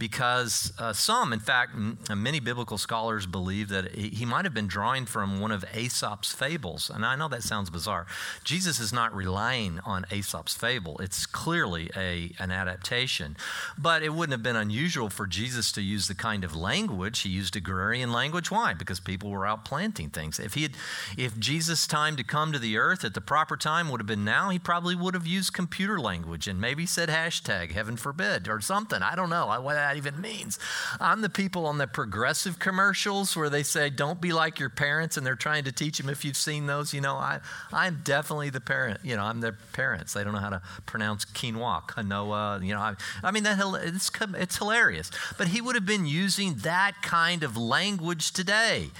because 0.00 0.72
uh, 0.78 0.94
some, 0.94 1.32
in 1.32 1.38
fact, 1.38 1.74
m- 1.74 1.98
many 2.16 2.40
biblical 2.40 2.78
scholars 2.78 3.26
believe 3.26 3.68
that 3.68 3.94
he, 3.94 4.08
he 4.08 4.24
might 4.24 4.46
have 4.46 4.54
been 4.54 4.66
drawing 4.66 5.04
from 5.04 5.40
one 5.40 5.52
of 5.52 5.62
Aesop's 5.76 6.32
fables. 6.32 6.90
And 6.92 7.04
I 7.04 7.14
know 7.16 7.28
that 7.28 7.42
sounds 7.42 7.68
bizarre. 7.68 8.06
Jesus 8.42 8.80
is 8.80 8.94
not 8.94 9.14
relying 9.14 9.78
on 9.84 10.06
Aesop's 10.10 10.54
fable, 10.54 10.98
it's 10.98 11.26
clearly 11.26 11.90
a, 11.94 12.32
an 12.38 12.50
adaptation. 12.50 13.36
But 13.76 14.02
it 14.02 14.14
wouldn't 14.14 14.32
have 14.32 14.42
been 14.42 14.56
unusual 14.56 15.10
for 15.10 15.26
Jesus 15.26 15.70
to 15.72 15.82
use 15.82 16.08
the 16.08 16.14
kind 16.14 16.44
of 16.44 16.56
language 16.56 17.20
he 17.20 17.28
used 17.28 17.54
agrarian 17.54 18.10
language. 18.10 18.50
Why? 18.50 18.72
Because 18.72 19.00
people 19.00 19.28
were 19.28 19.46
out 19.46 19.66
planting 19.66 20.08
things. 20.08 20.40
If, 20.40 20.54
he 20.54 20.62
had, 20.62 20.72
if 21.18 21.38
Jesus' 21.38 21.86
time 21.86 22.16
to 22.16 22.24
come 22.24 22.52
to 22.52 22.58
the 22.58 22.78
earth 22.78 22.99
at 23.04 23.14
the 23.14 23.20
proper 23.20 23.56
time 23.56 23.88
would 23.88 24.00
have 24.00 24.06
been 24.06 24.24
now, 24.24 24.50
he 24.50 24.58
probably 24.58 24.94
would 24.94 25.14
have 25.14 25.26
used 25.26 25.52
computer 25.52 26.00
language 26.00 26.46
and 26.48 26.60
maybe 26.60 26.86
said 26.86 27.08
hashtag, 27.08 27.72
heaven 27.72 27.96
forbid, 27.96 28.48
or 28.48 28.60
something. 28.60 29.02
I 29.02 29.14
don't 29.14 29.30
know. 29.30 29.46
what 29.60 29.74
that 29.74 29.96
even 29.96 30.20
means. 30.20 30.58
I'm 31.00 31.20
the 31.20 31.28
people 31.28 31.66
on 31.66 31.78
the 31.78 31.86
progressive 31.86 32.58
commercials 32.58 33.36
where 33.36 33.50
they 33.50 33.62
say, 33.62 33.90
don't 33.90 34.20
be 34.20 34.32
like 34.32 34.58
your 34.58 34.70
parents, 34.70 35.16
and 35.16 35.26
they're 35.26 35.34
trying 35.34 35.64
to 35.64 35.72
teach 35.72 35.98
them 35.98 36.08
if 36.08 36.24
you've 36.24 36.36
seen 36.36 36.66
those. 36.66 36.94
You 36.94 37.00
know, 37.00 37.16
I, 37.16 37.40
I'm 37.72 38.00
definitely 38.04 38.50
the 38.50 38.60
parent. 38.60 39.00
You 39.02 39.16
know, 39.16 39.22
I'm 39.22 39.40
their 39.40 39.56
parents. 39.72 40.12
They 40.12 40.24
don't 40.24 40.32
know 40.32 40.40
how 40.40 40.50
to 40.50 40.62
pronounce 40.86 41.24
quinoa, 41.24 41.88
quinoa. 41.88 42.64
You 42.64 42.74
know, 42.74 42.80
I, 42.80 42.94
I 43.22 43.30
mean, 43.30 43.44
that, 43.44 43.58
it's, 43.82 44.10
it's 44.36 44.56
hilarious. 44.56 45.10
But 45.38 45.48
he 45.48 45.60
would 45.60 45.74
have 45.74 45.86
been 45.86 46.06
using 46.06 46.54
that 46.56 47.02
kind 47.02 47.42
of 47.42 47.56
language 47.56 48.32
today. 48.32 48.90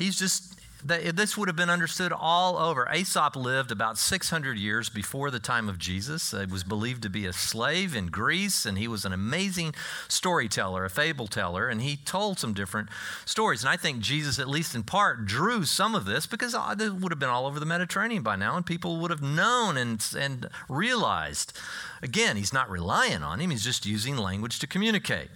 He's 0.00 0.18
just 0.18 0.49
this 0.84 1.36
would 1.36 1.48
have 1.48 1.56
been 1.56 1.70
understood 1.70 2.12
all 2.12 2.56
over. 2.56 2.88
Aesop 2.92 3.36
lived 3.36 3.70
about 3.70 3.98
600 3.98 4.58
years 4.58 4.88
before 4.88 5.30
the 5.30 5.38
time 5.38 5.68
of 5.68 5.78
Jesus. 5.78 6.30
He 6.32 6.46
was 6.46 6.64
believed 6.64 7.02
to 7.02 7.10
be 7.10 7.26
a 7.26 7.32
slave 7.32 7.94
in 7.94 8.06
Greece, 8.06 8.64
and 8.64 8.78
he 8.78 8.88
was 8.88 9.04
an 9.04 9.12
amazing 9.12 9.74
storyteller, 10.08 10.84
a 10.84 10.90
fable 10.90 11.26
teller, 11.26 11.68
and 11.68 11.82
he 11.82 11.96
told 11.96 12.38
some 12.38 12.54
different 12.54 12.88
stories. 13.24 13.62
And 13.62 13.68
I 13.68 13.76
think 13.76 14.00
Jesus, 14.00 14.38
at 14.38 14.48
least 14.48 14.74
in 14.74 14.82
part, 14.82 15.26
drew 15.26 15.64
some 15.64 15.94
of 15.94 16.04
this 16.04 16.26
because 16.26 16.54
uh, 16.54 16.74
it 16.78 16.94
would 16.94 17.12
have 17.12 17.18
been 17.18 17.28
all 17.28 17.46
over 17.46 17.60
the 17.60 17.66
Mediterranean 17.66 18.22
by 18.22 18.36
now, 18.36 18.56
and 18.56 18.64
people 18.64 18.98
would 18.98 19.10
have 19.10 19.22
known 19.22 19.76
and, 19.76 20.04
and 20.18 20.48
realized. 20.68 21.56
Again, 22.02 22.36
he's 22.36 22.52
not 22.52 22.70
relying 22.70 23.22
on 23.22 23.40
him, 23.40 23.50
he's 23.50 23.64
just 23.64 23.86
using 23.86 24.16
language 24.16 24.58
to 24.60 24.66
communicate. 24.66 25.28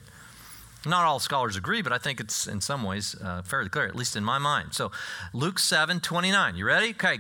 Not 0.87 1.05
all 1.05 1.19
scholars 1.19 1.57
agree, 1.57 1.83
but 1.83 1.93
I 1.93 1.99
think 1.99 2.21
it's 2.21 2.47
in 2.47 2.61
some 2.61 2.83
ways 2.83 3.17
uh, 3.23 3.43
fairly 3.43 3.69
clear, 3.69 3.87
at 3.87 3.97
least 3.97 4.17
in 4.17 4.25
my 4.25 4.39
mind. 4.39 4.75
So, 4.75 4.93
Luke 5.33 5.59
7 5.59 6.01
29. 6.01 6.57
You 6.57 6.67
ready? 6.67 6.91
Okay, 6.91 7.19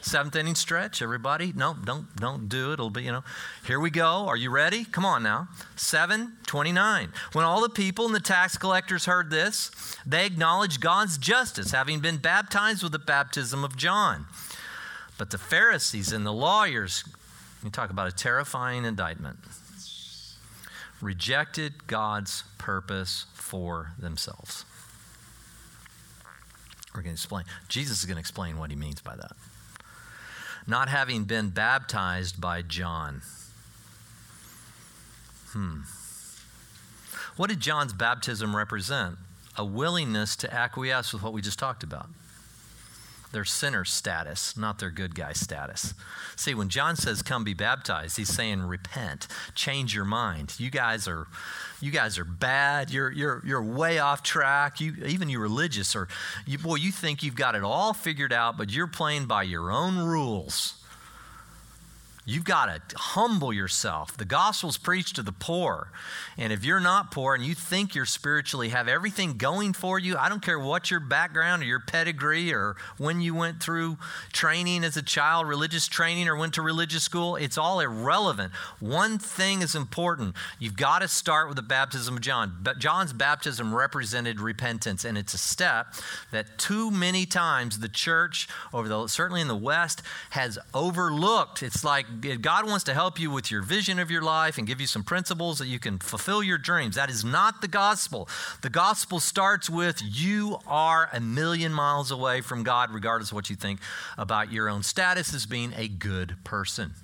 seventh 0.00 0.36
inning 0.36 0.54
stretch, 0.54 1.00
everybody. 1.00 1.52
No, 1.54 1.74
don't, 1.84 2.14
don't 2.16 2.48
do 2.48 2.70
it. 2.70 2.74
It'll 2.74 2.90
be, 2.90 3.02
you 3.02 3.12
know. 3.12 3.24
Here 3.66 3.80
we 3.80 3.90
go. 3.90 4.26
Are 4.26 4.36
you 4.36 4.50
ready? 4.50 4.84
Come 4.84 5.04
on 5.04 5.22
now. 5.22 5.48
7 5.76 6.36
29. 6.46 7.12
When 7.32 7.44
all 7.44 7.60
the 7.60 7.68
people 7.68 8.06
and 8.06 8.14
the 8.14 8.20
tax 8.20 8.58
collectors 8.58 9.06
heard 9.06 9.30
this, 9.30 9.70
they 10.04 10.26
acknowledged 10.26 10.80
God's 10.80 11.18
justice, 11.18 11.72
having 11.72 12.00
been 12.00 12.18
baptized 12.18 12.82
with 12.82 12.92
the 12.92 12.98
baptism 12.98 13.64
of 13.64 13.76
John. 13.76 14.26
But 15.18 15.30
the 15.30 15.38
Pharisees 15.38 16.12
and 16.12 16.26
the 16.26 16.32
lawyers, 16.32 17.04
you 17.64 17.70
talk 17.70 17.90
about 17.90 18.08
a 18.08 18.12
terrifying 18.12 18.84
indictment 18.84 19.38
rejected 21.00 21.86
God's 21.86 22.44
purpose 22.58 23.26
for 23.34 23.92
themselves. 23.98 24.64
We're 26.94 27.02
going 27.02 27.14
to 27.14 27.20
explain. 27.20 27.44
Jesus 27.68 28.00
is 28.00 28.04
going 28.06 28.16
to 28.16 28.20
explain 28.20 28.58
what 28.58 28.70
he 28.70 28.76
means 28.76 29.00
by 29.00 29.16
that. 29.16 29.32
Not 30.66 30.88
having 30.88 31.24
been 31.24 31.50
baptized 31.50 32.40
by 32.40 32.62
John. 32.62 33.22
Hmm. 35.50 35.80
What 37.36 37.50
did 37.50 37.60
John's 37.60 37.92
baptism 37.92 38.56
represent? 38.56 39.16
A 39.56 39.64
willingness 39.64 40.36
to 40.36 40.52
acquiesce 40.52 41.12
with 41.12 41.22
what 41.22 41.32
we 41.32 41.42
just 41.42 41.58
talked 41.58 41.82
about 41.82 42.08
their 43.36 43.44
sinner 43.44 43.84
status, 43.84 44.56
not 44.56 44.78
their 44.78 44.90
good 44.90 45.14
guy 45.14 45.34
status. 45.34 45.92
See, 46.36 46.54
when 46.54 46.70
John 46.70 46.96
says 46.96 47.20
come 47.20 47.44
be 47.44 47.52
baptized, 47.52 48.16
he's 48.16 48.30
saying 48.30 48.62
repent, 48.62 49.26
change 49.54 49.94
your 49.94 50.06
mind. 50.06 50.54
You 50.58 50.70
guys 50.70 51.06
are 51.06 51.26
you 51.82 51.90
guys 51.90 52.18
are 52.18 52.24
bad. 52.24 52.90
You're 52.90 53.12
you're 53.12 53.42
you're 53.44 53.62
way 53.62 53.98
off 53.98 54.22
track. 54.22 54.80
You 54.80 54.94
even 55.04 55.28
you 55.28 55.38
religious 55.38 55.94
or 55.94 56.08
you 56.46 56.56
boy, 56.56 56.76
you 56.76 56.90
think 56.90 57.22
you've 57.22 57.36
got 57.36 57.54
it 57.54 57.62
all 57.62 57.92
figured 57.92 58.32
out, 58.32 58.56
but 58.56 58.70
you're 58.70 58.86
playing 58.86 59.26
by 59.26 59.42
your 59.42 59.70
own 59.70 59.98
rules. 59.98 60.82
You've 62.28 62.44
got 62.44 62.66
to 62.66 62.96
humble 62.96 63.52
yourself. 63.52 64.16
The 64.16 64.24
gospel's 64.24 64.76
preached 64.76 65.14
to 65.14 65.22
the 65.22 65.30
poor. 65.30 65.92
And 66.36 66.52
if 66.52 66.64
you're 66.64 66.80
not 66.80 67.12
poor 67.12 67.36
and 67.36 67.44
you 67.44 67.54
think 67.54 67.94
you're 67.94 68.04
spiritually 68.04 68.70
have 68.70 68.88
everything 68.88 69.36
going 69.36 69.72
for 69.72 69.96
you, 69.96 70.16
I 70.16 70.28
don't 70.28 70.42
care 70.42 70.58
what 70.58 70.90
your 70.90 70.98
background 70.98 71.62
or 71.62 71.66
your 71.66 71.78
pedigree 71.78 72.52
or 72.52 72.74
when 72.98 73.20
you 73.20 73.32
went 73.32 73.62
through 73.62 73.98
training 74.32 74.82
as 74.82 74.96
a 74.96 75.02
child, 75.02 75.46
religious 75.46 75.86
training, 75.86 76.26
or 76.26 76.34
went 76.34 76.54
to 76.54 76.62
religious 76.62 77.04
school, 77.04 77.36
it's 77.36 77.56
all 77.56 77.78
irrelevant. 77.78 78.52
One 78.80 79.20
thing 79.20 79.62
is 79.62 79.76
important. 79.76 80.34
You've 80.58 80.76
got 80.76 81.02
to 81.02 81.08
start 81.08 81.46
with 81.46 81.56
the 81.56 81.62
baptism 81.62 82.16
of 82.16 82.22
John. 82.22 82.58
But 82.60 82.80
John's 82.80 83.12
baptism 83.12 83.72
represented 83.72 84.40
repentance, 84.40 85.04
and 85.04 85.16
it's 85.16 85.34
a 85.34 85.38
step 85.38 85.94
that 86.32 86.58
too 86.58 86.90
many 86.90 87.24
times 87.24 87.78
the 87.78 87.88
church, 87.88 88.48
over 88.74 88.88
the 88.88 89.06
certainly 89.06 89.40
in 89.40 89.48
the 89.48 89.54
West, 89.54 90.02
has 90.30 90.58
overlooked. 90.74 91.62
It's 91.62 91.84
like 91.84 92.15
God 92.40 92.66
wants 92.66 92.84
to 92.84 92.94
help 92.94 93.18
you 93.18 93.30
with 93.30 93.50
your 93.50 93.62
vision 93.62 93.98
of 93.98 94.10
your 94.10 94.22
life 94.22 94.58
and 94.58 94.66
give 94.66 94.80
you 94.80 94.86
some 94.86 95.02
principles 95.02 95.58
that 95.58 95.66
you 95.66 95.78
can 95.78 95.98
fulfill 95.98 96.42
your 96.42 96.58
dreams. 96.58 96.96
That 96.96 97.10
is 97.10 97.24
not 97.24 97.60
the 97.60 97.68
gospel. 97.68 98.28
The 98.62 98.70
gospel 98.70 99.20
starts 99.20 99.70
with 99.70 100.00
you 100.02 100.58
are 100.66 101.08
a 101.12 101.20
million 101.20 101.72
miles 101.72 102.10
away 102.10 102.40
from 102.40 102.62
God, 102.62 102.90
regardless 102.90 103.30
of 103.30 103.34
what 103.34 103.50
you 103.50 103.56
think 103.56 103.80
about 104.18 104.52
your 104.52 104.68
own 104.68 104.82
status 104.82 105.34
as 105.34 105.46
being 105.46 105.72
a 105.76 105.88
good 105.88 106.36
person. 106.44 106.94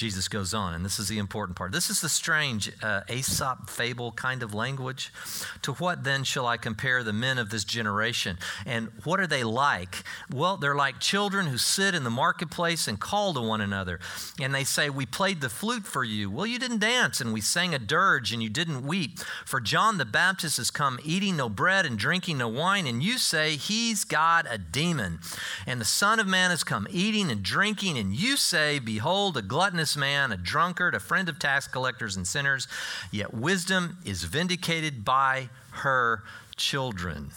Jesus 0.00 0.28
goes 0.28 0.54
on, 0.54 0.72
and 0.72 0.82
this 0.82 0.98
is 0.98 1.08
the 1.08 1.18
important 1.18 1.58
part. 1.58 1.72
This 1.72 1.90
is 1.90 2.00
the 2.00 2.08
strange 2.08 2.72
uh, 2.82 3.02
Aesop 3.10 3.68
fable 3.68 4.12
kind 4.12 4.42
of 4.42 4.54
language. 4.54 5.12
To 5.60 5.74
what 5.74 6.04
then 6.04 6.24
shall 6.24 6.46
I 6.46 6.56
compare 6.56 7.04
the 7.04 7.12
men 7.12 7.36
of 7.36 7.50
this 7.50 7.64
generation? 7.64 8.38
And 8.64 8.88
what 9.04 9.20
are 9.20 9.26
they 9.26 9.44
like? 9.44 9.96
Well, 10.32 10.56
they're 10.56 10.74
like 10.74 11.00
children 11.00 11.48
who 11.48 11.58
sit 11.58 11.94
in 11.94 12.04
the 12.04 12.10
marketplace 12.10 12.88
and 12.88 12.98
call 12.98 13.34
to 13.34 13.42
one 13.42 13.60
another. 13.60 14.00
And 14.40 14.54
they 14.54 14.64
say, 14.64 14.88
We 14.88 15.04
played 15.04 15.42
the 15.42 15.50
flute 15.50 15.84
for 15.84 16.02
you. 16.02 16.30
Well, 16.30 16.46
you 16.46 16.58
didn't 16.58 16.78
dance, 16.78 17.20
and 17.20 17.34
we 17.34 17.42
sang 17.42 17.74
a 17.74 17.78
dirge, 17.78 18.32
and 18.32 18.42
you 18.42 18.48
didn't 18.48 18.86
weep. 18.86 19.18
For 19.44 19.60
John 19.60 19.98
the 19.98 20.06
Baptist 20.06 20.56
has 20.56 20.70
come 20.70 20.98
eating 21.04 21.36
no 21.36 21.50
bread 21.50 21.84
and 21.84 21.98
drinking 21.98 22.38
no 22.38 22.48
wine, 22.48 22.86
and 22.86 23.02
you 23.02 23.18
say, 23.18 23.56
He's 23.56 24.04
got 24.04 24.46
a 24.48 24.56
demon. 24.56 25.18
And 25.66 25.78
the 25.78 25.84
Son 25.84 26.18
of 26.18 26.26
Man 26.26 26.48
has 26.48 26.64
come 26.64 26.88
eating 26.90 27.30
and 27.30 27.42
drinking, 27.42 27.98
and 27.98 28.14
you 28.14 28.38
say, 28.38 28.78
Behold, 28.78 29.36
a 29.36 29.42
gluttonous 29.42 29.89
man, 29.96 30.32
a 30.32 30.36
drunkard, 30.36 30.94
a 30.94 31.00
friend 31.00 31.28
of 31.28 31.38
tax 31.38 31.66
collectors 31.66 32.16
and 32.16 32.26
sinners, 32.26 32.68
yet 33.10 33.32
wisdom 33.34 33.98
is 34.04 34.24
vindicated 34.24 35.04
by 35.04 35.48
her 35.70 36.22
children. 36.56 37.30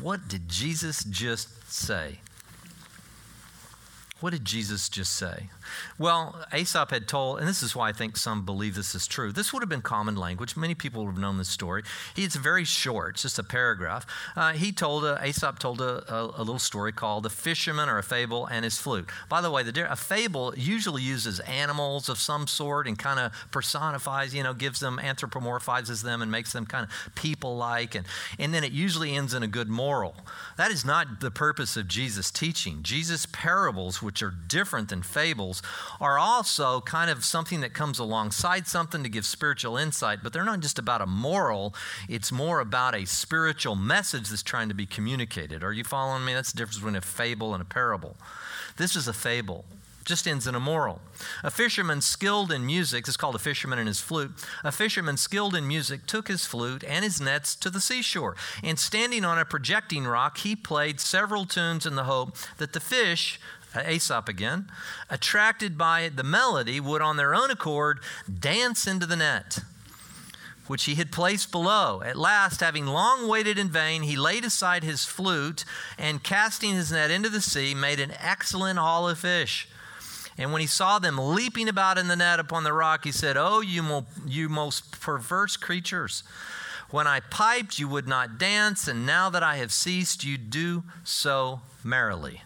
What 0.00 0.28
did 0.28 0.48
Jesus 0.48 1.04
just 1.04 1.48
say? 1.70 2.20
What 4.20 4.30
did 4.30 4.44
Jesus 4.44 4.88
just 4.88 5.14
say? 5.14 5.48
Well, 5.96 6.44
Aesop 6.52 6.90
had 6.90 7.06
told, 7.06 7.38
and 7.38 7.46
this 7.46 7.62
is 7.62 7.76
why 7.76 7.90
I 7.90 7.92
think 7.92 8.16
some 8.16 8.44
believe 8.44 8.74
this 8.74 8.96
is 8.96 9.06
true. 9.06 9.30
This 9.30 9.52
would 9.52 9.62
have 9.62 9.68
been 9.68 9.82
common 9.82 10.16
language. 10.16 10.56
Many 10.56 10.74
people 10.74 11.04
would 11.04 11.12
have 11.12 11.20
known 11.20 11.38
this 11.38 11.48
story. 11.48 11.84
It's 12.16 12.34
very 12.34 12.64
short, 12.64 13.14
it's 13.14 13.22
just 13.22 13.38
a 13.38 13.44
paragraph. 13.44 14.06
Uh, 14.34 14.54
he 14.54 14.72
told, 14.72 15.04
a, 15.04 15.24
Aesop 15.24 15.60
told 15.60 15.80
a, 15.80 16.12
a, 16.12 16.24
a, 16.36 16.42
little 16.42 16.58
story 16.58 16.90
called 16.90 17.22
The 17.22 17.30
Fisherman 17.30 17.88
or 17.88 17.98
a 17.98 18.02
Fable 18.02 18.46
and 18.46 18.64
His 18.64 18.78
Flute. 18.78 19.08
By 19.28 19.40
the 19.40 19.52
way, 19.52 19.62
the, 19.62 19.90
a 19.90 19.94
fable 19.94 20.52
usually 20.56 21.02
uses 21.02 21.38
animals 21.40 22.08
of 22.08 22.18
some 22.18 22.48
sort 22.48 22.88
and 22.88 22.98
kind 22.98 23.20
of 23.20 23.32
personifies, 23.52 24.34
you 24.34 24.42
know, 24.42 24.52
gives 24.52 24.80
them, 24.80 24.98
anthropomorphizes 25.00 26.02
them 26.02 26.22
and 26.22 26.30
makes 26.32 26.52
them 26.52 26.66
kind 26.66 26.84
of 26.84 27.14
people 27.14 27.56
like. 27.56 27.94
And, 27.94 28.04
and 28.36 28.52
then 28.52 28.64
it 28.64 28.72
usually 28.72 29.14
ends 29.14 29.32
in 29.32 29.44
a 29.44 29.48
good 29.48 29.68
moral. 29.68 30.16
That 30.56 30.72
is 30.72 30.84
not 30.84 31.20
the 31.20 31.30
purpose 31.30 31.76
of 31.76 31.86
Jesus' 31.86 32.32
teaching. 32.32 32.82
Jesus' 32.82 33.26
parables, 33.26 34.02
which 34.08 34.22
are 34.22 34.30
different 34.30 34.88
than 34.88 35.02
fables, 35.02 35.60
are 36.00 36.18
also 36.18 36.80
kind 36.80 37.10
of 37.10 37.22
something 37.26 37.60
that 37.60 37.74
comes 37.74 37.98
alongside 37.98 38.66
something 38.66 39.02
to 39.02 39.08
give 39.10 39.26
spiritual 39.26 39.76
insight, 39.76 40.20
but 40.22 40.32
they're 40.32 40.44
not 40.44 40.60
just 40.60 40.78
about 40.78 41.02
a 41.02 41.06
moral, 41.06 41.74
it's 42.08 42.32
more 42.32 42.60
about 42.60 42.94
a 42.94 43.04
spiritual 43.04 43.76
message 43.76 44.30
that's 44.30 44.42
trying 44.42 44.70
to 44.70 44.74
be 44.74 44.86
communicated. 44.86 45.62
Are 45.62 45.74
you 45.74 45.84
following 45.84 46.24
me? 46.24 46.32
That's 46.32 46.52
the 46.52 46.56
difference 46.56 46.78
between 46.78 46.96
a 46.96 47.02
fable 47.02 47.52
and 47.52 47.60
a 47.60 47.66
parable. 47.66 48.16
This 48.78 48.96
is 48.96 49.08
a 49.08 49.12
fable 49.12 49.66
just 50.08 50.26
ends 50.26 50.46
in 50.46 50.54
a 50.54 50.60
moral. 50.60 51.00
A 51.44 51.50
fisherman 51.50 52.00
skilled 52.00 52.50
in 52.50 52.64
music, 52.64 53.06
is 53.06 53.16
called 53.16 53.34
a 53.34 53.38
fisherman 53.38 53.78
and 53.78 53.86
his 53.86 54.00
flute. 54.00 54.32
A 54.64 54.72
fisherman 54.72 55.18
skilled 55.18 55.54
in 55.54 55.68
music 55.68 56.06
took 56.06 56.28
his 56.28 56.46
flute 56.46 56.82
and 56.82 57.04
his 57.04 57.20
nets 57.20 57.54
to 57.56 57.68
the 57.70 57.80
seashore, 57.80 58.34
and 58.64 58.78
standing 58.78 59.24
on 59.24 59.38
a 59.38 59.44
projecting 59.44 60.06
rock, 60.06 60.38
he 60.38 60.56
played 60.56 60.98
several 60.98 61.44
tunes 61.44 61.84
in 61.84 61.94
the 61.94 62.04
hope 62.04 62.36
that 62.56 62.72
the 62.72 62.80
fish 62.80 63.38
Aesop 63.86 64.28
again, 64.28 64.70
attracted 65.10 65.76
by 65.76 66.08
the 66.08 66.22
melody, 66.22 66.80
would 66.80 67.02
on 67.02 67.16
their 67.16 67.34
own 67.34 67.50
accord 67.50 68.00
dance 68.32 68.86
into 68.86 69.06
the 69.06 69.16
net, 69.16 69.60
which 70.66 70.84
he 70.84 70.94
had 70.94 71.12
placed 71.12 71.50
below. 71.50 72.02
At 72.02 72.16
last, 72.16 72.60
having 72.60 72.86
long 72.86 73.28
waited 73.28 73.58
in 73.58 73.68
vain, 73.68 74.02
he 74.02 74.16
laid 74.16 74.44
aside 74.44 74.84
his 74.84 75.04
flute 75.04 75.64
and, 75.98 76.22
casting 76.22 76.74
his 76.74 76.92
net 76.92 77.10
into 77.10 77.28
the 77.28 77.40
sea, 77.40 77.74
made 77.74 78.00
an 78.00 78.12
excellent 78.20 78.78
haul 78.78 79.08
of 79.08 79.18
fish. 79.18 79.68
And 80.38 80.52
when 80.52 80.60
he 80.60 80.68
saw 80.68 81.00
them 81.00 81.18
leaping 81.18 81.68
about 81.68 81.98
in 81.98 82.06
the 82.06 82.14
net 82.14 82.38
upon 82.38 82.62
the 82.62 82.72
rock, 82.72 83.04
he 83.04 83.12
said, 83.12 83.36
Oh, 83.36 83.60
you, 83.60 83.82
mo- 83.82 84.06
you 84.24 84.48
most 84.48 85.00
perverse 85.00 85.56
creatures. 85.56 86.22
When 86.90 87.06
I 87.06 87.20
piped, 87.20 87.78
you 87.78 87.88
would 87.88 88.08
not 88.08 88.38
dance, 88.38 88.88
and 88.88 89.04
now 89.04 89.28
that 89.30 89.42
I 89.42 89.56
have 89.56 89.72
ceased, 89.72 90.24
you 90.24 90.38
do 90.38 90.84
so 91.04 91.60
merrily. 91.84 92.42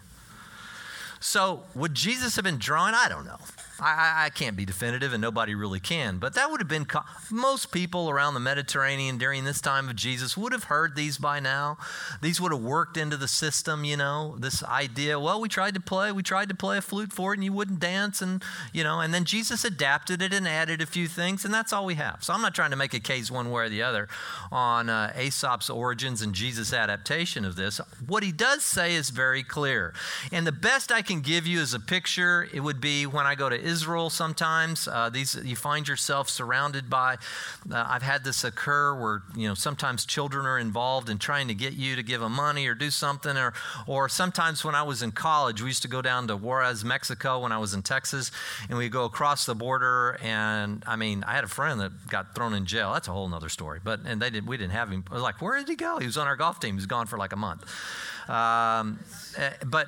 So, 1.23 1.63
would 1.73 1.93
Jesus 1.93 2.35
have 2.35 2.43
been 2.43 2.57
drawn? 2.57 2.93
I 2.93 3.07
don't 3.07 3.25
know. 3.25 3.39
I, 3.79 4.25
I, 4.25 4.29
can't 4.29 4.55
be 4.55 4.65
definitive, 4.65 5.13
and 5.13 5.21
nobody 5.21 5.55
really 5.55 5.79
can. 5.79 6.17
But 6.17 6.35
that 6.35 6.51
would 6.51 6.61
have 6.61 6.67
been 6.67 6.85
co- 6.85 7.03
most 7.31 7.71
people 7.71 8.09
around 8.09 8.33
the 8.33 8.39
Mediterranean 8.39 9.17
during 9.17 9.43
this 9.43 9.59
time 9.59 9.89
of 9.89 9.95
Jesus 9.95 10.37
would 10.37 10.51
have 10.51 10.65
heard 10.65 10.95
these 10.95 11.17
by 11.17 11.39
now. 11.39 11.77
These 12.21 12.39
would 12.39 12.51
have 12.51 12.61
worked 12.61 12.97
into 12.97 13.17
the 13.17 13.27
system, 13.27 13.83
you 13.83 13.97
know. 13.97 14.35
This 14.37 14.63
idea, 14.63 15.19
well, 15.19 15.41
we 15.41 15.49
tried 15.49 15.73
to 15.73 15.81
play, 15.81 16.11
we 16.11 16.23
tried 16.23 16.49
to 16.49 16.55
play 16.55 16.77
a 16.77 16.81
flute 16.81 17.11
for 17.11 17.33
it, 17.33 17.37
and 17.37 17.43
you 17.43 17.51
wouldn't 17.51 17.79
dance, 17.79 18.21
and 18.21 18.43
you 18.73 18.83
know. 18.83 18.99
And 18.99 19.13
then 19.13 19.25
Jesus 19.25 19.65
adapted 19.65 20.21
it 20.21 20.33
and 20.33 20.47
added 20.47 20.81
a 20.81 20.85
few 20.85 21.07
things, 21.07 21.43
and 21.43 21.53
that's 21.53 21.73
all 21.73 21.85
we 21.85 21.95
have. 21.95 22.23
So 22.23 22.33
I'm 22.33 22.41
not 22.41 22.55
trying 22.55 22.71
to 22.71 22.77
make 22.77 22.93
a 22.93 22.99
case 22.99 23.31
one 23.31 23.49
way 23.49 23.63
or 23.63 23.69
the 23.69 23.81
other 23.81 24.07
on 24.51 24.89
uh, 24.89 25.13
Aesop's 25.17 25.69
origins 25.69 26.21
and 26.21 26.33
Jesus' 26.33 26.73
adaptation 26.73 27.43
of 27.43 27.55
this. 27.55 27.81
What 28.05 28.23
he 28.23 28.31
does 28.31 28.63
say 28.63 28.93
is 28.93 29.09
very 29.09 29.43
clear, 29.43 29.93
and 30.31 30.45
the 30.45 30.51
best 30.51 30.91
I 30.91 31.01
can 31.01 31.12
give 31.21 31.45
you 31.45 31.61
as 31.61 31.73
a 31.73 31.79
picture. 31.79 32.47
It 32.53 32.61
would 32.61 32.79
be 32.79 33.05
when 33.05 33.25
I 33.25 33.35
go 33.35 33.49
to 33.49 33.59
Israel 33.59 34.09
sometimes. 34.09 34.87
Uh, 34.87 35.09
these 35.09 35.35
you 35.43 35.55
find 35.55 35.87
yourself 35.87 36.29
surrounded 36.29 36.89
by. 36.89 37.17
Uh, 37.71 37.85
I've 37.87 38.01
had 38.01 38.23
this 38.23 38.43
occur 38.43 38.99
where 38.99 39.23
you 39.35 39.47
know 39.47 39.53
sometimes 39.53 40.05
children 40.05 40.45
are 40.45 40.57
involved 40.57 41.09
in 41.09 41.17
trying 41.17 41.47
to 41.49 41.53
get 41.53 41.73
you 41.73 41.95
to 41.95 42.03
give 42.03 42.21
them 42.21 42.33
money 42.33 42.67
or 42.67 42.75
do 42.75 42.89
something, 42.89 43.37
or 43.37 43.53
or 43.87 44.09
sometimes 44.09 44.63
when 44.63 44.75
I 44.75 44.83
was 44.83 45.01
in 45.01 45.11
college, 45.11 45.61
we 45.61 45.67
used 45.67 45.81
to 45.83 45.87
go 45.87 46.01
down 46.01 46.27
to 46.27 46.37
Juarez, 46.37 46.85
Mexico, 46.85 47.39
when 47.39 47.51
I 47.51 47.57
was 47.57 47.73
in 47.73 47.81
Texas, 47.81 48.31
and 48.69 48.77
we 48.77 48.89
go 48.89 49.05
across 49.05 49.45
the 49.45 49.55
border. 49.55 50.17
And 50.21 50.83
I 50.87 50.95
mean, 50.95 51.23
I 51.25 51.33
had 51.33 51.43
a 51.43 51.49
friend 51.49 51.79
that 51.81 51.91
got 52.07 52.35
thrown 52.35 52.53
in 52.53 52.65
jail. 52.65 52.93
That's 52.93 53.07
a 53.07 53.11
whole 53.11 53.33
other 53.33 53.49
story. 53.49 53.79
But 53.83 54.01
and 54.05 54.21
they 54.21 54.29
didn't 54.29 54.47
we 54.47 54.57
didn't 54.57 54.73
have 54.73 54.89
him. 54.89 55.03
I 55.09 55.13
was 55.13 55.23
like, 55.23 55.41
where 55.41 55.57
did 55.57 55.67
he 55.67 55.75
go? 55.75 55.99
He 55.99 56.05
was 56.05 56.17
on 56.17 56.27
our 56.27 56.35
golf 56.35 56.59
team. 56.59 56.75
He 56.75 56.77
was 56.77 56.85
gone 56.85 57.07
for 57.07 57.17
like 57.17 57.33
a 57.33 57.37
month. 57.37 57.63
Um, 58.29 58.99
eh, 59.37 59.51
but 59.65 59.87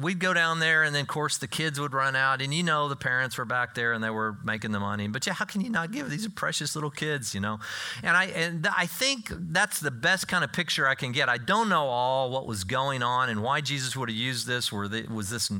we'd 0.00 0.18
go 0.18 0.34
down 0.34 0.60
there, 0.60 0.82
and 0.82 0.94
then, 0.94 1.02
of 1.02 1.08
course, 1.08 1.38
the 1.38 1.48
kids 1.48 1.78
would 1.80 1.92
run 1.92 2.16
out, 2.16 2.42
and 2.42 2.52
you 2.52 2.62
know, 2.62 2.88
the 2.88 2.96
parents 2.96 3.38
were 3.38 3.44
back 3.44 3.74
there 3.74 3.92
and 3.92 4.02
they 4.02 4.10
were 4.10 4.36
making 4.44 4.72
the 4.72 4.80
money. 4.80 5.08
But 5.08 5.26
yeah, 5.26 5.32
how 5.32 5.44
can 5.44 5.60
you 5.60 5.70
not 5.70 5.92
give? 5.92 6.10
These 6.10 6.26
are 6.26 6.30
precious 6.30 6.74
little 6.74 6.90
kids, 6.90 7.34
you 7.34 7.40
know. 7.40 7.58
And 8.02 8.16
I 8.16 8.24
and 8.26 8.66
I 8.66 8.86
think 8.86 9.30
that's 9.30 9.80
the 9.80 9.90
best 9.90 10.28
kind 10.28 10.44
of 10.44 10.52
picture 10.52 10.86
I 10.86 10.94
can 10.94 11.12
get. 11.12 11.28
I 11.28 11.38
don't 11.38 11.68
know 11.68 11.86
all 11.86 12.30
what 12.30 12.46
was 12.46 12.64
going 12.64 13.02
on 13.02 13.28
and 13.28 13.42
why 13.42 13.60
Jesus 13.60 13.96
would 13.96 14.08
have 14.08 14.18
used 14.18 14.46
this. 14.46 14.72
Were 14.72 14.88
the, 14.88 15.06
was 15.12 15.30
this 15.30 15.50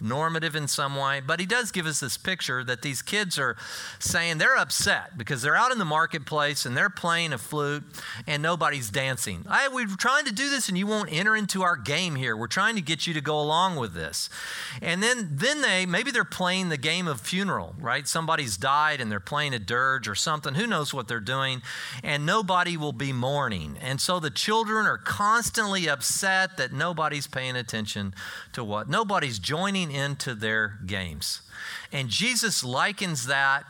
normative 0.00 0.56
in 0.56 0.68
some 0.68 0.96
way? 0.96 1.20
But 1.24 1.40
he 1.40 1.46
does 1.46 1.70
give 1.70 1.86
us 1.86 2.00
this 2.00 2.16
picture 2.16 2.64
that 2.64 2.82
these 2.82 3.02
kids 3.02 3.38
are 3.38 3.56
saying 3.98 4.38
they're 4.38 4.56
upset 4.56 5.16
because 5.16 5.42
they're 5.42 5.56
out 5.56 5.72
in 5.72 5.78
the 5.78 5.84
marketplace 5.84 6.66
and 6.66 6.76
they're 6.76 6.90
playing 6.90 7.32
a 7.32 7.38
flute 7.38 7.84
and 8.26 8.42
nobody's 8.42 8.90
dancing. 8.90 9.44
I, 9.48 9.68
we're 9.68 9.86
trying 9.86 10.24
to 10.24 10.32
do 10.32 10.50
this 10.50 10.68
and 10.68 10.76
you 10.76 10.86
won't 10.86 11.12
enter 11.12 11.36
into 11.36 11.62
our 11.62 11.76
game 11.76 12.16
here. 12.16 12.36
We're 12.36 12.46
trying 12.46 12.76
to 12.76 12.82
get 12.82 13.06
you 13.06 13.14
to 13.14 13.20
go 13.20 13.40
along 13.40 13.75
with 13.76 13.94
this. 13.94 14.28
And 14.82 15.02
then, 15.02 15.28
then 15.32 15.60
they, 15.62 15.86
maybe 15.86 16.10
they're 16.10 16.24
playing 16.24 16.68
the 16.68 16.76
game 16.76 17.06
of 17.06 17.20
funeral, 17.20 17.74
right? 17.78 18.06
Somebody's 18.08 18.56
died 18.56 19.00
and 19.00 19.10
they're 19.10 19.20
playing 19.20 19.54
a 19.54 19.58
dirge 19.58 20.08
or 20.08 20.14
something. 20.14 20.54
Who 20.54 20.66
knows 20.66 20.92
what 20.92 21.08
they're 21.08 21.20
doing? 21.20 21.62
And 22.02 22.26
nobody 22.26 22.76
will 22.76 22.92
be 22.92 23.12
mourning. 23.12 23.76
And 23.80 24.00
so 24.00 24.18
the 24.18 24.30
children 24.30 24.86
are 24.86 24.98
constantly 24.98 25.88
upset 25.88 26.56
that 26.56 26.72
nobody's 26.72 27.26
paying 27.26 27.56
attention 27.56 28.14
to 28.52 28.64
what, 28.64 28.88
nobody's 28.88 29.38
joining 29.38 29.90
into 29.90 30.34
their 30.34 30.78
games. 30.86 31.42
And 31.92 32.08
Jesus 32.08 32.64
likens 32.64 33.26
that 33.26 33.64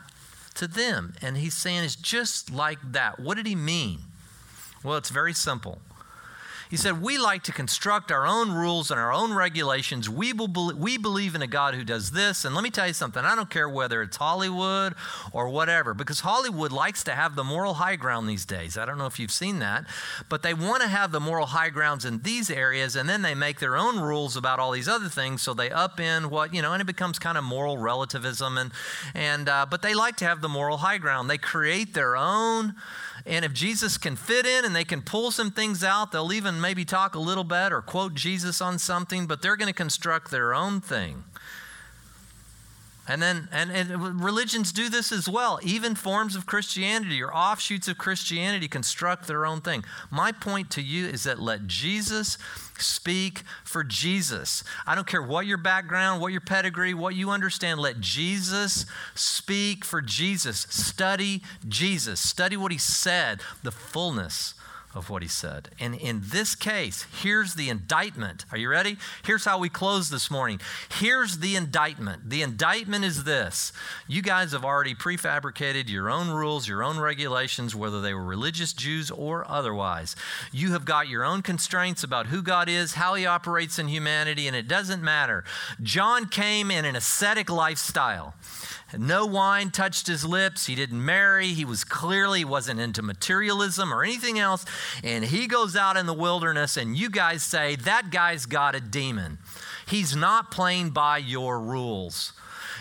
to 0.54 0.66
them. 0.66 1.14
And 1.20 1.36
he's 1.36 1.54
saying 1.54 1.84
it's 1.84 1.96
just 1.96 2.50
like 2.50 2.78
that. 2.92 3.20
What 3.20 3.36
did 3.36 3.46
he 3.46 3.54
mean? 3.54 3.98
Well, 4.82 4.96
it's 4.96 5.10
very 5.10 5.32
simple. 5.32 5.80
He 6.70 6.76
said, 6.76 7.00
We 7.00 7.18
like 7.18 7.42
to 7.44 7.52
construct 7.52 8.10
our 8.10 8.26
own 8.26 8.52
rules 8.52 8.90
and 8.90 8.98
our 8.98 9.12
own 9.12 9.32
regulations. 9.32 10.08
We, 10.08 10.32
be- 10.32 10.72
we 10.76 10.98
believe 10.98 11.34
in 11.34 11.42
a 11.42 11.46
God 11.46 11.74
who 11.74 11.84
does 11.84 12.10
this. 12.10 12.44
And 12.44 12.54
let 12.54 12.64
me 12.64 12.70
tell 12.70 12.86
you 12.86 12.92
something 12.92 13.24
I 13.24 13.34
don't 13.34 13.50
care 13.50 13.68
whether 13.68 14.02
it's 14.02 14.16
Hollywood 14.16 14.94
or 15.32 15.48
whatever, 15.48 15.94
because 15.94 16.20
Hollywood 16.20 16.72
likes 16.72 17.04
to 17.04 17.12
have 17.12 17.36
the 17.36 17.44
moral 17.44 17.74
high 17.74 17.96
ground 17.96 18.28
these 18.28 18.44
days. 18.44 18.76
I 18.76 18.84
don't 18.84 18.98
know 18.98 19.06
if 19.06 19.18
you've 19.18 19.30
seen 19.30 19.58
that, 19.60 19.84
but 20.28 20.42
they 20.42 20.54
want 20.54 20.82
to 20.82 20.88
have 20.88 21.12
the 21.12 21.20
moral 21.20 21.46
high 21.46 21.70
grounds 21.70 22.04
in 22.04 22.20
these 22.22 22.50
areas, 22.50 22.96
and 22.96 23.08
then 23.08 23.22
they 23.22 23.34
make 23.34 23.60
their 23.60 23.76
own 23.76 24.00
rules 24.00 24.36
about 24.36 24.58
all 24.58 24.72
these 24.72 24.88
other 24.88 25.08
things. 25.08 25.42
So 25.42 25.54
they 25.54 25.70
up 25.70 26.00
in 26.00 26.30
what, 26.30 26.54
you 26.54 26.62
know, 26.62 26.72
and 26.72 26.80
it 26.80 26.86
becomes 26.86 27.18
kind 27.18 27.38
of 27.38 27.44
moral 27.44 27.78
relativism. 27.78 28.58
And, 28.58 28.72
and 29.14 29.48
uh, 29.48 29.66
but 29.68 29.82
they 29.82 29.94
like 29.94 30.16
to 30.16 30.24
have 30.24 30.40
the 30.40 30.48
moral 30.48 30.78
high 30.78 30.98
ground. 30.98 31.30
They 31.30 31.38
create 31.38 31.94
their 31.94 32.16
own 32.16 32.74
and 33.26 33.44
if 33.44 33.52
Jesus 33.52 33.98
can 33.98 34.14
fit 34.14 34.46
in 34.46 34.64
and 34.64 34.74
they 34.74 34.84
can 34.84 35.02
pull 35.02 35.32
some 35.32 35.50
things 35.50 35.82
out, 35.82 36.12
they'll 36.12 36.32
even 36.32 36.60
maybe 36.60 36.84
talk 36.84 37.16
a 37.16 37.18
little 37.18 37.44
bit 37.44 37.72
or 37.72 37.82
quote 37.82 38.14
Jesus 38.14 38.60
on 38.60 38.78
something, 38.78 39.26
but 39.26 39.42
they're 39.42 39.56
going 39.56 39.66
to 39.66 39.74
construct 39.74 40.30
their 40.30 40.54
own 40.54 40.80
thing. 40.80 41.24
And 43.08 43.22
then, 43.22 43.48
and, 43.52 43.70
and, 43.70 44.22
religions 44.22 44.72
do 44.72 44.88
this 44.88 45.12
as 45.12 45.28
well. 45.28 45.60
Even 45.62 45.94
forms 45.94 46.34
of 46.34 46.44
Christianity 46.44 47.22
or 47.22 47.32
offshoots 47.32 47.86
of 47.86 47.98
Christianity 47.98 48.66
construct 48.66 49.26
their 49.26 49.46
own 49.46 49.60
thing. 49.60 49.84
My 50.10 50.32
point 50.32 50.70
to 50.72 50.82
you 50.82 51.06
is 51.06 51.22
that 51.24 51.38
let 51.38 51.68
Jesus 51.68 52.36
speak 52.78 53.42
for 53.64 53.84
Jesus. 53.84 54.64
I 54.86 54.94
don't 54.94 55.06
care 55.06 55.22
what 55.22 55.46
your 55.46 55.58
background, 55.58 56.20
what 56.20 56.32
your 56.32 56.40
pedigree, 56.40 56.94
what 56.94 57.14
you 57.14 57.30
understand. 57.30 57.80
Let 57.80 58.00
Jesus 58.00 58.86
speak 59.14 59.84
for 59.84 60.02
Jesus. 60.02 60.66
Study 60.68 61.42
Jesus. 61.68 62.18
Study 62.18 62.56
what 62.56 62.72
he 62.72 62.78
said, 62.78 63.40
the 63.62 63.70
fullness 63.70 64.54
of 64.96 65.10
what 65.10 65.22
he 65.22 65.28
said. 65.28 65.68
And 65.78 65.94
in 65.94 66.22
this 66.24 66.54
case, 66.54 67.06
here's 67.22 67.54
the 67.54 67.68
indictment. 67.68 68.46
Are 68.50 68.58
you 68.58 68.70
ready? 68.70 68.96
Here's 69.24 69.44
how 69.44 69.58
we 69.58 69.68
close 69.68 70.08
this 70.08 70.30
morning. 70.30 70.60
Here's 70.90 71.38
the 71.38 71.54
indictment. 71.54 72.30
The 72.30 72.42
indictment 72.42 73.04
is 73.04 73.24
this 73.24 73.72
you 74.08 74.22
guys 74.22 74.52
have 74.52 74.64
already 74.64 74.94
prefabricated 74.94 75.88
your 75.88 76.08
own 76.10 76.30
rules, 76.30 76.66
your 76.66 76.82
own 76.82 76.98
regulations, 76.98 77.76
whether 77.76 78.00
they 78.00 78.14
were 78.14 78.24
religious 78.24 78.72
Jews 78.72 79.10
or 79.10 79.48
otherwise. 79.48 80.16
You 80.50 80.72
have 80.72 80.86
got 80.86 81.08
your 81.08 81.24
own 81.24 81.42
constraints 81.42 82.02
about 82.02 82.28
who 82.28 82.40
God 82.40 82.68
is, 82.68 82.94
how 82.94 83.14
he 83.14 83.26
operates 83.26 83.78
in 83.78 83.88
humanity, 83.88 84.46
and 84.46 84.56
it 84.56 84.66
doesn't 84.66 85.02
matter. 85.02 85.44
John 85.82 86.26
came 86.26 86.70
in 86.70 86.86
an 86.86 86.96
ascetic 86.96 87.50
lifestyle. 87.50 88.34
No 88.96 89.26
wine 89.26 89.70
touched 89.70 90.06
his 90.06 90.24
lips. 90.24 90.66
He 90.66 90.74
didn't 90.74 91.04
marry. 91.04 91.48
He 91.48 91.64
was 91.64 91.82
clearly 91.82 92.44
wasn't 92.44 92.78
into 92.78 93.02
materialism 93.02 93.92
or 93.92 94.04
anything 94.04 94.38
else. 94.38 94.64
And 95.02 95.24
he 95.24 95.48
goes 95.48 95.74
out 95.74 95.96
in 95.96 96.06
the 96.06 96.14
wilderness, 96.14 96.76
and 96.76 96.96
you 96.96 97.10
guys 97.10 97.42
say, 97.42 97.76
That 97.76 98.10
guy's 98.10 98.46
got 98.46 98.74
a 98.74 98.80
demon. 98.80 99.38
He's 99.86 100.14
not 100.14 100.50
playing 100.50 100.90
by 100.90 101.18
your 101.18 101.60
rules. 101.60 102.32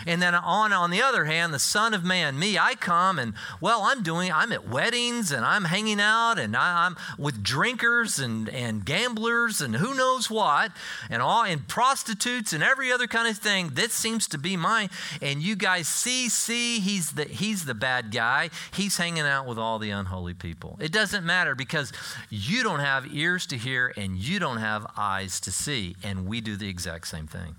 And 0.06 0.20
then 0.20 0.34
on 0.34 0.72
on 0.72 0.90
the 0.90 1.02
other 1.02 1.24
hand, 1.24 1.54
the 1.54 1.58
Son 1.58 1.94
of 1.94 2.04
Man, 2.04 2.38
me, 2.38 2.58
I 2.58 2.74
come 2.74 3.18
and 3.18 3.34
well, 3.60 3.82
I'm 3.82 4.02
doing, 4.02 4.32
I'm 4.32 4.52
at 4.52 4.68
weddings 4.68 5.32
and 5.32 5.44
I'm 5.44 5.64
hanging 5.64 6.00
out 6.00 6.38
and 6.38 6.56
I, 6.56 6.86
am 6.86 6.96
with 7.18 7.42
drinkers 7.42 8.18
and, 8.18 8.48
and 8.48 8.84
gamblers 8.84 9.60
and 9.60 9.76
who 9.76 9.94
knows 9.94 10.30
what, 10.30 10.72
and 11.08 11.22
all 11.22 11.44
and 11.44 11.66
prostitutes 11.66 12.52
and 12.52 12.62
every 12.62 12.92
other 12.92 13.06
kind 13.06 13.28
of 13.28 13.38
thing. 13.38 13.70
This 13.74 13.92
seems 13.92 14.26
to 14.28 14.38
be 14.38 14.56
mine. 14.56 14.90
And 15.22 15.42
you 15.42 15.56
guys 15.56 15.88
see, 15.88 16.28
see, 16.28 16.80
he's 16.80 17.12
the 17.12 17.24
he's 17.24 17.64
the 17.64 17.74
bad 17.74 18.10
guy. 18.10 18.50
He's 18.72 18.96
hanging 18.96 19.24
out 19.24 19.46
with 19.46 19.58
all 19.58 19.78
the 19.78 19.90
unholy 19.90 20.34
people. 20.34 20.78
It 20.80 20.92
doesn't 20.92 21.24
matter 21.24 21.54
because 21.54 21.92
you 22.30 22.62
don't 22.62 22.80
have 22.80 23.14
ears 23.14 23.46
to 23.46 23.56
hear 23.56 23.92
and 23.96 24.16
you 24.16 24.38
don't 24.38 24.58
have 24.58 24.86
eyes 24.96 25.40
to 25.40 25.52
see. 25.52 25.96
And 26.02 26.26
we 26.26 26.40
do 26.40 26.56
the 26.56 26.68
exact 26.68 27.08
same 27.08 27.26
thing. 27.26 27.56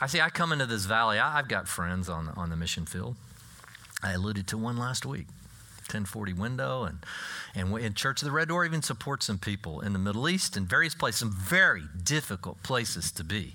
I 0.00 0.06
see, 0.06 0.20
I 0.20 0.30
come 0.30 0.52
into 0.52 0.66
this 0.66 0.86
valley, 0.86 1.18
I, 1.18 1.36
have 1.36 1.48
got 1.48 1.68
friends 1.68 2.08
on, 2.08 2.28
on 2.36 2.50
the 2.50 2.56
mission 2.56 2.84
field. 2.84 3.16
I 4.02 4.12
alluded 4.12 4.46
to 4.48 4.58
one 4.58 4.76
last 4.76 5.06
week. 5.06 5.26
1040 5.84 6.32
window 6.32 6.84
and 6.84 6.98
and, 7.54 7.72
and 7.74 7.94
church 7.94 8.22
of 8.22 8.26
the 8.26 8.32
red 8.32 8.48
door 8.48 8.64
even 8.64 8.80
supports 8.80 9.26
some 9.26 9.36
people 9.36 9.80
in 9.80 9.92
the 9.92 9.98
middle 9.98 10.28
east 10.30 10.56
and 10.56 10.66
various 10.66 10.94
places 10.94 11.20
some 11.20 11.30
very 11.30 11.84
difficult 12.02 12.62
places 12.62 13.12
to 13.12 13.22
be 13.22 13.52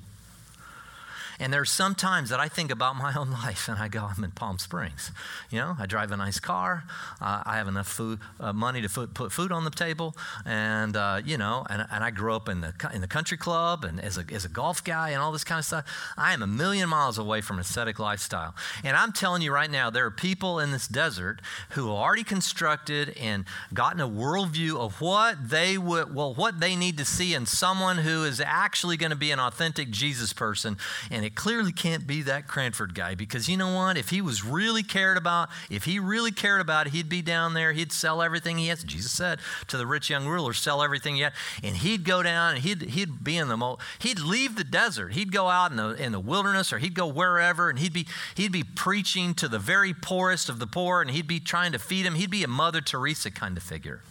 and 1.40 1.54
there's 1.54 1.72
some 1.72 1.96
times 1.96 2.30
that 2.30 2.40
I 2.40 2.50
think 2.50 2.70
about 2.70 2.96
my 2.96 3.14
own 3.14 3.32
life 3.44 3.68
and 3.70 3.80
I 3.80 3.88
go, 3.88 4.10
I'm 4.16 4.24
in 4.24 4.32
Palm 4.32 4.60
Springs. 4.60 5.12
You 5.50 5.60
know, 5.60 5.76
I 5.80 5.86
drive 5.86 6.12
a 6.12 6.18
nice 6.18 6.40
car. 6.40 6.84
Uh, 7.22 7.44
I 7.46 7.56
have 7.58 7.68
enough 7.68 7.88
food, 7.88 8.20
uh, 8.40 8.52
money 8.52 8.82
to 8.82 8.90
food, 8.90 9.14
put 9.14 9.32
food 9.32 9.52
on 9.52 9.64
the 9.64 9.70
table. 9.70 10.16
And, 10.46 10.96
uh, 10.96 11.22
you 11.24 11.38
know, 11.38 11.66
and, 11.70 11.86
and 11.90 12.04
I 12.04 12.12
grew 12.12 12.34
up 12.34 12.50
in 12.50 12.62
the, 12.62 12.74
in 12.94 13.02
the 13.02 13.08
country 13.08 13.38
club 13.38 13.86
and 13.86 14.00
as 14.00 14.18
a, 14.18 14.26
as 14.34 14.44
a 14.44 14.50
golf 14.50 14.84
guy 14.84 15.10
and 15.10 15.22
all 15.22 15.32
this 15.32 15.44
kind 15.44 15.60
of 15.60 15.66
stuff. 15.66 15.86
I 16.18 16.34
am 16.34 16.44
a 16.44 16.48
million 16.48 16.90
miles 16.90 17.18
away 17.18 17.42
from 17.42 17.58
ascetic 17.60 18.00
lifestyle. 18.00 18.54
And 18.84 18.98
I'm 18.98 19.14
telling 19.14 19.42
you 19.42 19.54
right 19.54 19.72
now, 19.72 19.90
there 19.90 20.06
are 20.06 20.12
people 20.12 20.60
in 20.60 20.72
this 20.72 20.88
desert 20.88 21.42
who 21.72 21.88
have 21.88 21.96
already 21.96 22.24
constructed 22.24 23.16
and 23.18 23.46
gotten 23.74 24.02
a 24.02 24.10
worldview 24.10 24.78
of 24.78 25.00
what 25.00 25.50
they 25.50 25.78
would, 25.78 26.14
well, 26.14 26.34
what 26.34 26.60
they 26.60 26.76
need 26.76 26.98
to 26.98 27.06
see 27.06 27.34
in 27.34 27.46
someone 27.46 28.00
who 28.00 28.24
is 28.26 28.42
actually 28.42 28.98
going 28.98 29.12
to 29.12 29.16
be 29.16 29.32
an 29.32 29.40
authentic 29.40 29.90
Jesus 29.90 30.34
person. 30.34 30.78
And 31.10 31.29
it 31.30 31.36
clearly 31.36 31.72
can't 31.72 32.08
be 32.08 32.24
that 32.24 32.48
Cranford 32.48 32.96
guy 32.96 33.14
because 33.14 33.48
you 33.48 33.56
know 33.56 33.76
what? 33.76 34.00
If 34.00 34.10
he 34.10 34.20
was 34.20 34.44
really 34.44 34.82
cared 34.82 35.16
about, 35.16 35.50
if 35.70 35.84
he 35.84 36.00
really 36.00 36.32
cared 36.32 36.60
about 36.60 36.88
it, 36.88 36.94
he'd 36.94 37.08
be 37.08 37.22
down 37.22 37.54
there. 37.54 37.72
He'd 37.72 37.92
sell 37.92 38.24
everything 38.24 38.58
he 38.58 38.70
has. 38.70 38.84
Jesus 38.84 39.12
said 39.12 39.40
to 39.68 39.78
the 39.78 39.86
rich 39.86 40.10
young 40.10 40.26
ruler, 40.26 40.54
sell 40.54 40.82
everything 40.82 41.18
he 41.18 41.22
had. 41.22 41.34
And 41.62 41.78
he'd 41.78 42.04
go 42.04 42.24
down 42.24 42.56
and 42.56 42.64
he'd, 42.64 42.82
he'd 42.82 43.24
be 43.24 43.38
in 43.38 43.48
the, 43.48 43.58
mo- 43.58 43.78
he'd 44.00 44.20
leave 44.20 44.56
the 44.56 44.64
desert. 44.64 45.14
He'd 45.14 45.32
go 45.32 45.50
out 45.50 45.70
in 45.70 45.78
the, 45.78 45.90
in 46.04 46.14
the 46.14 46.20
wilderness 46.20 46.74
or 46.74 46.80
he'd 46.80 46.96
go 46.96 47.06
wherever 47.06 47.70
and 47.70 47.78
he'd 47.78 47.94
be, 47.94 48.08
he'd 48.34 48.52
be 48.52 48.64
preaching 48.64 49.36
to 49.36 49.48
the 49.48 49.60
very 49.60 49.94
poorest 49.94 50.50
of 50.50 50.58
the 50.58 50.66
poor 50.66 51.00
and 51.00 51.12
he'd 51.12 51.28
be 51.28 51.40
trying 51.40 51.74
to 51.74 51.80
feed 51.80 52.08
him. 52.08 52.16
He'd 52.16 52.32
be 52.32 52.44
a 52.44 52.48
Mother 52.48 52.82
Teresa 52.82 53.30
kind 53.30 53.56
of 53.56 53.62
figure. 53.62 54.02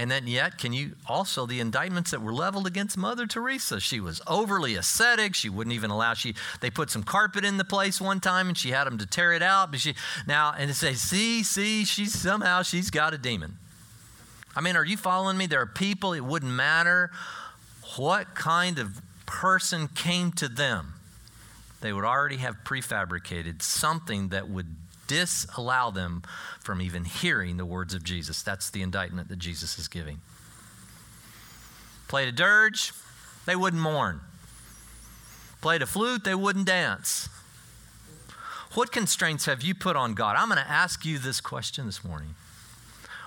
And 0.00 0.10
then, 0.10 0.26
yet, 0.26 0.56
can 0.56 0.72
you 0.72 0.92
also 1.06 1.44
the 1.44 1.60
indictments 1.60 2.12
that 2.12 2.22
were 2.22 2.32
leveled 2.32 2.66
against 2.66 2.96
Mother 2.96 3.26
Teresa? 3.26 3.80
She 3.80 4.00
was 4.00 4.22
overly 4.26 4.74
ascetic. 4.74 5.34
She 5.34 5.50
wouldn't 5.50 5.74
even 5.74 5.90
allow. 5.90 6.14
She 6.14 6.36
they 6.62 6.70
put 6.70 6.88
some 6.88 7.02
carpet 7.02 7.44
in 7.44 7.58
the 7.58 7.66
place 7.66 8.00
one 8.00 8.18
time, 8.18 8.48
and 8.48 8.56
she 8.56 8.70
had 8.70 8.84
them 8.84 8.96
to 8.96 9.04
tear 9.04 9.34
it 9.34 9.42
out. 9.42 9.70
But 9.70 9.80
she 9.80 9.94
now 10.26 10.54
and 10.56 10.70
to 10.70 10.74
say, 10.74 10.94
see, 10.94 11.42
see, 11.42 11.84
she's 11.84 12.18
somehow 12.18 12.62
she's 12.62 12.88
got 12.88 13.12
a 13.12 13.18
demon. 13.18 13.58
I 14.56 14.62
mean, 14.62 14.74
are 14.74 14.86
you 14.86 14.96
following 14.96 15.36
me? 15.36 15.44
There 15.44 15.60
are 15.60 15.66
people. 15.66 16.14
It 16.14 16.24
wouldn't 16.24 16.50
matter 16.50 17.10
what 17.96 18.34
kind 18.34 18.78
of 18.78 19.02
person 19.26 19.86
came 19.86 20.32
to 20.32 20.48
them. 20.48 20.94
They 21.82 21.92
would 21.92 22.06
already 22.06 22.38
have 22.38 22.64
prefabricated 22.64 23.60
something 23.60 24.30
that 24.30 24.48
would 24.48 24.76
disallow 25.10 25.90
them 25.90 26.22
from 26.60 26.80
even 26.80 27.04
hearing 27.04 27.56
the 27.56 27.66
words 27.66 27.94
of 27.94 28.04
Jesus. 28.04 28.42
That's 28.42 28.70
the 28.70 28.80
indictment 28.80 29.28
that 29.28 29.38
Jesus 29.40 29.78
is 29.78 29.88
giving. 29.88 30.20
Played 32.06 32.28
a 32.28 32.32
dirge, 32.32 32.92
they 33.44 33.56
wouldn't 33.56 33.82
mourn. 33.82 34.20
Played 35.60 35.82
a 35.82 35.86
flute, 35.86 36.24
they 36.24 36.34
wouldn't 36.34 36.66
dance. 36.66 37.28
What 38.74 38.92
constraints 38.92 39.46
have 39.46 39.62
you 39.62 39.74
put 39.74 39.96
on 39.96 40.14
God? 40.14 40.36
I'm 40.36 40.48
going 40.48 40.62
to 40.62 40.70
ask 40.70 41.04
you 41.04 41.18
this 41.18 41.40
question 41.40 41.86
this 41.86 42.04
morning. 42.04 42.36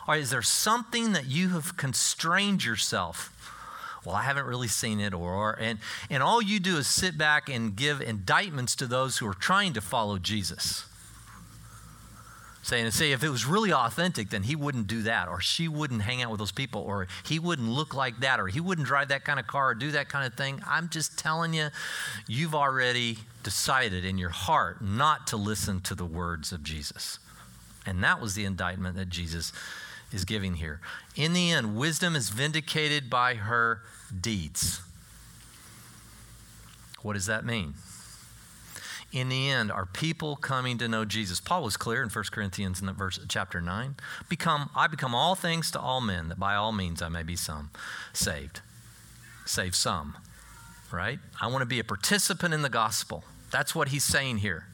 Or 0.07 0.15
is 0.15 0.29
there 0.29 0.41
something 0.41 1.11
that 1.11 1.25
you 1.25 1.49
have 1.49 1.75
constrained 1.75 2.63
yourself 2.63 3.29
well, 4.05 4.15
I 4.15 4.23
haven't 4.23 4.47
really 4.47 4.67
seen 4.67 4.99
it, 4.99 5.13
or, 5.13 5.57
and, 5.61 5.79
and 6.09 6.21
all 6.21 6.41
you 6.41 6.59
do 6.59 6.75
is 6.75 6.87
sit 6.87 7.17
back 7.17 7.47
and 7.47 7.73
give 7.73 8.01
indictments 8.01 8.75
to 8.75 8.85
those 8.85 9.17
who 9.17 9.27
are 9.27 9.33
trying 9.33 9.71
to 9.73 9.81
follow 9.81 10.17
Jesus. 10.17 10.83
Saying, 12.63 12.89
say, 12.91 13.11
if 13.11 13.25
it 13.25 13.29
was 13.29 13.45
really 13.45 13.73
authentic, 13.73 14.29
then 14.29 14.43
he 14.43 14.55
wouldn't 14.55 14.87
do 14.87 15.01
that, 15.01 15.27
or 15.27 15.41
she 15.41 15.67
wouldn't 15.67 16.03
hang 16.03 16.21
out 16.21 16.31
with 16.31 16.39
those 16.39 16.53
people, 16.53 16.81
or 16.81 17.07
he 17.25 17.37
wouldn't 17.37 17.67
look 17.67 17.93
like 17.93 18.21
that, 18.21 18.39
or 18.39 18.47
he 18.47 18.61
wouldn't 18.61 18.87
drive 18.87 19.09
that 19.09 19.25
kind 19.25 19.37
of 19.37 19.47
car, 19.47 19.71
or 19.71 19.75
do 19.75 19.91
that 19.91 20.07
kind 20.07 20.25
of 20.25 20.33
thing. 20.35 20.61
I'm 20.65 20.87
just 20.87 21.19
telling 21.19 21.53
you, 21.53 21.67
you've 22.25 22.55
already 22.55 23.17
decided 23.43 24.05
in 24.05 24.17
your 24.17 24.29
heart 24.29 24.81
not 24.81 25.27
to 25.27 25.37
listen 25.37 25.81
to 25.81 25.93
the 25.93 26.05
words 26.05 26.53
of 26.53 26.63
Jesus. 26.63 27.19
And 27.85 28.01
that 28.01 28.21
was 28.21 28.33
the 28.33 28.45
indictment 28.45 28.95
that 28.95 29.09
Jesus 29.09 29.51
is 30.13 30.23
giving 30.23 30.55
here. 30.55 30.79
In 31.17 31.33
the 31.33 31.51
end, 31.51 31.75
wisdom 31.75 32.15
is 32.15 32.29
vindicated 32.29 33.09
by 33.09 33.35
her 33.35 33.81
deeds. 34.17 34.79
What 37.01 37.13
does 37.13 37.25
that 37.25 37.43
mean? 37.43 37.73
In 39.13 39.29
the 39.29 39.47
end, 39.47 39.71
are 39.71 39.85
people 39.85 40.35
coming 40.35 40.79
to 40.79 40.87
know 40.87 41.05
Jesus? 41.05 41.39
Paul 41.39 41.61
was 41.63 41.77
clear 41.77 42.01
in 42.01 42.09
1 42.09 42.23
Corinthians 42.31 42.81
in 42.81 42.91
verse, 42.93 43.19
chapter 43.29 43.61
9. 43.61 43.95
Become, 44.27 44.71
I 44.75 44.87
become 44.87 45.13
all 45.13 45.35
things 45.35 45.69
to 45.71 45.79
all 45.79 46.01
men, 46.01 46.29
that 46.29 46.39
by 46.39 46.55
all 46.55 46.71
means 46.71 46.99
I 46.99 47.09
may 47.09 47.21
be 47.21 47.35
some 47.35 47.69
saved. 48.11 48.61
Save 49.45 49.75
some, 49.75 50.17
right? 50.91 51.19
I 51.39 51.45
want 51.45 51.61
to 51.61 51.67
be 51.67 51.79
a 51.79 51.83
participant 51.83 52.55
in 52.55 52.63
the 52.63 52.69
gospel. 52.69 53.23
That's 53.51 53.75
what 53.75 53.89
he's 53.89 54.03
saying 54.03 54.37
here. 54.37 54.65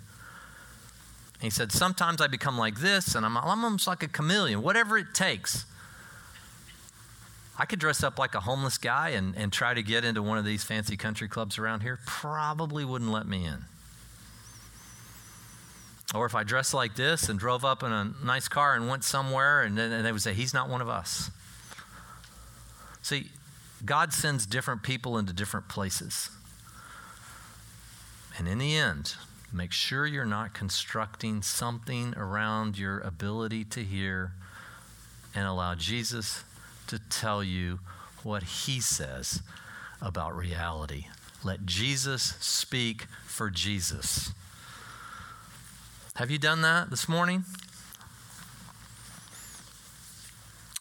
he 1.42 1.50
said, 1.50 1.74
Sometimes 1.74 2.22
I 2.22 2.28
become 2.28 2.58
like 2.58 2.80
this, 2.80 3.16
and 3.16 3.26
I'm, 3.26 3.36
I'm 3.36 3.66
almost 3.66 3.88
like 3.88 4.04
a 4.04 4.08
chameleon, 4.08 4.62
whatever 4.62 4.98
it 4.98 5.14
takes. 5.14 5.66
I 7.58 7.66
could 7.66 7.80
dress 7.80 8.04
up 8.04 8.18
like 8.18 8.36
a 8.36 8.40
homeless 8.40 8.78
guy 8.78 9.10
and, 9.10 9.36
and 9.36 9.52
try 9.52 9.74
to 9.74 9.84
get 9.84 10.06
into 10.06 10.24
one 10.24 10.38
of 10.38 10.46
these 10.46 10.64
fancy 10.64 10.96
country 10.96 11.28
clubs 11.28 11.58
around 11.58 11.82
here. 11.82 12.00
Probably 12.06 12.86
wouldn't 12.86 13.12
let 13.12 13.28
me 13.28 13.44
in. 13.44 13.66
Or 16.14 16.26
if 16.26 16.34
I 16.34 16.44
dressed 16.44 16.74
like 16.74 16.96
this 16.96 17.30
and 17.30 17.38
drove 17.38 17.64
up 17.64 17.84
in 17.84 17.92
a 17.92 18.12
nice 18.24 18.48
car 18.48 18.76
and 18.76 18.88
went 18.88 19.04
somewhere, 19.04 19.62
and 19.62 19.78
then 19.78 19.92
and 19.92 20.06
they 20.06 20.12
would 20.12 20.22
say, 20.22 20.34
He's 20.34 20.54
not 20.54 20.70
one 20.70 20.82
of 20.82 20.90
us. 20.90 21.30
See, 23.02 23.30
God 23.86 24.12
sends 24.12 24.46
different 24.46 24.84
people 24.84 25.18
into 25.18 25.34
different 25.34 25.68
places. 25.68 26.32
And 28.38 28.48
in 28.48 28.58
the 28.58 28.76
end, 28.76 29.16
make 29.52 29.72
sure 29.72 30.06
you're 30.06 30.26
not 30.26 30.54
constructing 30.54 31.42
something 31.42 32.14
around 32.18 32.78
your 32.78 33.00
ability 33.00 33.64
to 33.66 33.84
hear 33.84 34.32
and 35.36 35.46
allow 35.46 35.76
Jesus 35.76 36.44
to 36.88 37.00
tell 37.00 37.44
you 37.44 37.80
what 38.24 38.44
he 38.44 38.80
says 38.80 39.42
about 40.02 40.36
reality. 40.36 41.06
Let 41.44 41.66
Jesus 41.66 42.36
speak 42.40 43.04
for 43.26 43.50
Jesus. 43.50 44.34
Have 46.20 46.30
you 46.30 46.38
done 46.38 46.64
that 46.64 46.90
this 46.90 47.08
morning? 47.08 47.46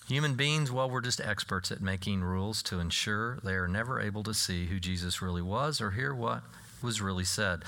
Human 0.08 0.34
beings, 0.34 0.72
well, 0.72 0.90
we're 0.90 1.00
just 1.00 1.20
experts 1.20 1.70
at 1.70 1.80
making 1.80 2.22
rules 2.22 2.60
to 2.64 2.80
ensure 2.80 3.38
they 3.44 3.52
are 3.52 3.68
never 3.68 4.00
able 4.00 4.24
to 4.24 4.34
see 4.34 4.66
who 4.66 4.80
Jesus 4.80 5.22
really 5.22 5.40
was 5.40 5.80
or 5.80 5.92
hear 5.92 6.12
what 6.12 6.42
was 6.82 7.00
really 7.00 7.22
said. 7.22 7.62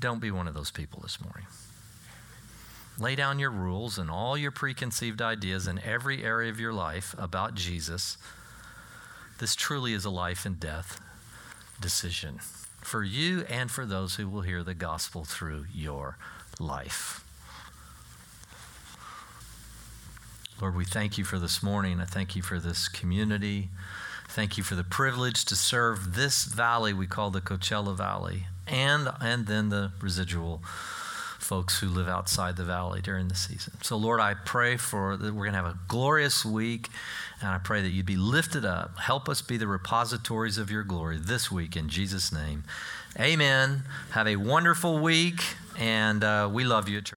Don't 0.00 0.18
be 0.18 0.32
one 0.32 0.48
of 0.48 0.54
those 0.54 0.72
people 0.72 0.98
this 1.00 1.20
morning. 1.20 1.46
Lay 2.98 3.14
down 3.14 3.38
your 3.38 3.52
rules 3.52 3.98
and 3.98 4.10
all 4.10 4.36
your 4.36 4.50
preconceived 4.50 5.22
ideas 5.22 5.68
in 5.68 5.78
every 5.78 6.24
area 6.24 6.50
of 6.50 6.58
your 6.58 6.72
life 6.72 7.14
about 7.16 7.54
Jesus. 7.54 8.18
This 9.38 9.54
truly 9.54 9.92
is 9.92 10.04
a 10.04 10.10
life 10.10 10.44
and 10.44 10.58
death 10.58 11.00
decision 11.80 12.40
for 12.80 13.04
you 13.04 13.42
and 13.42 13.70
for 13.70 13.86
those 13.86 14.16
who 14.16 14.28
will 14.28 14.42
hear 14.42 14.64
the 14.64 14.74
gospel 14.74 15.24
through 15.24 15.66
your 15.72 16.18
life. 16.60 17.24
Lord, 20.60 20.76
we 20.76 20.84
thank 20.84 21.18
you 21.18 21.24
for 21.24 21.38
this 21.38 21.62
morning. 21.62 22.00
I 22.00 22.04
thank 22.04 22.36
you 22.36 22.42
for 22.42 22.60
this 22.60 22.86
community. 22.86 23.70
Thank 24.28 24.56
you 24.56 24.62
for 24.62 24.76
the 24.76 24.84
privilege 24.84 25.44
to 25.46 25.56
serve 25.56 26.14
this 26.14 26.44
valley 26.44 26.92
we 26.92 27.06
call 27.06 27.30
the 27.30 27.40
Coachella 27.40 27.96
Valley 27.96 28.44
and, 28.66 29.08
and 29.20 29.46
then 29.46 29.70
the 29.70 29.92
residual 30.00 30.62
folks 31.38 31.80
who 31.80 31.88
live 31.88 32.08
outside 32.08 32.56
the 32.56 32.64
valley 32.64 33.00
during 33.00 33.28
the 33.28 33.34
season. 33.34 33.74
So, 33.82 33.96
Lord, 33.96 34.20
I 34.20 34.34
pray 34.34 34.76
for 34.76 35.16
that 35.16 35.34
we're 35.34 35.44
going 35.44 35.52
to 35.52 35.62
have 35.62 35.66
a 35.66 35.78
glorious 35.88 36.44
week, 36.44 36.88
and 37.40 37.50
I 37.50 37.58
pray 37.58 37.82
that 37.82 37.90
you'd 37.90 38.06
be 38.06 38.16
lifted 38.16 38.64
up. 38.64 38.98
Help 38.98 39.28
us 39.28 39.42
be 39.42 39.56
the 39.56 39.66
repositories 39.66 40.56
of 40.56 40.70
your 40.70 40.84
glory 40.84 41.18
this 41.18 41.50
week 41.50 41.76
in 41.76 41.88
Jesus' 41.88 42.32
name. 42.32 42.64
Amen. 43.20 43.82
Have 44.12 44.26
a 44.26 44.36
wonderful 44.36 44.98
week, 44.98 45.42
and 45.78 46.24
uh, 46.24 46.48
we 46.50 46.64
love 46.64 46.88
you 46.88 46.98
at 46.98 47.04
church. 47.04 47.10